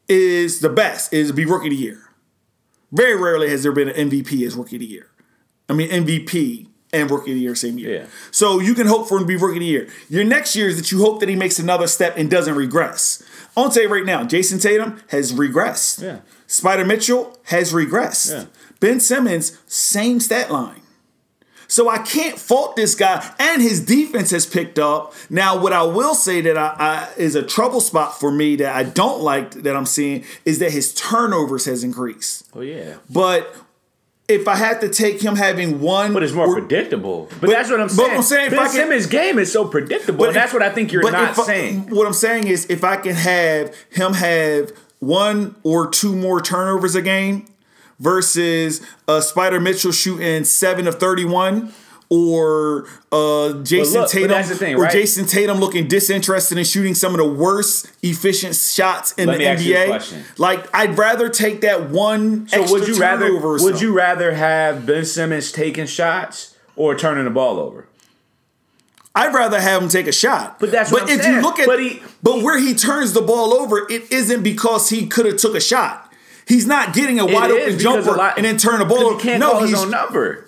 is 0.08 0.60
the 0.62 0.70
best 0.70 1.14
is 1.14 1.28
to 1.28 1.34
be 1.34 1.46
rookie 1.46 1.68
of 1.68 1.72
the 1.72 1.78
year. 1.78 2.02
Very 2.92 3.16
rarely 3.16 3.50
has 3.50 3.64
there 3.64 3.72
been 3.72 3.90
an 3.90 4.10
MVP 4.10 4.46
as 4.46 4.56
rookie 4.56 4.78
of 4.78 4.82
the 4.82 4.88
year. 4.88 5.08
I 5.68 5.74
mean 5.74 5.90
MVP 5.90 6.68
and 6.92 7.10
rookie 7.12 7.32
of 7.32 7.36
the 7.36 7.42
year 7.42 7.56
same 7.56 7.78
year. 7.78 8.02
Yeah. 8.02 8.06
So 8.32 8.60
you 8.60 8.74
can 8.74 8.88
hope 8.88 9.08
for 9.08 9.18
him 9.18 9.24
to 9.24 9.28
be 9.28 9.36
rookie 9.36 9.58
of 9.58 9.62
the 9.62 9.66
year. 9.66 9.88
Your 10.10 10.24
next 10.24 10.56
year 10.56 10.68
is 10.68 10.78
that 10.78 10.92
you 10.92 11.00
hope 11.00 11.20
that 11.20 11.30
he 11.30 11.36
makes 11.36 11.60
another 11.60 11.88
step 11.88 12.18
and 12.18 12.30
doesn't 12.30 12.56
regress. 12.56 13.24
I'll 13.56 13.70
tell 13.70 13.84
you 13.84 13.90
right 13.90 14.06
now, 14.06 14.24
Jayson 14.24 14.60
Tatum 14.62 15.02
has 15.10 15.34
regressed. 15.34 16.02
Yeah. 16.02 16.20
Spida 16.48 16.88
Mitchell 16.88 17.38
has 17.46 17.74
regressed. 17.74 18.32
Yeah. 18.32 18.46
Ben 18.80 19.00
Simmons, 19.00 19.58
same 19.68 20.20
stat 20.20 20.52
line. 20.52 20.79
So 21.70 21.88
I 21.88 22.00
can't 22.00 22.38
fault 22.38 22.76
this 22.76 22.96
guy, 22.96 23.24
and 23.38 23.62
his 23.62 23.80
defense 23.86 24.32
has 24.32 24.46
picked 24.48 24.80
up. 24.80 25.14
Now, 25.30 25.58
what 25.62 25.72
I 25.72 25.84
will 25.84 26.16
say 26.16 26.42
that 26.42 26.58
I, 26.58 26.76
I 26.78 27.10
is 27.16 27.36
a 27.36 27.44
trouble 27.44 27.80
spot 27.80 28.20
for 28.20 28.32
me 28.32 28.56
that 28.58 28.76
I 28.76 28.84
don't 28.84 29.22
like 29.22 29.52
that 29.52 29.76
I'm 29.76 29.86
seeing 29.86 30.26
is 30.46 30.58
that 30.60 30.72
his 30.72 30.94
turnovers 30.96 31.66
has 31.66 31.84
increased. 31.84 32.50
oh 32.56 32.62
yeah, 32.62 32.96
But 33.10 33.56
if 34.28 34.48
I 34.48 34.56
had 34.56 34.82
to 34.82 34.90
take 34.90 35.22
him 35.22 35.36
having 35.36 35.80
one, 35.80 36.12
but 36.14 36.24
it's 36.24 36.34
more 36.34 36.48
or- 36.48 36.54
predictable. 36.60 37.30
But, 37.40 37.52
that's 37.52 37.70
what 37.70 37.80
I'm 37.80 37.90
saying. 37.90 38.10
but. 38.10 38.16
I'm 38.18 38.24
saying 38.24 38.46
if 38.48 38.52
ben 38.52 38.60
I 38.60 38.64
can- 38.64 38.72
Simmons' 38.74 39.06
game 39.06 39.38
is 39.40 39.52
so 39.52 39.66
predictable, 39.66 40.26
and 40.26 40.30
if- 40.30 40.42
that's 40.42 40.54
what 40.54 40.64
I 40.64 40.70
think 40.72 40.92
you're 40.92 41.04
but 41.04 41.12
not 41.14 41.38
I- 41.38 41.44
saying. 41.44 41.90
What 41.92 42.08
I'm 42.08 42.14
saying 42.14 42.48
is, 42.48 42.66
if 42.70 42.84
I 42.84 42.96
can 42.98 43.14
have 43.16 43.76
him 43.92 44.14
have 44.14 44.72
one 45.00 45.56
or 45.64 45.88
two 45.90 46.16
more 46.16 46.42
turnovers 46.42 46.96
a 46.96 47.02
game 47.02 47.46
versus 48.00 48.82
uh, 49.08 49.20
Spida 49.20 49.62
Mitchell 49.62 49.92
shooting 49.92 50.44
seven 50.44 50.88
of 50.88 50.96
31. 51.00 51.74
Or 52.12 52.88
uh, 53.12 53.54
Jayson 53.62 54.02
look, 54.02 54.10
Tatum, 54.10 54.44
thing, 54.58 54.76
or 54.78 54.82
right? 54.82 54.92
Jayson 54.92 55.28
Tatum 55.30 55.60
looking 55.60 55.88
disinterested 55.88 56.58
in 56.58 56.64
shooting 56.64 56.96
some 56.96 57.12
of 57.14 57.20
the 57.20 57.28
worst 57.32 57.92
efficient 58.02 58.56
shots 58.56 59.12
in 59.14 59.28
Let 59.28 59.34
the 59.34 59.38
me 59.38 59.46
ask 59.46 59.64
you 59.64 59.76
a 59.76 59.78
NBA. 59.78 59.88
question. 59.90 60.24
Like 60.40 60.68
I'd 60.76 60.98
rather 60.98 61.30
take 61.30 61.62
that 61.62 61.92
one. 61.92 62.48
So 62.48 62.64
would 62.72 62.88
you 62.88 62.98
rather 63.00 63.32
would 63.40 63.60
something. 63.62 63.80
you 63.80 63.94
rather 63.96 64.34
have 64.34 64.88
Ben 64.88 65.06
Simmons 65.06 65.52
taking 65.52 65.86
shots 65.86 66.58
or 66.76 66.96
turning 66.96 67.26
the 67.26 67.30
ball 67.30 67.60
over? 67.60 67.86
I'd 69.14 69.32
rather 69.34 69.62
have 69.62 69.84
him 69.84 69.90
take 69.90 70.08
a 70.08 70.12
shot. 70.12 70.60
But 70.60 70.72
that's 70.72 70.92
what 70.92 71.04
I'm 71.04 71.10
if 71.10 71.22
saying. 71.22 71.36
you 71.36 71.42
look 71.42 71.60
at 71.60 71.68
But 71.68 71.80
he- 71.80 72.02
but 72.24 72.42
where 72.42 72.58
he 72.60 72.74
turns 72.74 73.14
the 73.14 73.22
ball 73.22 73.54
over, 73.54 73.86
it 73.88 74.12
isn't 74.12 74.42
because 74.42 74.90
he 74.90 75.06
could 75.06 75.28
have 75.28 75.38
took 75.38 75.54
a 75.56 75.62
shot. 75.62 76.09
He's 76.50 76.66
not 76.68 76.94
getting 76.94 77.20
a 77.20 77.26
wide 77.26 77.52
open 77.52 77.70
is 77.70 77.78
because 77.78 77.96
a 77.96 78.02
jumper 78.04 78.18
lot- 78.18 78.34
and 78.38 78.46
then 78.46 78.58
turn 78.58 78.80
the 78.80 78.86
ball 78.86 79.00
over. 79.06 79.16
He 79.18 79.22
can't 79.22 79.40
no, 79.40 79.52
call 79.52 79.62
his 79.62 79.70
he's, 79.70 79.80
own 79.80 79.92
number. 79.92 80.46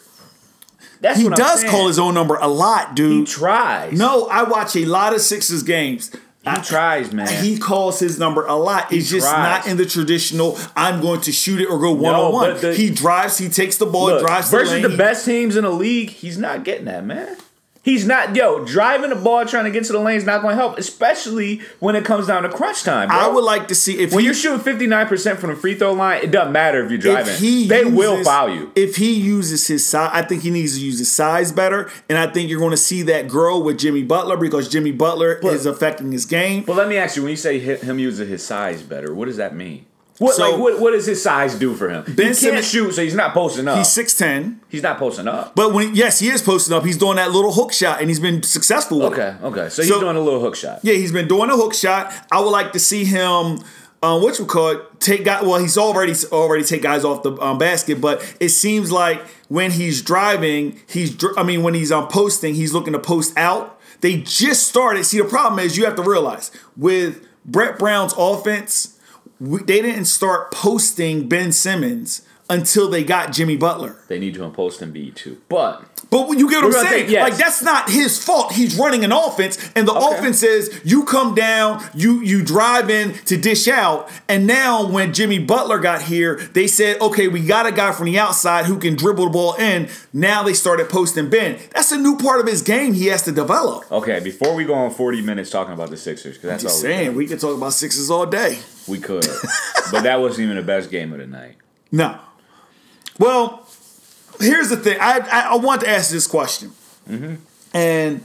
That's 0.99 1.17
he 1.19 1.25
what 1.29 1.37
does 1.37 1.61
saying. 1.61 1.71
call 1.71 1.87
his 1.87 1.97
own 1.97 2.13
number 2.13 2.35
a 2.35 2.47
lot, 2.47 2.95
dude. 2.95 3.27
He 3.27 3.33
tries. 3.33 3.97
no, 3.97 4.27
I 4.27 4.43
watch 4.43 4.75
a 4.75 4.85
lot 4.85 5.13
of 5.13 5.21
Sixers 5.21 5.63
games. 5.63 6.11
he 6.43 6.61
tries, 6.61 7.13
man. 7.13 7.43
He 7.43 7.57
calls 7.57 7.99
his 7.99 8.19
number 8.19 8.45
a 8.45 8.55
lot. 8.55 8.91
It's 8.91 9.09
just 9.09 9.27
tries. 9.29 9.63
not 9.65 9.67
in 9.71 9.77
the 9.77 9.85
traditional. 9.85 10.57
I'm 10.75 11.01
going 11.01 11.21
to 11.21 11.31
shoot 11.31 11.61
it 11.61 11.67
or 11.67 11.79
go 11.79 11.91
one 11.91 12.15
on 12.15 12.33
one. 12.33 12.73
He 12.75 12.89
drives. 12.89 13.37
He 13.37 13.47
takes 13.49 13.77
the 13.77 13.85
ball. 13.85 14.07
Look, 14.07 14.21
drives 14.21 14.49
versus 14.51 14.81
the 14.81 14.89
the 14.89 14.97
best 14.97 15.25
teams 15.25 15.55
in 15.55 15.63
the 15.63 15.71
league, 15.71 16.09
he's 16.09 16.37
not 16.37 16.63
getting 16.63 16.85
that, 16.85 17.05
man. 17.05 17.37
He's 17.83 18.05
not, 18.05 18.35
yo, 18.35 18.63
driving 18.63 19.09
the 19.09 19.15
ball 19.15 19.43
trying 19.45 19.65
to 19.65 19.71
get 19.71 19.85
to 19.85 19.93
the 19.93 19.99
lane 19.99 20.17
is 20.17 20.25
not 20.25 20.43
going 20.43 20.55
to 20.55 20.61
help, 20.61 20.77
especially 20.77 21.61
when 21.79 21.95
it 21.95 22.05
comes 22.05 22.27
down 22.27 22.43
to 22.43 22.49
crunch 22.49 22.83
time. 22.83 23.07
Bro. 23.07 23.17
I 23.17 23.27
would 23.27 23.43
like 23.43 23.67
to 23.69 23.75
see 23.75 23.97
if 23.97 24.11
when 24.11 24.19
he, 24.19 24.25
you're 24.25 24.35
shooting 24.35 24.59
59% 24.59 25.37
from 25.37 25.49
the 25.49 25.55
free 25.55 25.73
throw 25.73 25.93
line, 25.93 26.23
it 26.23 26.29
doesn't 26.29 26.53
matter 26.53 26.85
if 26.85 26.91
you're 26.91 26.99
driving. 26.99 27.33
if 27.33 27.39
he 27.39 27.67
they 27.67 27.79
uses, 27.79 27.93
will 27.95 28.23
foul 28.23 28.53
you. 28.53 28.71
If 28.75 28.97
he 28.97 29.13
uses 29.13 29.65
his 29.65 29.83
size, 29.83 30.11
I 30.13 30.21
think 30.21 30.43
he 30.43 30.51
needs 30.51 30.77
to 30.77 30.85
use 30.85 30.99
his 30.99 31.11
size 31.11 31.51
better, 31.51 31.89
and 32.07 32.19
I 32.19 32.27
think 32.27 32.51
you're 32.51 32.59
going 32.59 32.71
to 32.71 32.77
see 32.77 33.01
that 33.03 33.27
grow 33.27 33.57
with 33.59 33.79
Jimmy 33.79 34.03
Butler 34.03 34.37
because 34.37 34.69
Jimmy 34.69 34.91
Butler 34.91 35.39
is 35.43 35.65
affecting 35.65 36.11
his 36.11 36.27
game. 36.27 36.63
But 36.63 36.75
let 36.75 36.87
me 36.87 36.97
ask 36.97 37.15
you, 37.15 37.23
when 37.23 37.31
you 37.31 37.37
say 37.37 37.57
him 37.57 37.97
using 37.97 38.27
his 38.27 38.45
size 38.45 38.83
better, 38.83 39.11
what 39.13 39.25
does 39.25 39.37
that 39.37 39.55
mean? 39.55 39.87
What 40.21 40.35
So- 40.35 40.51
like 40.51 40.59
what, 40.59 40.79
what 40.79 40.91
does 40.91 41.07
his 41.07 41.21
size 41.21 41.55
do 41.55 41.73
for 41.73 41.89
him? 41.89 42.03
Ben 42.03 42.15
he 42.15 42.23
can't 42.25 42.35
Simmons- 42.37 42.69
shoot, 42.69 42.93
so 42.93 43.01
he's 43.03 43.15
not 43.15 43.33
posting 43.33 43.67
up. 43.67 43.77
He's 43.77 43.91
six 43.91 44.13
ten. 44.15 44.61
He's, 44.69 44.83
not 44.83 44.99
posting 44.99 45.27
up. 45.27 45.55
but 45.55 45.73
when 45.73 45.95
yes, 45.95 46.19
he 46.19 46.29
is 46.29 46.41
posting 46.43 46.75
up. 46.75 46.85
He's 46.85 46.97
doing 46.97 47.15
that 47.15 47.31
little 47.31 47.51
hook 47.51 47.73
shot, 47.73 47.99
and 48.01 48.07
he's 48.09 48.19
been 48.19 48.43
successful 48.43 48.99
with 48.99 49.13
it. 49.13 49.19
Okay, 49.19 49.45
okay. 49.47 49.69
So, 49.69 49.81
So- 49.81 49.93
he's 49.93 49.99
doing 49.99 50.15
a 50.17 50.21
little 50.21 50.39
hook 50.39 50.55
shot. 50.55 50.79
Yeah, 50.83 50.93
he's 50.93 51.11
been 51.11 51.27
doing 51.27 51.49
a 51.49 51.55
hook 51.55 51.73
shot. 51.73 52.13
I 52.31 52.39
would 52.39 52.51
like 52.51 52.71
to 52.73 52.79
see 52.79 53.03
him. 53.03 53.59
Um, 54.03 54.21
what 54.23 54.37
you 54.39 54.45
call 54.45 54.69
it? 54.69 54.99
Take 54.99 55.25
guy. 55.25 55.41
Well, 55.41 55.57
he's 55.59 55.77
already 55.77 56.13
already 56.31 56.63
take 56.63 56.81
guys 56.83 57.03
off 57.03 57.23
the 57.23 57.33
um, 57.41 57.57
basket, 57.57 57.99
but 58.01 58.21
it 58.39 58.49
seems 58.49 58.91
like 58.91 59.21
when 59.47 59.71
he's 59.71 60.01
driving, 60.03 60.79
he's. 60.87 61.15
dr- 61.15 61.33
I 61.37 61.43
mean, 61.43 61.63
when 61.63 61.73
he's 61.73 61.91
um, 61.91 62.07
posting, 62.07 62.53
he's 62.55 62.73
looking 62.73 62.93
to 62.93 62.99
post 62.99 63.35
out. 63.37 63.79
They 64.01 64.17
just 64.17 64.67
started. 64.67 65.03
See, 65.05 65.17
the 65.19 65.25
problem 65.25 65.59
is 65.59 65.77
you 65.77 65.85
have 65.85 65.95
to 65.95 66.03
realize 66.03 66.49
with 66.77 67.27
Brett 67.45 67.77
Brown's 67.77 68.13
offense, 68.17 68.97
they 69.41 69.81
didn't 69.81 70.05
start 70.05 70.51
posting 70.51 71.27
Ben 71.27 71.51
Simmons 71.51 72.21
until 72.51 72.87
they 72.89 73.03
got 73.03 73.31
Jimmy 73.31 73.55
Butler. 73.57 73.95
They 74.09 74.19
need 74.19 74.35
to 74.35 74.49
post 74.51 74.81
and 74.81 74.91
be 74.93 75.09
too. 75.11 75.41
But 75.49 75.85
But 76.11 76.37
you 76.37 76.49
get 76.49 76.63
what 76.63 76.75
I'm 76.75 76.85
saying, 76.87 77.09
yes. 77.09 77.21
like 77.29 77.37
that's 77.39 77.63
not 77.63 77.89
his 77.89 78.21
fault. 78.23 78.51
He's 78.51 78.77
running 78.77 79.03
an 79.05 79.11
offense, 79.13 79.57
and 79.75 79.87
the 79.87 79.93
Okay. 79.93 80.17
offense 80.17 80.39
says 80.39 80.81
you 80.83 81.05
come 81.05 81.33
down, 81.33 81.81
you 81.95 82.21
you 82.21 82.43
drive 82.43 82.89
in 82.89 83.13
to 83.25 83.37
dish 83.37 83.67
out. 83.69 84.09
And 84.27 84.45
now 84.45 84.85
when 84.85 85.13
Jimmy 85.13 85.39
Butler 85.39 85.79
got 85.79 86.01
here, 86.03 86.35
they 86.53 86.67
said, 86.67 86.99
okay, 87.01 87.27
we 87.29 87.39
got 87.39 87.65
a 87.65 87.71
guy 87.71 87.93
from 87.93 88.07
the 88.07 88.19
outside 88.19 88.65
who 88.65 88.77
can 88.77 88.95
dribble 88.95 89.25
the 89.25 89.31
ball 89.31 89.53
in. 89.55 89.87
Now 90.11 90.43
they 90.43 90.53
started 90.53 90.89
posting 90.89 91.29
Ben. 91.29 91.57
That's 91.73 91.91
a 91.93 91.97
new 91.97 92.17
part 92.17 92.41
of 92.41 92.47
his 92.47 92.61
game 92.61 92.93
he 92.93 93.07
has 93.07 93.23
to 93.23 93.31
develop. 93.31 93.89
okay, 93.91 94.19
before 94.19 94.53
we 94.55 94.65
go 94.65 94.73
on 94.73 94.91
40 94.91 95.21
minutes 95.21 95.49
talking 95.49 95.73
about 95.73 95.89
the 95.89 95.97
Sixers, 95.97 96.35
because 96.37 96.49
that's 96.49 96.65
all 96.65 96.69
Just 96.71 96.83
we, 96.83 96.89
saying, 96.89 97.15
we 97.15 97.27
could 97.27 97.39
talk 97.39 97.55
about 97.55 97.71
sixes 97.73 98.11
all 98.11 98.25
day. 98.25 98.59
we 98.87 98.99
could. 98.99 99.25
but 99.91 100.01
that 100.03 100.19
wasn't 100.19 100.43
even 100.45 100.57
the 100.57 100.61
best 100.63 100.91
game 100.91 101.13
of 101.13 101.19
the 101.19 101.27
night. 101.27 101.55
No. 101.93 102.19
Well, 103.21 103.67
here's 104.39 104.69
the 104.69 104.77
thing. 104.77 104.97
I 104.99 105.19
I, 105.31 105.39
I 105.51 105.55
want 105.57 105.81
to 105.81 105.89
ask 105.89 106.09
this 106.11 106.25
question, 106.27 106.71
Mm-hmm. 107.09 107.35
and 107.73 108.23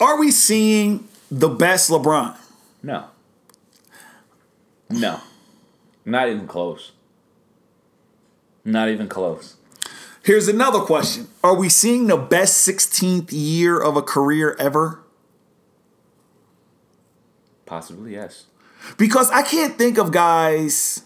are 0.00 0.18
we 0.18 0.30
seeing 0.32 1.06
the 1.30 1.48
best 1.48 1.88
LeBron? 1.90 2.36
No. 2.82 3.04
No. 4.90 5.20
Not 6.04 6.28
even 6.28 6.46
close. 6.48 6.90
Not 8.64 8.88
even 8.88 9.08
close. 9.08 9.56
Here's 10.24 10.48
another 10.48 10.80
question. 10.80 11.28
Are 11.44 11.54
we 11.54 11.68
seeing 11.68 12.06
the 12.08 12.16
best 12.16 12.66
16th 12.68 13.28
year 13.30 13.80
of 13.80 13.96
a 13.96 14.02
career 14.02 14.56
ever? 14.58 15.00
Possibly, 17.66 18.12
yes. 18.14 18.46
Because 18.98 19.30
I 19.30 19.42
can't 19.42 19.78
think 19.78 19.98
of 19.98 20.10
guys 20.12 21.02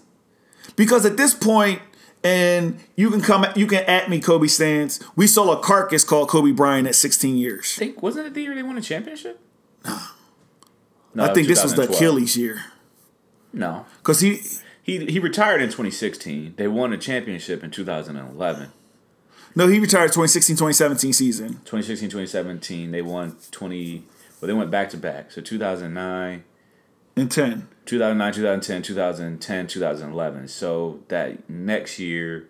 because 0.76 1.04
at 1.06 1.16
this 1.16 1.34
point 1.34 1.80
and 2.24 2.78
you 2.96 3.10
can 3.10 3.20
come 3.20 3.46
you 3.54 3.66
can 3.66 3.84
at 3.84 4.08
me 4.10 4.20
Kobe 4.20 4.46
stands. 4.48 5.00
We 5.14 5.26
saw 5.26 5.52
a 5.52 5.62
carcass 5.62 6.04
called 6.04 6.28
Kobe 6.28 6.50
Bryant 6.52 6.88
at 6.88 6.94
16 6.94 7.36
years. 7.36 7.74
I 7.76 7.78
think 7.80 8.02
wasn't 8.02 8.26
it 8.28 8.34
the 8.34 8.42
year 8.42 8.54
they 8.54 8.62
won 8.62 8.76
a 8.78 8.82
championship? 8.82 9.40
No. 11.14 11.24
I 11.24 11.32
think 11.32 11.46
this 11.48 11.62
was 11.62 11.72
the 11.74 11.86
2012. 11.86 11.94
Achilles 11.96 12.36
year 12.36 12.64
No. 13.52 13.86
cuz 14.02 14.20
he 14.20 14.42
He 14.82 15.04
he 15.06 15.18
retired 15.18 15.60
in 15.62 15.68
2016. 15.68 16.54
They 16.56 16.68
won 16.68 16.92
a 16.92 16.98
championship 16.98 17.64
in 17.64 17.70
2011. 17.70 18.68
no, 19.54 19.66
he 19.68 19.78
retired 19.78 20.08
2016 20.12 20.56
2017 20.56 21.12
season. 21.12 21.48
2016, 21.64 22.08
2017, 22.10 22.90
they 22.92 23.02
won 23.02 23.36
20 23.50 24.04
well 24.40 24.46
they 24.46 24.52
went 24.52 24.70
back 24.70 24.90
to 24.90 24.96
back. 24.96 25.32
So 25.32 25.40
2009, 25.40 26.44
in 27.16 27.28
10. 27.28 27.68
2009, 27.86 28.32
2010, 28.32 28.82
2010, 28.82 29.66
2011. 29.68 30.48
So 30.48 31.00
that 31.08 31.48
next 31.48 31.98
year 31.98 32.48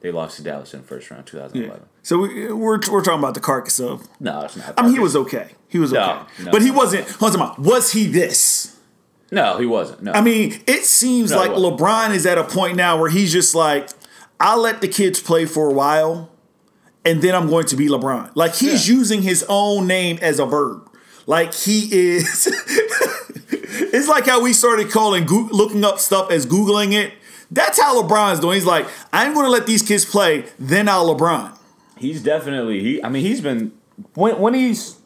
they 0.00 0.10
lost 0.10 0.36
to 0.36 0.42
Dallas 0.42 0.72
in 0.74 0.82
the 0.82 0.86
first 0.86 1.10
round 1.10 1.26
2011. 1.26 1.86
So 2.02 2.18
we, 2.18 2.46
we're, 2.52 2.78
we're 2.90 3.02
talking 3.02 3.18
about 3.18 3.34
the 3.34 3.40
carcass 3.40 3.80
of. 3.80 4.06
No, 4.20 4.42
it's 4.42 4.56
not. 4.56 4.74
I 4.78 4.82
mean, 4.82 4.92
he 4.92 4.98
was 4.98 5.16
okay. 5.16 5.50
He 5.68 5.78
was 5.78 5.92
No, 5.92 6.10
okay. 6.32 6.44
no. 6.44 6.50
But 6.52 6.62
he 6.62 6.70
wasn't. 6.70 7.08
Hold 7.10 7.36
on, 7.36 7.54
was 7.62 7.92
he 7.92 8.06
this? 8.06 8.76
No, 9.32 9.58
he 9.58 9.66
wasn't. 9.66 10.02
No. 10.02 10.12
I 10.12 10.20
mean, 10.22 10.60
it 10.66 10.84
seems 10.84 11.30
No, 11.30 11.38
like. 11.38 11.50
LeBron 11.52 12.14
is 12.14 12.26
at 12.26 12.36
a 12.38 12.44
point 12.44 12.76
now 12.76 12.98
where 13.00 13.10
he's 13.10 13.32
just 13.32 13.54
like, 13.54 13.88
I'll 14.40 14.60
let 14.60 14.80
the 14.80 14.88
kids 14.88 15.20
play 15.20 15.44
for 15.46 15.70
a 15.70 15.72
while, 15.72 16.30
and 17.04 17.22
then 17.22 17.34
I'm 17.34 17.48
going 17.48 17.66
to 17.66 17.76
be 17.76 17.88
LeBron. 17.88 18.32
Like 18.34 18.54
he's 18.56 18.88
Yeah. 18.88 18.94
using 18.96 19.22
his 19.22 19.44
own 19.48 19.86
name 19.86 20.18
as 20.20 20.38
a 20.38 20.46
verb. 20.46 20.86
Like 21.26 21.54
he 21.54 21.88
is. 21.92 22.46
it's 23.80 24.08
like 24.08 24.26
how 24.26 24.42
we 24.42 24.52
started 24.52 24.90
calling 24.90 25.26
looking 25.26 25.84
up 25.84 25.98
stuff 25.98 26.30
as 26.30 26.46
googling 26.46 26.92
it. 26.92 27.12
That's 27.50 27.80
how 27.80 28.00
LeBron's 28.00 28.40
doing. 28.40 28.54
He's 28.54 28.66
like, 28.66 28.86
I'm 29.12 29.34
going 29.34 29.44
to 29.44 29.50
let 29.50 29.66
these 29.66 29.82
kids 29.82 30.04
play, 30.04 30.44
then 30.58 30.88
I'll 30.88 31.14
LeBron. 31.14 31.58
He's 31.96 32.22
definitely 32.22 32.80
he. 32.80 33.02
I 33.02 33.08
mean, 33.08 33.24
he's 33.24 33.40
been 33.40 33.72
when 34.14 34.38
when 34.38 34.54
he's 34.54 34.98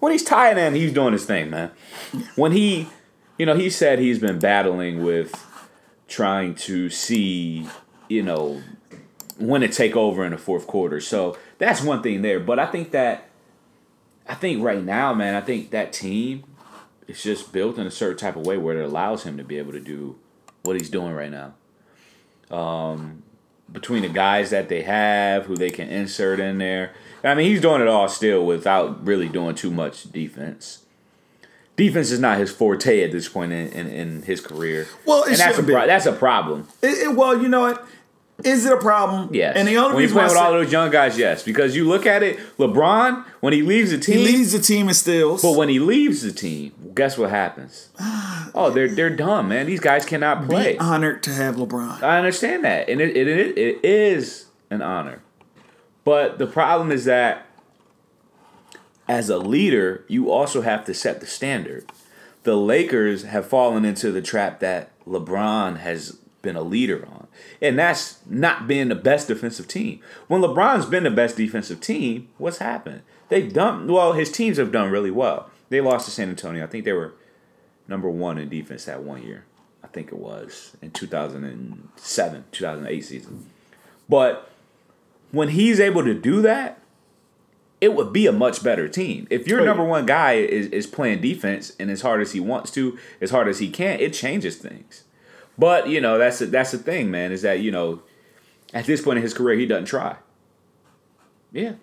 when 0.00 0.12
he's 0.12 0.24
tied 0.24 0.58
in, 0.58 0.74
he's 0.74 0.92
doing 0.92 1.12
his 1.12 1.24
thing, 1.24 1.50
man. 1.50 1.70
When 2.36 2.52
he, 2.52 2.88
you 3.38 3.46
know, 3.46 3.54
he 3.54 3.70
said 3.70 3.98
he's 3.98 4.18
been 4.18 4.38
battling 4.38 5.02
with 5.02 5.34
trying 6.06 6.54
to 6.54 6.90
see, 6.90 7.66
you 8.08 8.22
know, 8.22 8.62
when 9.38 9.60
to 9.62 9.68
take 9.68 9.96
over 9.96 10.24
in 10.24 10.32
the 10.32 10.38
fourth 10.38 10.66
quarter. 10.66 11.00
So 11.00 11.38
that's 11.58 11.82
one 11.82 12.02
thing 12.02 12.22
there. 12.22 12.40
But 12.40 12.58
I 12.58 12.66
think 12.66 12.90
that 12.90 13.28
I 14.28 14.34
think 14.34 14.62
right 14.62 14.82
now, 14.82 15.14
man, 15.14 15.34
I 15.34 15.40
think 15.40 15.70
that 15.70 15.92
team 15.92 16.44
is 17.08 17.22
just 17.22 17.52
built 17.52 17.78
in 17.78 17.86
a 17.86 17.90
certain 17.90 18.18
type 18.18 18.36
of 18.36 18.46
way 18.46 18.56
where 18.56 18.78
it 18.80 18.84
allows 18.84 19.24
him 19.24 19.36
to 19.38 19.42
be 19.44 19.58
able 19.58 19.72
to 19.72 19.80
do 19.80 20.16
what 20.62 20.76
he's 20.76 20.90
doing 20.90 21.12
right 21.12 21.30
now 21.30 21.54
um, 22.56 23.22
between 23.72 24.02
the 24.02 24.08
guys 24.08 24.50
that 24.50 24.68
they 24.68 24.82
have, 24.82 25.46
who 25.46 25.56
they 25.56 25.70
can 25.70 25.88
insert 25.88 26.40
in 26.40 26.58
there. 26.58 26.92
I 27.24 27.34
mean, 27.34 27.46
he's 27.46 27.60
doing 27.60 27.80
it 27.82 27.88
all 27.88 28.08
still 28.08 28.46
without 28.46 29.04
really 29.04 29.28
doing 29.28 29.54
too 29.54 29.70
much 29.70 30.10
defense. 30.12 30.84
Defense 31.76 32.10
is 32.10 32.18
not 32.18 32.38
his 32.38 32.50
forte 32.50 33.02
at 33.04 33.12
this 33.12 33.28
point 33.28 33.52
in, 33.52 33.68
in, 33.68 33.86
in 33.88 34.22
his 34.22 34.40
career. 34.40 34.86
Well, 35.04 35.24
and 35.24 35.36
that's 35.36 35.58
a 35.58 35.62
pro- 35.62 35.86
that's 35.86 36.06
a 36.06 36.12
problem. 36.12 36.66
It- 36.82 36.98
it- 37.08 37.14
well, 37.16 37.40
you 37.40 37.48
know 37.48 37.60
what? 37.60 37.86
Is 38.44 38.64
it 38.66 38.72
a 38.72 38.76
problem? 38.76 39.30
Yes. 39.32 39.56
And 39.56 39.66
the 39.66 39.76
only 39.78 39.96
when 39.96 40.06
why 40.06 40.12
playing 40.12 40.28
with 40.28 40.36
all 40.38 40.52
those 40.52 40.70
young 40.70 40.90
guys, 40.92 41.18
yes, 41.18 41.42
because 41.42 41.74
you 41.74 41.84
look 41.88 42.06
at 42.06 42.22
it, 42.22 42.38
LeBron 42.56 43.24
when 43.40 43.52
he 43.52 43.62
leaves 43.62 43.90
the 43.90 43.98
team, 43.98 44.18
he 44.18 44.24
leads 44.26 44.52
the 44.52 44.60
team 44.60 44.88
in 44.88 44.94
steals. 44.94 45.42
but 45.42 45.56
when 45.56 45.68
he 45.68 45.80
leaves 45.80 46.22
the 46.22 46.30
team, 46.32 46.72
guess 46.98 47.16
what 47.16 47.30
happens? 47.30 47.88
oh, 48.00 48.70
they're 48.74 48.88
they're 48.88 49.08
dumb, 49.08 49.48
man. 49.48 49.66
These 49.66 49.80
guys 49.80 50.04
cannot 50.04 50.46
play. 50.46 50.72
Be 50.72 50.78
honored 50.78 51.22
to 51.22 51.32
have 51.32 51.56
LeBron. 51.56 52.02
I 52.02 52.18
understand 52.18 52.64
that, 52.64 52.90
and 52.90 53.00
it, 53.00 53.16
it, 53.16 53.28
it, 53.28 53.56
it 53.56 53.84
is 53.84 54.46
an 54.68 54.82
honor. 54.82 55.22
But 56.04 56.38
the 56.38 56.46
problem 56.46 56.90
is 56.90 57.04
that 57.04 57.46
as 59.06 59.30
a 59.30 59.38
leader, 59.38 60.04
you 60.08 60.30
also 60.30 60.60
have 60.62 60.84
to 60.86 60.92
set 60.92 61.20
the 61.20 61.26
standard. 61.26 61.90
The 62.42 62.56
Lakers 62.56 63.22
have 63.22 63.46
fallen 63.46 63.84
into 63.84 64.10
the 64.10 64.22
trap 64.22 64.60
that 64.60 64.90
LeBron 65.06 65.78
has 65.78 66.18
been 66.42 66.56
a 66.56 66.62
leader 66.62 67.06
on. 67.06 67.28
And 67.60 67.78
that's 67.78 68.18
not 68.26 68.66
being 68.66 68.88
the 68.88 68.94
best 68.94 69.28
defensive 69.28 69.68
team. 69.68 70.00
When 70.28 70.40
LeBron's 70.40 70.86
been 70.86 71.04
the 71.04 71.10
best 71.10 71.36
defensive 71.36 71.80
team, 71.80 72.28
what's 72.38 72.58
happened? 72.58 73.02
They've 73.28 73.52
done 73.52 73.86
well, 73.92 74.14
his 74.14 74.32
teams 74.32 74.56
have 74.56 74.72
done 74.72 74.90
really 74.90 75.10
well. 75.10 75.50
They 75.68 75.80
lost 75.80 76.06
to 76.06 76.10
San 76.10 76.28
Antonio. 76.28 76.64
I 76.64 76.66
think 76.66 76.84
they 76.84 76.92
were 76.92 77.14
number 77.86 78.08
one 78.08 78.38
in 78.38 78.48
defense 78.48 78.84
that 78.86 79.02
one 79.02 79.22
year. 79.22 79.44
I 79.82 79.86
think 79.86 80.08
it 80.08 80.18
was 80.18 80.76
in 80.82 80.90
2007, 80.90 82.44
2008 82.52 83.04
season. 83.04 83.46
But 84.08 84.50
when 85.30 85.48
he's 85.50 85.78
able 85.80 86.04
to 86.04 86.14
do 86.14 86.42
that, 86.42 86.80
it 87.80 87.94
would 87.94 88.12
be 88.12 88.26
a 88.26 88.32
much 88.32 88.62
better 88.64 88.88
team. 88.88 89.26
If 89.30 89.46
your 89.46 89.60
Oh, 89.60 89.64
number 89.64 89.84
one 89.84 90.04
guy 90.04 90.32
is, 90.34 90.66
is 90.68 90.86
playing 90.86 91.20
defense 91.20 91.74
and 91.78 91.90
as 91.90 92.02
hard 92.02 92.20
as 92.20 92.32
he 92.32 92.40
wants 92.40 92.70
to, 92.72 92.98
as 93.20 93.30
hard 93.30 93.46
as 93.46 93.60
he 93.60 93.70
can, 93.70 94.00
it 94.00 94.12
changes 94.12 94.56
things. 94.56 95.04
But 95.56 95.88
you 95.88 96.00
know 96.00 96.18
that's 96.18 96.38
the, 96.40 96.46
that's 96.46 96.70
the 96.72 96.78
thing, 96.78 97.10
man. 97.10 97.32
Is 97.32 97.42
that 97.42 97.60
you 97.60 97.70
know 97.70 98.02
at 98.72 98.86
this 98.86 99.00
point 99.02 99.18
in 99.18 99.22
his 99.22 99.34
career 99.34 99.56
he 99.58 99.66
doesn't 99.66 99.86
try. 99.86 100.16
Yeah, 101.52 101.74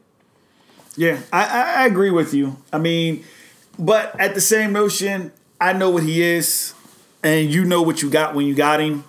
Yeah, 0.95 1.19
I, 1.33 1.83
I 1.83 1.85
agree 1.85 2.11
with 2.11 2.33
you. 2.33 2.57
I 2.71 2.77
mean, 2.77 3.23
but 3.79 4.19
at 4.19 4.33
the 4.35 4.41
same 4.41 4.73
notion, 4.73 5.31
I 5.59 5.73
know 5.73 5.89
what 5.89 6.03
he 6.03 6.21
is, 6.21 6.73
and 7.23 7.49
you 7.51 7.65
know 7.65 7.81
what 7.81 8.01
you 8.01 8.09
got 8.09 8.35
when 8.35 8.45
you 8.45 8.55
got 8.55 8.79
him. 8.81 9.03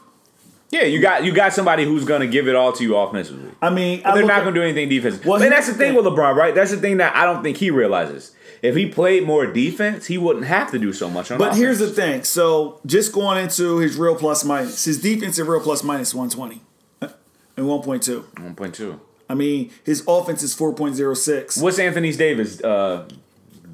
yeah. 0.71 0.83
You 0.83 1.01
got 1.01 1.25
you 1.25 1.33
got 1.33 1.53
somebody 1.53 1.85
who's 1.85 2.05
gonna 2.05 2.27
give 2.27 2.49
it 2.49 2.55
all 2.57 2.73
to 2.73 2.83
you 2.83 2.97
offensively. 2.97 3.51
I 3.63 3.71
mean, 3.71 4.03
I 4.05 4.15
they're 4.15 4.27
not 4.27 4.43
going 4.43 4.55
to 4.55 4.61
do 4.61 4.65
anything 4.65 4.89
defensive. 4.89 5.25
Well, 5.25 5.43
and 5.43 5.51
that's 5.53 5.67
the 5.67 5.75
thing 5.75 5.95
with 5.95 6.05
LeBron, 6.05 6.35
right? 6.35 6.55
That's 6.55 6.71
the 6.71 6.77
thing 6.77 6.99
that 6.99 7.15
I 7.17 7.25
don't 7.25 7.43
think 7.43 7.57
he 7.57 7.71
realizes. 7.71 8.33
If 8.63 8.75
he 8.75 8.87
played 8.89 9.25
more 9.25 9.47
defense, 9.47 10.07
he 10.07 10.17
wouldn't 10.19 10.47
have 10.47 10.71
to 10.73 10.79
do 10.79 10.93
so 10.93 11.11
much 11.11 11.31
on 11.31 11.39
But 11.39 11.49
offense. 11.49 11.59
here's 11.59 11.79
the 11.79 11.89
thing. 11.91 12.25
So 12.25 12.81
just 12.87 13.13
going 13.13 13.39
into 13.43 13.79
his 13.79 13.97
real 13.97 14.17
plus 14.17 14.45
minus, 14.45 14.85
his 14.85 15.01
defensive 15.01 15.47
real 15.47 15.61
plus 15.61 15.83
minus 15.83 16.15
one 16.15 16.31
twenty 16.31 16.63
and 17.01 17.69
one 17.69 17.83
point 17.83 18.03
two. 18.03 18.25
one 18.39 18.55
point 18.55 18.75
two. 18.75 19.01
I 19.29 19.35
mean, 19.35 19.71
his 19.85 20.05
offense 20.09 20.43
is 20.43 20.55
four 20.55 20.73
point 20.73 20.95
zero 20.95 21.15
six. 21.15 21.59
What's 21.59 21.79
Anthony 21.79 22.13
Davis 22.13 22.63
uh, 22.63 23.07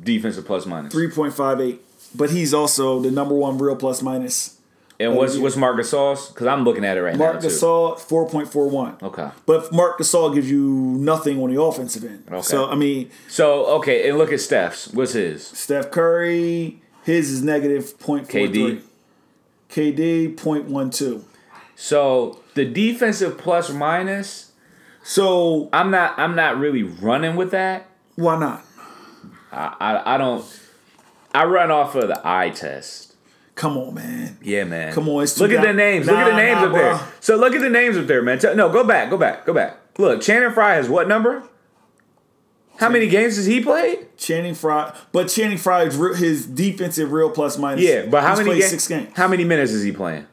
defensive 0.02 0.44
plus 0.46 0.66
minus? 0.66 0.94
3.58. 0.94 1.78
But 2.14 2.30
he's 2.30 2.52
also 2.52 3.00
the 3.00 3.10
number 3.10 3.34
one 3.34 3.56
real 3.58 3.76
plus 3.76 4.02
minus. 4.02 4.58
and 5.00 5.16
what's 5.16 5.36
what's 5.38 5.56
Marc 5.56 5.76
Gasol's? 5.78 6.28
Because 6.28 6.46
I'm 6.46 6.62
looking 6.64 6.84
at 6.84 6.96
it 6.98 7.02
right 7.02 7.16
Marc 7.16 7.34
now 7.36 7.40
too. 7.40 7.48
Gasol, 7.48 7.96
4.41. 7.98 9.02
Okay. 9.02 9.28
But 9.46 9.72
Marc 9.72 9.98
Gasol 9.98 10.34
gives 10.34 10.50
you 10.50 10.62
nothing 10.62 11.42
on 11.42 11.52
the 11.54 11.60
offensive 11.60 12.04
end. 12.04 12.24
Okay. 12.30 12.42
So, 12.42 12.68
I 12.68 12.74
mean, 12.74 13.10
So 13.28 13.64
okay, 13.78 14.08
and 14.08 14.18
look 14.18 14.30
at 14.32 14.40
Steph's. 14.40 14.92
What's 14.92 15.12
his? 15.14 15.46
Steph 15.46 15.90
Curry, 15.90 16.82
his 17.04 17.30
is 17.30 17.42
negative 17.42 17.96
0.43. 17.98 18.82
KD, 19.70 20.36
0.12. 20.36 21.22
So 21.74 22.40
the 22.54 22.64
defensive 22.66 23.38
plus 23.38 23.70
minus, 23.70 24.52
So, 25.02 25.70
I'm 25.72 25.90
not 25.90 26.18
I'm 26.18 26.36
not 26.36 26.58
really 26.58 26.82
running 26.82 27.36
with 27.36 27.50
that. 27.52 27.86
why 28.16 28.38
not? 28.38 28.62
I 29.52 29.76
I, 29.80 30.14
I 30.14 30.18
don't. 30.18 30.44
I 31.34 31.44
run 31.44 31.70
off 31.70 31.94
of 31.94 32.08
the 32.08 32.20
eye 32.24 32.50
test. 32.50 33.14
Come 33.54 33.76
on, 33.76 33.94
man. 33.94 34.38
Yeah, 34.42 34.64
man. 34.64 34.92
Come 34.94 35.08
on, 35.08 35.22
it's 35.22 35.38
look 35.38 35.50
at 35.52 35.62
the 35.62 35.72
names. 35.72 36.06
look 36.06 36.16
at 36.16 36.30
the 36.30 36.36
names 36.36 36.60
nah, 36.60 36.66
up 36.66 36.72
there. 36.72 36.94
bro. 36.94 37.00
So 37.20 37.36
look 37.36 37.54
at 37.54 37.60
the 37.60 37.70
names 37.70 37.96
up 37.96 38.06
there, 38.06 38.22
man. 38.22 38.38
No, 38.56 38.70
go 38.70 38.82
back, 38.84 39.10
go 39.10 39.16
back, 39.18 39.44
go 39.44 39.52
back. 39.52 39.76
Look, 39.98 40.22
Channing 40.22 40.52
Frye 40.52 40.74
has 40.74 40.88
what 40.88 41.06
number? 41.06 41.42
How 42.78 42.88
many 42.88 43.06
games 43.08 43.36
has 43.36 43.44
he 43.46 43.62
played? 43.62 44.16
Channing 44.16 44.54
Frye. 44.54 44.94
But 45.12 45.28
Channing 45.28 45.58
Frye's 45.58 45.94
his 46.18 46.46
defensive 46.46 47.12
real 47.12 47.30
plus 47.30 47.58
minus. 47.58 47.84
Yeah, 47.84 48.06
but 48.06 48.22
how 48.22 48.34
many 48.34 48.48
played 48.48 48.60
games? 48.60 48.70
Six 48.70 48.88
games. 48.88 49.10
How 49.14 49.28
many 49.28 49.44
minutes 49.44 49.72
is 49.72 49.82
he 49.82 49.92
playing? 49.92 50.26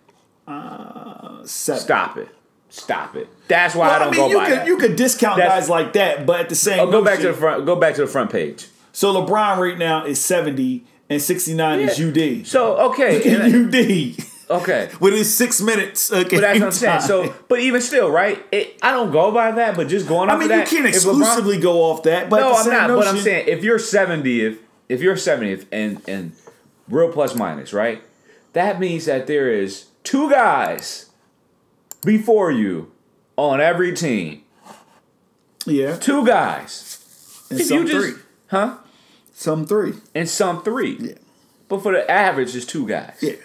Uh, 0.48 1.44
seven. 1.46 1.82
Stop 1.82 2.18
it. 2.18 2.30
Stop 2.70 3.16
it. 3.16 3.28
That's 3.48 3.76
why 3.76 3.88
Well, 3.88 3.92
I 3.92 3.96
I, 3.96 4.00
don't 4.00 4.12
mean, 4.12 4.20
go 4.22 4.30
you 4.30 4.38
by 4.38 4.50
could 4.50 4.58
that. 4.60 4.68
you 4.68 4.78
could 4.78 4.96
discount 4.96 5.38
That's- 5.38 5.62
guys 5.64 5.70
like 5.70 5.94
that, 5.94 6.26
but 6.26 6.40
at 6.42 6.50
the 6.50 6.56
same 6.56 6.80
Oh, 6.80 6.90
go 6.92 7.04
back 7.04 7.20
to 7.20 7.28
the 7.28 7.34
front. 7.34 7.66
Go 7.66 7.76
back 7.76 7.96
to 7.96 8.02
the 8.02 8.08
front 8.08 8.32
page. 8.32 8.68
So 9.00 9.14
LeBron 9.14 9.60
right 9.60 9.78
now 9.78 10.04
is 10.06 10.20
70 10.20 10.84
and 11.10 11.22
69 11.22 11.80
is 11.80 12.02
UD. 12.02 12.46
So 12.46 12.76
okay, 12.92 13.34
and- 13.34 13.74
UD 13.74 14.26
okay. 14.62 14.90
with 15.00 15.14
his 15.14 15.34
six 15.34 15.62
minutes. 15.62 16.12
Okay, 16.12 16.24
But 16.36 16.42
that's 16.42 16.60
what 16.60 16.66
I'm 16.66 16.72
saying. 16.74 17.02
So, 17.04 17.34
but 17.48 17.62
even 17.62 17.80
still, 17.80 18.12
right? 18.12 18.46
It, 18.52 18.78
I 18.82 18.92
don't 18.92 19.10
go 19.12 19.32
by 19.32 19.52
that. 19.54 19.78
But 19.78 19.88
just 19.88 20.06
going 20.06 20.30
I 20.30 20.34
mean, 20.34 20.42
you 20.42 20.48
that, 20.50 20.68
can't 20.68 20.86
if 20.86 20.96
LeBron- 20.96 21.18
exclusively 21.22 21.60
go 21.62 21.84
off 21.84 22.04
that. 22.04 22.30
But 22.30 22.42
no, 22.42 22.52
I'm 22.52 22.70
not. 22.70 22.88
Notion, 22.90 22.96
But 22.98 23.08
I'm 23.08 23.18
saying 23.24 23.48
if 23.48 23.64
you're 23.64 23.80
70th, 23.80 24.58
if 24.90 25.02
you're 25.02 25.16
70th 25.16 25.66
and 25.72 26.02
and 26.06 26.34
real 26.90 27.10
plus 27.10 27.34
minus, 27.36 27.72
right? 27.72 28.04
That 28.52 28.82
means 28.82 29.06
that 29.06 29.28
there 29.28 29.50
is 29.50 29.86
two 30.04 30.30
guys 30.30 31.10
before 32.04 32.52
you 32.52 32.92
on 33.38 33.62
every 33.62 33.94
team. 33.94 34.44
yeah, 35.66 35.96
Two 35.96 36.26
guys. 36.26 37.46
and 37.50 37.62
If 37.62 37.68
some 37.68 37.78
you 37.78 37.88
just, 37.88 38.06
three, 38.16 38.22
huh? 38.48 38.76
Some 39.40 39.66
three. 39.66 39.94
And 40.14 40.28
some 40.28 40.64
three. 40.64 40.98
Yeah, 41.00 41.14
But 41.70 41.82
for 41.82 41.94
the 41.94 42.10
average, 42.12 42.54
it's 42.58 42.66
two 42.66 42.86
guys. 42.86 43.16
yeah. 43.22 43.36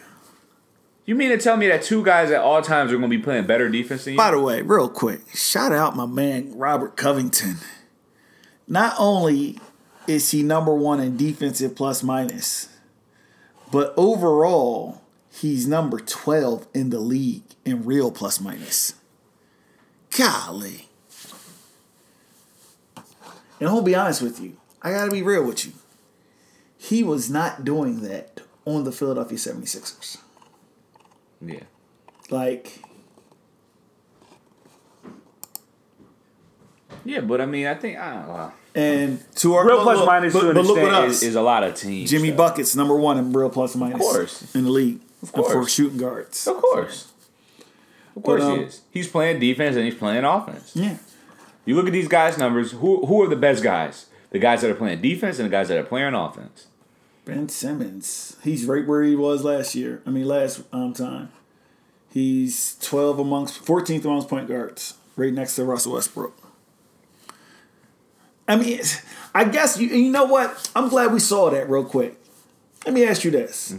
You 1.07 1.15
mean 1.15 1.29
to 1.31 1.39
tell 1.39 1.57
me 1.57 1.69
that 1.69 1.83
two 1.83 2.03
guys 2.05 2.33
at 2.33 2.41
all 2.41 2.63
times 2.63 2.91
are 2.91 2.97
going 2.99 3.09
to 3.09 3.17
be 3.17 3.23
playing 3.23 3.47
better 3.47 3.69
defense 3.69 4.05
than 4.05 4.15
you? 4.15 4.17
By 4.17 4.33
the 4.33 4.41
way, 4.41 4.61
real 4.63 4.89
quick, 4.89 5.21
shout 5.35 5.71
out 5.71 5.95
my 5.95 6.07
man 6.07 6.57
Robert 6.59 6.97
Covington. 6.97 7.59
Not 8.67 8.95
only 8.99 9.61
is 10.09 10.33
he 10.33 10.43
number 10.43 10.75
one 10.75 10.99
in 10.99 11.17
defensive 11.17 11.77
plus 11.77 12.03
minus, 12.03 12.69
but 13.71 13.95
overall 13.97 15.01
he's 15.31 15.69
number 15.69 16.01
twelve 16.01 16.67
in 16.75 16.91
the 16.91 16.99
league 16.99 17.45
in 17.65 17.85
real 17.85 18.11
plus 18.11 18.41
minus. 18.41 18.95
Golly. 20.19 20.89
And 23.61 23.69
I'll 23.69 23.83
be 23.83 23.95
honest 23.95 24.23
with 24.23 24.41
you. 24.41 24.57
I 24.83 24.91
gotta 24.91 25.11
be 25.11 25.23
real 25.23 25.45
with 25.45 25.65
you. 25.67 25.73
He 26.89 27.03
was 27.03 27.31
not 27.31 27.65
doing 27.65 28.01
that 28.03 28.41
on 28.65 28.85
the 28.85 28.93
Philadelphia 28.93 29.39
76ers. 29.39 30.19
Yeah. 31.41 31.61
Like, 32.31 32.81
Yeah, 37.05 37.21
but 37.21 37.41
I 37.41 37.47
mean, 37.47 37.67
I 37.67 37.75
think 37.75 37.99
I 37.99 38.15
don't 38.15 38.27
know. 38.29 38.53
and 38.75 39.23
to 39.37 39.55
our 39.55 39.67
Real 39.67 39.77
but 39.79 39.83
plus 39.83 39.99
look- 39.99 40.07
minus 40.07 40.33
but, 40.33 40.41
to 40.41 40.49
an 40.51 40.55
but 40.55 40.65
look 40.65 40.79
extent 40.79 40.97
at 40.97 41.05
is, 41.11 41.23
is 41.23 41.35
a 41.35 41.43
lot 41.43 41.63
of 41.63 41.75
teams. 41.75 42.11
Jimmy 42.11 42.31
though. 42.31 42.37
Bucket's 42.39 42.75
number 42.75 42.97
one 42.97 43.19
in 43.19 43.33
real 43.33 43.51
plus 43.51 43.77
minus 43.77 43.97
of 43.97 44.01
course. 44.01 44.55
in 44.55 44.65
the 44.65 44.71
league 44.71 45.01
of 45.23 45.33
course. 45.33 45.53
for 45.53 45.69
shooting 45.69 45.99
guards. 45.99 46.47
Of 46.47 46.57
course. 46.63 47.13
Of 48.17 48.23
course 48.23 48.41
But, 48.43 48.51
um, 48.51 48.59
he 48.59 48.65
is. 48.65 48.81
He's 48.91 49.09
playing 49.09 49.41
defense 49.41 49.77
and 49.77 49.85
he's 49.85 49.95
playing 49.95 50.25
offense. 50.25 50.73
Yeah. 50.75 50.97
You 51.67 51.75
look 51.77 51.87
at 51.87 51.93
these 51.93 52.09
guys' 52.09 52.39
numbers. 52.39 52.73
Who 52.73 53.05
who 53.07 53.23
are 53.23 53.29
the 53.29 53.37
best 53.37 53.63
guys? 53.63 54.07
The 54.31 54.39
guys 54.39 54.63
that 54.63 54.71
are 54.71 54.75
playing 54.75 55.01
defense 55.03 55.39
and 55.39 55.47
the 55.47 55.51
guys 55.51 55.69
that 55.69 55.79
are 55.79 55.85
playing 55.85 56.15
offense. 56.15 56.67
Ben 57.25 57.49
Simmons, 57.49 58.37
he's 58.43 58.67
right 58.67 58.87
where 58.87 59.03
he 59.03 59.17
was 59.17 59.45
last 59.45 59.75
year. 59.75 60.03
I 60.07 60.11
mean, 60.11 60.27
last 60.27 60.63
um, 60.73 60.93
time. 60.93 61.31
He's 62.13 62.77
12 62.81 63.19
amongst, 63.19 63.65
14th 63.65 64.05
amongst 64.05 64.29
point 64.29 64.47
guards, 64.47 64.95
right 65.17 65.33
next 65.33 65.57
to 65.57 65.65
Russell 65.65 65.95
Westbrook. 65.95 66.37
I 68.47 68.57
mean, 68.57 68.81
I 69.35 69.45
guess 69.45 69.79
you, 69.79 69.89
you 69.89 70.11
know 70.11 70.25
what? 70.25 70.71
I'm 70.77 70.89
glad 70.89 71.13
we 71.13 71.19
saw 71.19 71.51
that 71.51 71.69
real 71.69 71.85
quick. 71.85 72.17
Let 72.85 72.95
me 72.95 73.05
ask 73.05 73.25
you 73.25 73.31
this 73.31 73.75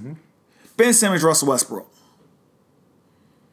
Ben 0.76 0.94
Simmons, 0.94 1.24
Russell 1.24 1.50
Westbrook. 1.50 1.88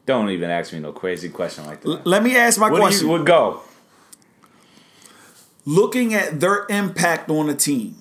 Don't 0.05 0.29
even 0.31 0.49
ask 0.49 0.73
me 0.73 0.79
no 0.79 0.91
crazy 0.91 1.29
question 1.29 1.65
like 1.65 1.81
that. 1.81 1.89
L- 1.89 2.01
let 2.03 2.23
me 2.23 2.35
ask 2.35 2.59
my 2.59 2.69
what 2.69 2.81
question. 2.81 3.07
would 3.09 3.25
go? 3.25 3.61
Looking 5.65 6.13
at 6.13 6.41
their 6.41 6.65
impact 6.69 7.29
on 7.29 7.47
the 7.47 7.55
team, 7.55 7.95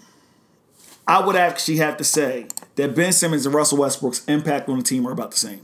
I 1.07 1.25
would 1.25 1.37
actually 1.37 1.79
have 1.79 1.97
to 1.97 2.05
say 2.05 2.47
that 2.77 2.95
Ben 2.95 3.13
Simmons 3.13 3.45
and 3.45 3.55
Russell 3.55 3.79
Westbrook's 3.79 4.25
impact 4.27 4.69
on 4.69 4.79
the 4.79 4.85
team 4.85 5.07
are 5.07 5.13
about 5.13 5.33
the 5.33 5.37
same. 5.37 5.61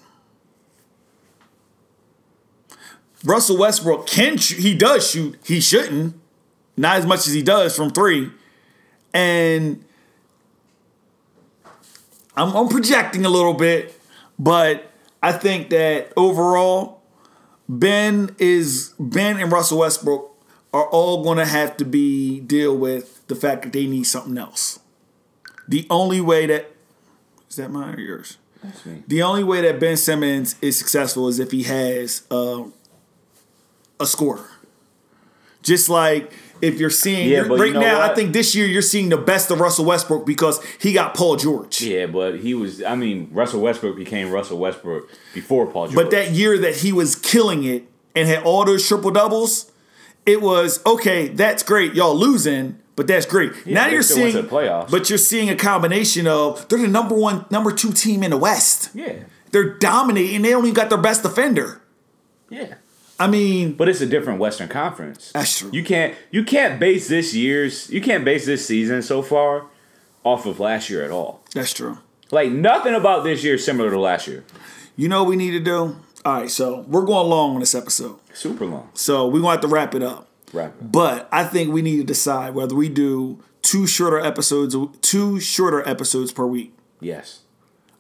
Russell 3.24 3.58
Westbrook 3.58 4.06
can 4.06 4.36
shoot, 4.36 4.60
he 4.60 4.74
does 4.74 5.10
shoot, 5.10 5.36
he 5.44 5.60
shouldn't, 5.60 6.14
not 6.76 6.96
as 6.96 7.06
much 7.06 7.26
as 7.26 7.32
he 7.32 7.42
does 7.42 7.74
from 7.74 7.90
three. 7.90 8.30
And 9.12 9.84
I'm, 12.36 12.54
I'm 12.54 12.68
projecting 12.68 13.24
a 13.24 13.28
little 13.28 13.54
bit, 13.54 14.00
but 14.38 14.90
I 15.22 15.32
think 15.32 15.70
that 15.70 16.12
overall, 16.16 17.02
Ben 17.68 18.34
is 18.38 18.94
Ben 18.98 19.38
and 19.40 19.50
Russell 19.50 19.78
Westbrook 19.80 20.34
are 20.72 20.86
all 20.86 21.24
going 21.24 21.38
to 21.38 21.44
have 21.44 21.76
to 21.78 21.84
be 21.84 22.40
deal 22.40 22.76
with 22.76 23.26
the 23.26 23.34
fact 23.34 23.62
that 23.62 23.72
they 23.72 23.86
need 23.86 24.04
something 24.04 24.38
else. 24.38 24.77
The 25.68 25.86
only 25.90 26.20
way 26.20 26.46
that 26.46 26.70
is 27.50 27.56
that 27.56 27.70
mine 27.70 27.94
or 27.94 28.00
yours? 28.00 28.38
That's 28.62 28.84
me. 28.86 29.02
The 29.06 29.22
only 29.22 29.44
way 29.44 29.60
that 29.60 29.78
Ben 29.78 29.96
Simmons 29.96 30.56
is 30.60 30.76
successful 30.76 31.28
is 31.28 31.38
if 31.38 31.50
he 31.50 31.62
has 31.64 32.22
uh, 32.30 32.64
a 34.00 34.06
scorer. 34.06 34.48
Just 35.62 35.88
like 35.88 36.32
if 36.60 36.78
you're 36.80 36.90
seeing 36.90 37.28
Yeah, 37.28 37.44
you're- 37.44 37.56
you 37.56 37.62
right 37.62 37.72
know 37.72 37.80
now, 37.80 38.00
I 38.00 38.14
think 38.14 38.32
this 38.32 38.54
year 38.54 38.66
you're 38.66 38.82
seeing 38.82 39.08
the 39.10 39.16
best 39.16 39.50
of 39.50 39.60
Russell 39.60 39.84
Westbrook 39.84 40.24
because 40.26 40.64
he 40.80 40.92
got 40.92 41.14
Paul 41.14 41.36
George. 41.36 41.80
Yeah, 41.82 42.06
but 42.06 42.40
he 42.40 42.54
was. 42.54 42.82
I 42.82 42.96
mean, 42.96 43.28
Russell 43.32 43.60
Westbrook 43.60 43.96
became 43.96 44.30
Russell 44.30 44.58
Westbrook 44.58 45.08
before 45.34 45.66
Paul 45.66 45.88
George. 45.88 45.96
But 45.96 46.10
that 46.12 46.32
year 46.32 46.58
that 46.58 46.76
he 46.76 46.92
was 46.92 47.14
killing 47.14 47.64
it 47.64 47.84
and 48.16 48.26
had 48.26 48.42
all 48.44 48.64
those 48.64 48.86
triple 48.86 49.10
doubles, 49.10 49.70
it 50.26 50.40
was 50.42 50.84
okay. 50.86 51.28
That's 51.28 51.62
great. 51.62 51.94
Y'all 51.94 52.16
losing, 52.16 52.78
but 52.98 53.06
that's 53.06 53.26
great. 53.26 53.64
now 53.64 53.86
you're 53.86 54.02
seeing, 54.02 54.34
the 54.34 54.42
playoffs. 54.42 54.90
but 54.90 55.08
you're 55.08 55.18
seeing 55.18 55.48
a 55.48 55.54
combination 55.54 56.26
of 56.26 56.66
they're 56.68 56.80
the 56.80 56.88
number 56.88 57.14
one, 57.14 57.46
number 57.48 57.70
two 57.70 57.92
team 57.92 58.24
in 58.24 58.32
the 58.32 58.36
West. 58.36 58.90
yeah, 58.92 59.20
They're 59.52 59.74
dominating. 59.78 60.42
They 60.42 60.50
don't 60.50 60.72
got 60.72 60.88
their 60.88 60.98
best 60.98 61.22
defender. 61.22 61.80
yeah. 62.50 62.74
I 63.20 63.28
mean, 63.28 63.74
But 63.74 63.88
it's 63.88 64.00
a 64.00 64.06
different 64.06 64.40
Western 64.40 64.68
Conference. 64.68 65.30
That's 65.32 65.60
true. 65.60 65.70
You 65.72 65.84
can't 65.84 66.16
you 66.32 66.42
can't 66.42 66.80
base 66.80 67.08
this 67.08 67.34
year's 67.34 67.88
you 67.88 68.00
can't 68.00 68.24
base 68.24 68.46
this 68.46 68.66
season 68.66 69.00
so 69.02 69.22
far 69.22 69.66
off 70.24 70.44
of 70.44 70.58
last 70.58 70.90
year 70.90 71.04
at 71.04 71.12
all. 71.12 71.44
that's 71.54 71.72
true. 71.72 71.98
Like 72.32 72.50
nothing 72.50 72.94
about 72.94 73.22
this 73.22 73.44
year 73.44 73.54
is 73.54 73.64
similar 73.64 73.90
to 73.92 73.98
last 74.00 74.26
year. 74.26 74.44
You 74.96 75.08
know 75.08 75.22
what 75.22 75.30
we 75.30 75.36
need 75.36 75.52
to 75.52 75.60
do? 75.60 75.96
All 76.24 76.34
right, 76.40 76.50
so 76.50 76.84
we're 76.88 77.04
going 77.06 77.28
long 77.28 77.54
on 77.54 77.60
this 77.60 77.76
episode. 77.76 78.18
Super 78.34 78.66
long. 78.66 78.90
So 78.94 79.26
we're 79.26 79.40
going 79.40 79.44
to 79.44 79.50
have 79.50 79.60
to 79.62 79.68
wrap 79.68 79.94
it 79.94 80.02
up. 80.02 80.27
Right. 80.52 80.72
But 80.80 81.28
I 81.30 81.44
think 81.44 81.72
we 81.72 81.82
need 81.82 81.96
to 81.98 82.04
decide 82.04 82.54
whether 82.54 82.74
we 82.74 82.88
do 82.88 83.42
two 83.62 83.86
shorter 83.86 84.18
episodes, 84.18 84.76
two 85.00 85.40
shorter 85.40 85.86
episodes 85.86 86.32
per 86.32 86.46
week. 86.46 86.74
Yes. 87.00 87.40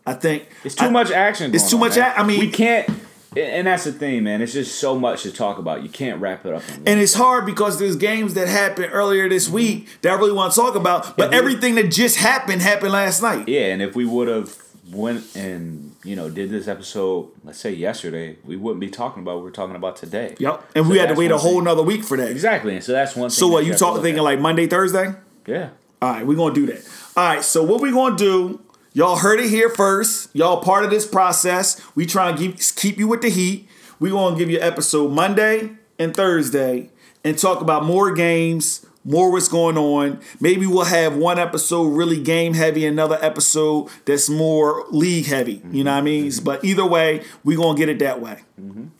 I 0.06 0.14
think 0.14 0.48
It's 0.64 0.74
too 0.74 0.86
I- 0.86 0.90
much 0.90 1.10
action. 1.10 1.54
It's 1.54 1.68
too 1.68 1.76
on, 1.76 1.80
much 1.80 1.96
man. 1.96 2.10
ac- 2.12 2.20
I 2.20 2.26
mean- 2.26 2.40
we 2.40 2.50
can't. 2.50 2.88
And 3.36 3.66
that's 3.66 3.84
the 3.84 3.92
thing, 3.92 4.24
man. 4.24 4.40
It's 4.40 4.54
just 4.54 4.80
so 4.80 4.98
much 4.98 5.22
to 5.24 5.30
talk 5.30 5.58
about. 5.58 5.82
You 5.82 5.90
can't 5.90 6.18
wrap 6.18 6.46
it 6.46 6.54
up. 6.54 6.62
In. 6.70 6.88
And 6.88 7.00
it's 7.00 7.12
hard 7.12 7.44
because 7.44 7.78
there's 7.78 7.94
games 7.94 8.32
that 8.34 8.48
happened 8.48 8.88
earlier 8.90 9.28
this 9.28 9.44
mm-hmm. 9.46 9.54
week 9.54 9.88
that 10.00 10.12
I 10.12 10.16
really 10.16 10.32
want 10.32 10.54
to 10.54 10.58
talk 10.58 10.74
about, 10.74 11.14
but 11.18 11.30
Yeah, 11.30 11.38
everything 11.38 11.74
that 11.74 11.90
just 11.92 12.16
happened 12.16 12.62
happened 12.62 12.92
last 12.92 13.20
night. 13.20 13.46
Yeah, 13.46 13.66
and 13.66 13.82
if 13.82 13.94
we 13.94 14.06
would 14.06 14.28
have 14.28 14.56
went 14.90 15.36
and 15.36 15.94
you 16.04 16.16
know 16.16 16.30
did 16.30 16.50
this 16.50 16.68
episode, 16.68 17.30
let's 17.44 17.58
say 17.58 17.72
yesterday, 17.72 18.36
we 18.44 18.56
wouldn't 18.56 18.80
be 18.80 18.88
talking 18.90 19.22
about 19.22 19.36
what 19.36 19.44
we're 19.44 19.50
talking 19.50 19.76
about 19.76 19.96
today. 19.96 20.34
Yep. 20.38 20.64
And 20.74 20.86
So 20.86 20.90
we 20.90 20.98
had 20.98 21.08
to 21.10 21.14
wait 21.14 21.30
a 21.30 21.38
whole 21.38 21.56
thing. 21.56 21.64
nother 21.64 21.82
week 21.82 22.04
for 22.04 22.16
that. 22.16 22.30
Exactly, 22.30 22.74
and 22.74 22.84
so 22.84 22.92
that's 22.92 23.14
one. 23.16 23.30
Thing 23.30 23.36
So 23.36 23.48
what 23.48 23.64
you 23.64 23.72
to 23.72 23.78
talk 23.78 23.94
thinking 24.02 24.18
at. 24.18 24.24
like 24.24 24.40
Monday, 24.40 24.66
Thursday? 24.66 25.14
Yeah. 25.46 25.70
All 26.00 26.12
right, 26.12 26.26
we're 26.26 26.36
gonna 26.36 26.54
do 26.54 26.66
that. 26.66 26.88
All 27.16 27.28
right, 27.28 27.42
so 27.44 27.62
what 27.62 27.80
we 27.80 27.90
gonna 27.90 28.16
do? 28.16 28.60
Y'all 28.92 29.16
heard 29.16 29.40
it 29.40 29.50
here 29.50 29.68
first. 29.68 30.34
Y'all 30.34 30.60
part 30.60 30.84
of 30.84 30.90
this 30.90 31.06
process. 31.06 31.80
We 31.94 32.06
try 32.06 32.30
and 32.30 32.38
keep 32.38 32.58
keep 32.76 32.98
you 32.98 33.08
with 33.08 33.22
the 33.22 33.28
heat. 33.28 33.68
We 34.00 34.10
gonna 34.10 34.36
give 34.36 34.50
you 34.50 34.60
episode 34.60 35.10
Monday 35.12 35.70
and 35.98 36.14
Thursday 36.14 36.90
and 37.24 37.36
talk 37.36 37.60
about 37.60 37.84
more 37.84 38.12
games, 38.12 38.86
more 39.08 39.32
what's 39.32 39.48
going 39.48 39.78
on. 39.78 40.20
Maybe 40.38 40.66
we'll 40.66 40.84
have 40.84 41.16
one 41.16 41.38
episode 41.38 41.88
really 41.88 42.22
game 42.22 42.54
heavy, 42.54 42.84
another 42.86 43.18
episode 43.22 43.88
that's 44.04 44.28
more 44.28 44.84
league 44.90 45.26
heavy. 45.26 45.62
You 45.72 45.84
know 45.84 45.92
what 45.92 45.98
I 45.98 46.02
mean? 46.02 46.30
But 46.44 46.64
either 46.64 46.84
way, 46.86 47.24
we're 47.42 47.56
gonna 47.56 47.78
get 47.78 47.88
it 47.88 47.98
that 48.00 48.20
way. 48.20 48.42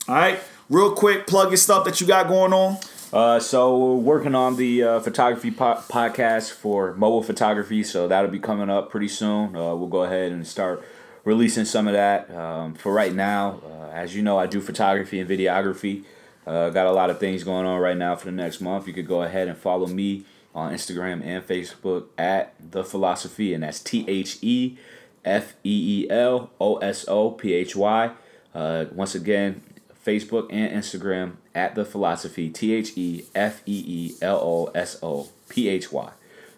All 0.07 0.15
right, 0.15 0.39
real 0.69 0.93
quick, 0.93 1.27
plug 1.27 1.49
your 1.49 1.57
stuff 1.57 1.85
that 1.85 2.01
you 2.01 2.07
got 2.07 2.27
going 2.27 2.53
on. 2.53 2.77
Uh, 3.11 3.39
so 3.39 3.77
we're 3.77 3.95
working 3.95 4.35
on 4.35 4.55
the 4.55 4.83
uh, 4.83 4.99
photography 4.99 5.51
po- 5.51 5.81
podcast 5.89 6.51
for 6.51 6.93
mobile 6.93 7.23
photography, 7.23 7.83
so 7.83 8.07
that'll 8.07 8.29
be 8.29 8.39
coming 8.39 8.69
up 8.69 8.89
pretty 8.89 9.07
soon. 9.07 9.55
Uh, 9.55 9.75
we'll 9.75 9.87
go 9.87 10.03
ahead 10.03 10.31
and 10.31 10.45
start 10.45 10.83
releasing 11.23 11.65
some 11.65 11.87
of 11.87 11.93
that. 11.93 12.29
Um, 12.35 12.73
for 12.75 12.93
right 12.93 13.13
now, 13.13 13.61
uh, 13.65 13.89
as 13.91 14.15
you 14.15 14.21
know, 14.21 14.37
I 14.37 14.45
do 14.45 14.61
photography 14.61 15.19
and 15.19 15.29
videography. 15.29 16.03
Uh, 16.49 16.71
got 16.71 16.87
a 16.87 16.91
lot 16.91 17.11
of 17.11 17.19
things 17.19 17.43
going 17.43 17.67
on 17.67 17.79
right 17.79 17.95
now 17.95 18.15
for 18.15 18.25
the 18.25 18.31
next 18.31 18.59
month. 18.59 18.87
You 18.87 18.93
could 18.93 19.07
go 19.07 19.21
ahead 19.21 19.47
and 19.47 19.55
follow 19.55 19.85
me 19.85 20.25
on 20.55 20.73
Instagram 20.73 21.23
and 21.23 21.47
Facebook 21.47 22.07
at 22.17 22.55
the 22.71 22.83
philosophy, 22.83 23.53
and 23.53 23.61
that's 23.61 23.79
T 23.79 24.03
H 24.07 24.39
E 24.41 24.75
F 25.23 25.53
E 25.63 26.05
E 26.05 26.09
L 26.09 26.49
O 26.59 26.77
S 26.77 27.05
O 27.07 27.29
P 27.29 27.53
H 27.53 27.75
Y. 27.75 28.09
Uh, 28.55 28.85
once 28.91 29.13
again, 29.13 29.61
Facebook 30.03 30.47
and 30.49 30.73
Instagram 30.73 31.33
at 31.53 31.75
the 31.75 31.85
philosophy 31.85 32.49
T 32.49 32.73
H 32.73 32.97
E 32.97 33.25
F 33.35 33.61
E 33.67 33.83
E 33.85 34.15
L 34.19 34.37
O 34.37 34.65
S 34.73 34.97
O 35.03 35.29
P 35.49 35.69
H 35.69 35.91
Y. 35.91 36.09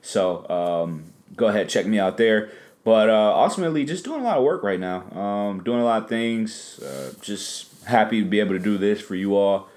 So 0.01 0.49
um, 0.49 1.11
go 1.35 1.47
ahead, 1.47 1.67
check 1.67 1.85
me 1.85 1.99
out 1.99 2.15
there. 2.15 2.49
But 2.85 3.09
uh, 3.09 3.35
ultimately, 3.35 3.83
just 3.83 4.05
doing 4.05 4.21
a 4.21 4.23
lot 4.23 4.37
of 4.37 4.45
work 4.45 4.63
right 4.63 4.79
now. 4.79 5.01
Um, 5.11 5.63
doing 5.63 5.81
a 5.81 5.83
lot 5.83 6.03
of 6.03 6.07
things. 6.09 6.79
Uh, 6.79 7.11
just 7.21 7.67
happy 7.83 8.23
to 8.23 8.25
be 8.25 8.39
able 8.39 8.53
to 8.53 8.59
do 8.59 8.77
this 8.77 9.01
for 9.01 9.15
you 9.15 9.35
all. 9.35 9.67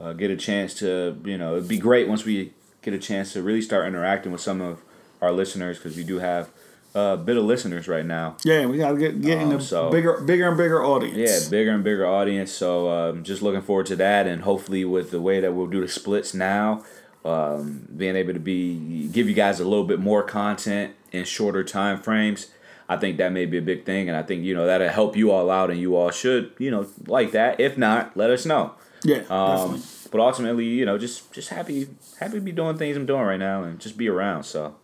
Uh, 0.00 0.12
get 0.12 0.30
a 0.30 0.36
chance 0.36 0.74
to, 0.74 1.20
you 1.24 1.36
know, 1.36 1.56
it'd 1.56 1.68
be 1.68 1.78
great 1.78 2.06
once 2.08 2.24
we 2.24 2.52
get 2.82 2.94
a 2.94 2.98
chance 2.98 3.32
to 3.32 3.42
really 3.42 3.60
start 3.62 3.86
interacting 3.86 4.30
with 4.30 4.40
some 4.40 4.60
of 4.60 4.80
our 5.20 5.32
listeners 5.32 5.76
because 5.78 5.96
we 5.96 6.04
do 6.04 6.20
have 6.20 6.48
a 6.94 7.16
bit 7.16 7.36
of 7.36 7.44
listeners 7.44 7.88
right 7.88 8.06
now. 8.06 8.36
Yeah, 8.44 8.66
we 8.66 8.78
gotta 8.78 8.96
get 8.96 9.20
get 9.20 9.38
in 9.38 9.48
Um, 9.48 9.56
a 9.56 9.60
so- 9.60 9.90
bigger, 9.90 10.20
bigger 10.20 10.46
and 10.48 10.56
bigger 10.56 10.84
audience. 10.84 11.16
Yeah, 11.16 11.50
bigger 11.50 11.72
and 11.72 11.82
bigger 11.82 12.06
audience. 12.06 12.52
So 12.52 12.88
um, 12.90 13.24
just 13.24 13.42
looking 13.42 13.60
forward 13.62 13.86
to 13.86 13.96
that, 13.96 14.26
and 14.26 14.42
hopefully 14.42 14.84
with 14.84 15.10
the 15.10 15.20
way 15.20 15.40
that 15.40 15.52
we'll 15.54 15.66
do 15.66 15.80
the 15.80 15.88
splits 15.88 16.32
now, 16.32 16.84
um, 17.24 17.88
being 17.96 18.14
able 18.16 18.32
to 18.34 18.40
be 18.40 19.08
give 19.12 19.28
you 19.28 19.34
guys 19.34 19.58
a 19.60 19.64
little 19.64 19.84
bit 19.84 19.98
more 20.00 20.22
content 20.22 20.94
in 21.12 21.24
shorter 21.24 21.64
time 21.64 22.00
frames. 22.00 22.46
I 22.88 22.96
think 22.96 23.18
that 23.18 23.32
may 23.32 23.44
be 23.46 23.58
a 23.58 23.62
big 23.62 23.84
thing, 23.84 24.08
and 24.08 24.16
I 24.16 24.22
think 24.22 24.44
you 24.44 24.54
know 24.54 24.64
that'll 24.66 24.88
help 24.88 25.16
you 25.16 25.30
all 25.30 25.50
out, 25.50 25.70
and 25.70 25.78
you 25.80 25.96
all 25.96 26.10
should 26.10 26.52
you 26.58 26.70
know 26.70 26.86
like 27.06 27.32
that. 27.32 27.60
If 27.60 27.76
not, 27.76 28.16
let 28.16 28.30
us 28.30 28.46
know. 28.46 28.72
Yeah, 29.04 29.22
Um, 29.30 29.82
but 30.10 30.20
ultimately, 30.20 30.64
you 30.66 30.84
know, 30.86 30.98
just 30.98 31.32
just 31.32 31.48
happy 31.50 31.88
happy 32.18 32.34
to 32.34 32.40
be 32.40 32.52
doing 32.52 32.76
things 32.78 32.96
I'm 32.96 33.06
doing 33.06 33.22
right 33.22 33.38
now, 33.38 33.62
and 33.62 33.78
just 33.78 33.96
be 33.96 34.08
around. 34.08 34.44
So 34.44 34.74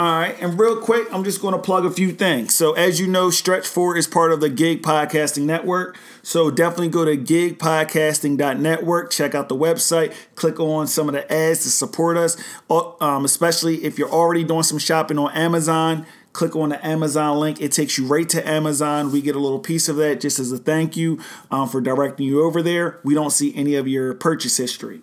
All 0.00 0.18
right, 0.18 0.34
and 0.42 0.58
real 0.58 0.80
quick, 0.80 1.06
I'm 1.12 1.22
just 1.22 1.40
going 1.40 1.54
to 1.54 1.60
plug 1.60 1.84
a 1.84 1.90
few 1.90 2.10
things. 2.12 2.54
So, 2.54 2.72
as 2.72 2.98
you 2.98 3.06
know, 3.06 3.30
Stretch 3.30 3.68
Four 3.68 3.96
is 3.96 4.06
part 4.08 4.32
of 4.32 4.40
the 4.40 4.48
Gig 4.48 4.82
Podcasting 4.82 5.42
Network. 5.44 5.96
So, 6.22 6.50
definitely 6.50 6.88
go 6.88 7.04
to 7.04 7.16
gigpodcasting.network, 7.16 9.10
check 9.10 9.34
out 9.34 9.48
the 9.48 9.56
website, 9.56 10.12
click 10.34 10.58
on 10.58 10.86
some 10.86 11.08
of 11.08 11.14
the 11.14 11.30
ads 11.32 11.62
to 11.64 11.70
support 11.70 12.16
us, 12.16 12.36
Uh, 12.70 12.92
um, 13.00 13.24
especially 13.24 13.84
if 13.84 13.98
you're 13.98 14.10
already 14.10 14.42
doing 14.44 14.62
some 14.64 14.78
shopping 14.78 15.18
on 15.18 15.30
Amazon. 15.32 16.06
Click 16.32 16.56
on 16.56 16.70
the 16.70 16.86
Amazon 16.86 17.38
link. 17.38 17.60
It 17.60 17.72
takes 17.72 17.98
you 17.98 18.06
right 18.06 18.28
to 18.30 18.48
Amazon. 18.48 19.12
We 19.12 19.20
get 19.20 19.36
a 19.36 19.38
little 19.38 19.58
piece 19.58 19.88
of 19.88 19.96
that 19.96 20.20
just 20.20 20.38
as 20.38 20.50
a 20.50 20.58
thank 20.58 20.96
you 20.96 21.20
um, 21.50 21.68
for 21.68 21.80
directing 21.80 22.26
you 22.26 22.42
over 22.42 22.62
there. 22.62 23.00
We 23.04 23.14
don't 23.14 23.30
see 23.30 23.54
any 23.54 23.74
of 23.74 23.86
your 23.86 24.14
purchase 24.14 24.56
history. 24.56 25.02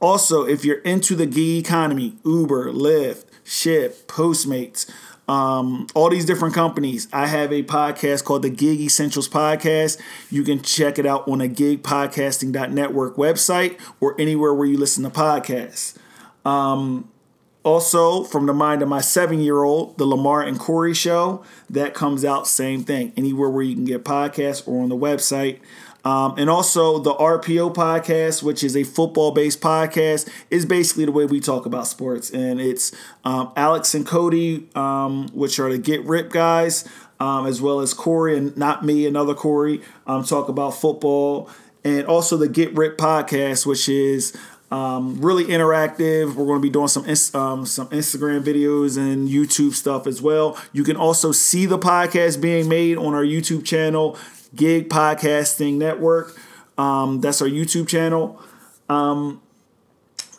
Also, 0.00 0.46
if 0.46 0.64
you're 0.64 0.78
into 0.78 1.14
the 1.14 1.26
gig 1.26 1.64
economy, 1.66 2.16
Uber, 2.24 2.72
Lyft, 2.72 3.26
Shipt, 3.44 4.06
Postmates, 4.06 4.90
um, 5.30 5.86
all 5.94 6.10
these 6.10 6.24
different 6.24 6.54
companies. 6.54 7.06
I 7.12 7.28
have 7.28 7.52
a 7.52 7.62
podcast 7.62 8.24
called 8.24 8.42
the 8.42 8.50
Gig 8.50 8.80
Essentials 8.80 9.28
Podcast. 9.28 10.00
You 10.28 10.42
can 10.42 10.60
check 10.60 10.98
it 10.98 11.06
out 11.06 11.28
on 11.28 11.38
the 11.38 11.48
gigpodcasting.network 11.48 13.14
website 13.16 13.78
or 14.00 14.20
anywhere 14.20 14.52
where 14.52 14.66
you 14.66 14.76
listen 14.76 15.04
to 15.04 15.10
podcasts. 15.10 15.96
Um, 16.44 17.10
also, 17.62 18.24
from 18.24 18.46
the 18.46 18.54
mind 18.54 18.80
of 18.82 18.88
my 18.88 19.00
seven 19.00 19.40
year 19.40 19.62
old, 19.62 19.98
the 19.98 20.06
Lamar 20.06 20.42
and 20.42 20.58
Corey 20.58 20.94
show, 20.94 21.44
that 21.68 21.92
comes 21.92 22.24
out 22.24 22.46
same 22.46 22.84
thing, 22.84 23.12
anywhere 23.16 23.50
where 23.50 23.62
you 23.62 23.74
can 23.74 23.84
get 23.84 24.04
podcasts 24.04 24.66
or 24.66 24.82
on 24.82 24.88
the 24.88 24.96
website. 24.96 25.60
Um, 26.04 26.34
and 26.38 26.48
also 26.48 26.98
the 26.98 27.14
RPO 27.14 27.74
podcast, 27.74 28.42
which 28.42 28.64
is 28.64 28.74
a 28.76 28.84
football 28.84 29.32
based 29.32 29.60
podcast, 29.60 30.28
is 30.48 30.64
basically 30.64 31.04
the 31.04 31.12
way 31.12 31.26
we 31.26 31.40
talk 31.40 31.66
about 31.66 31.86
sports. 31.86 32.30
And 32.30 32.60
it's 32.60 32.92
um, 33.24 33.52
Alex 33.56 33.94
and 33.94 34.06
Cody, 34.06 34.68
um, 34.74 35.28
which 35.34 35.58
are 35.58 35.70
the 35.70 35.78
Get 35.78 36.02
Rip 36.04 36.30
guys, 36.30 36.88
um, 37.18 37.46
as 37.46 37.60
well 37.60 37.80
as 37.80 37.92
Corey 37.92 38.36
and 38.36 38.56
not 38.56 38.84
me, 38.84 39.06
another 39.06 39.34
Corey, 39.34 39.82
um, 40.06 40.24
talk 40.24 40.48
about 40.48 40.70
football. 40.70 41.50
And 41.84 42.06
also 42.06 42.36
the 42.36 42.48
Get 42.48 42.74
Rip 42.74 42.96
podcast, 42.96 43.66
which 43.66 43.88
is 43.88 44.34
um, 44.70 45.20
really 45.20 45.44
interactive. 45.44 46.34
We're 46.34 46.46
going 46.46 46.58
to 46.58 46.62
be 46.62 46.70
doing 46.70 46.88
some 46.88 47.04
um, 47.40 47.66
some 47.66 47.88
Instagram 47.88 48.42
videos 48.42 48.96
and 48.96 49.28
YouTube 49.28 49.72
stuff 49.72 50.06
as 50.06 50.22
well. 50.22 50.58
You 50.72 50.84
can 50.84 50.96
also 50.96 51.32
see 51.32 51.66
the 51.66 51.78
podcast 51.78 52.40
being 52.40 52.68
made 52.68 52.96
on 52.96 53.14
our 53.14 53.24
YouTube 53.24 53.64
channel, 53.64 54.16
Gig 54.54 54.88
Podcasting 54.88 55.74
Network. 55.74 56.38
Um, 56.78 57.20
that's 57.20 57.42
our 57.42 57.48
YouTube 57.48 57.88
channel. 57.88 58.40
Um, 58.88 59.42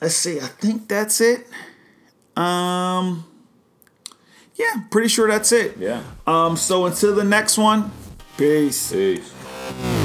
let's 0.01 0.15
see. 0.15 0.39
I 0.39 0.47
think 0.47 0.87
that's 0.87 1.21
it. 1.21 1.47
Um, 2.35 3.25
yeah, 4.55 4.83
pretty 4.89 5.09
sure 5.09 5.27
that's 5.27 5.51
it. 5.51 5.77
Yeah. 5.77 6.03
Um, 6.25 6.55
so 6.57 6.85
until 6.85 7.15
the 7.15 7.23
next 7.23 7.57
one, 7.57 7.91
peace. 8.37 8.91
Peace. 8.91 10.00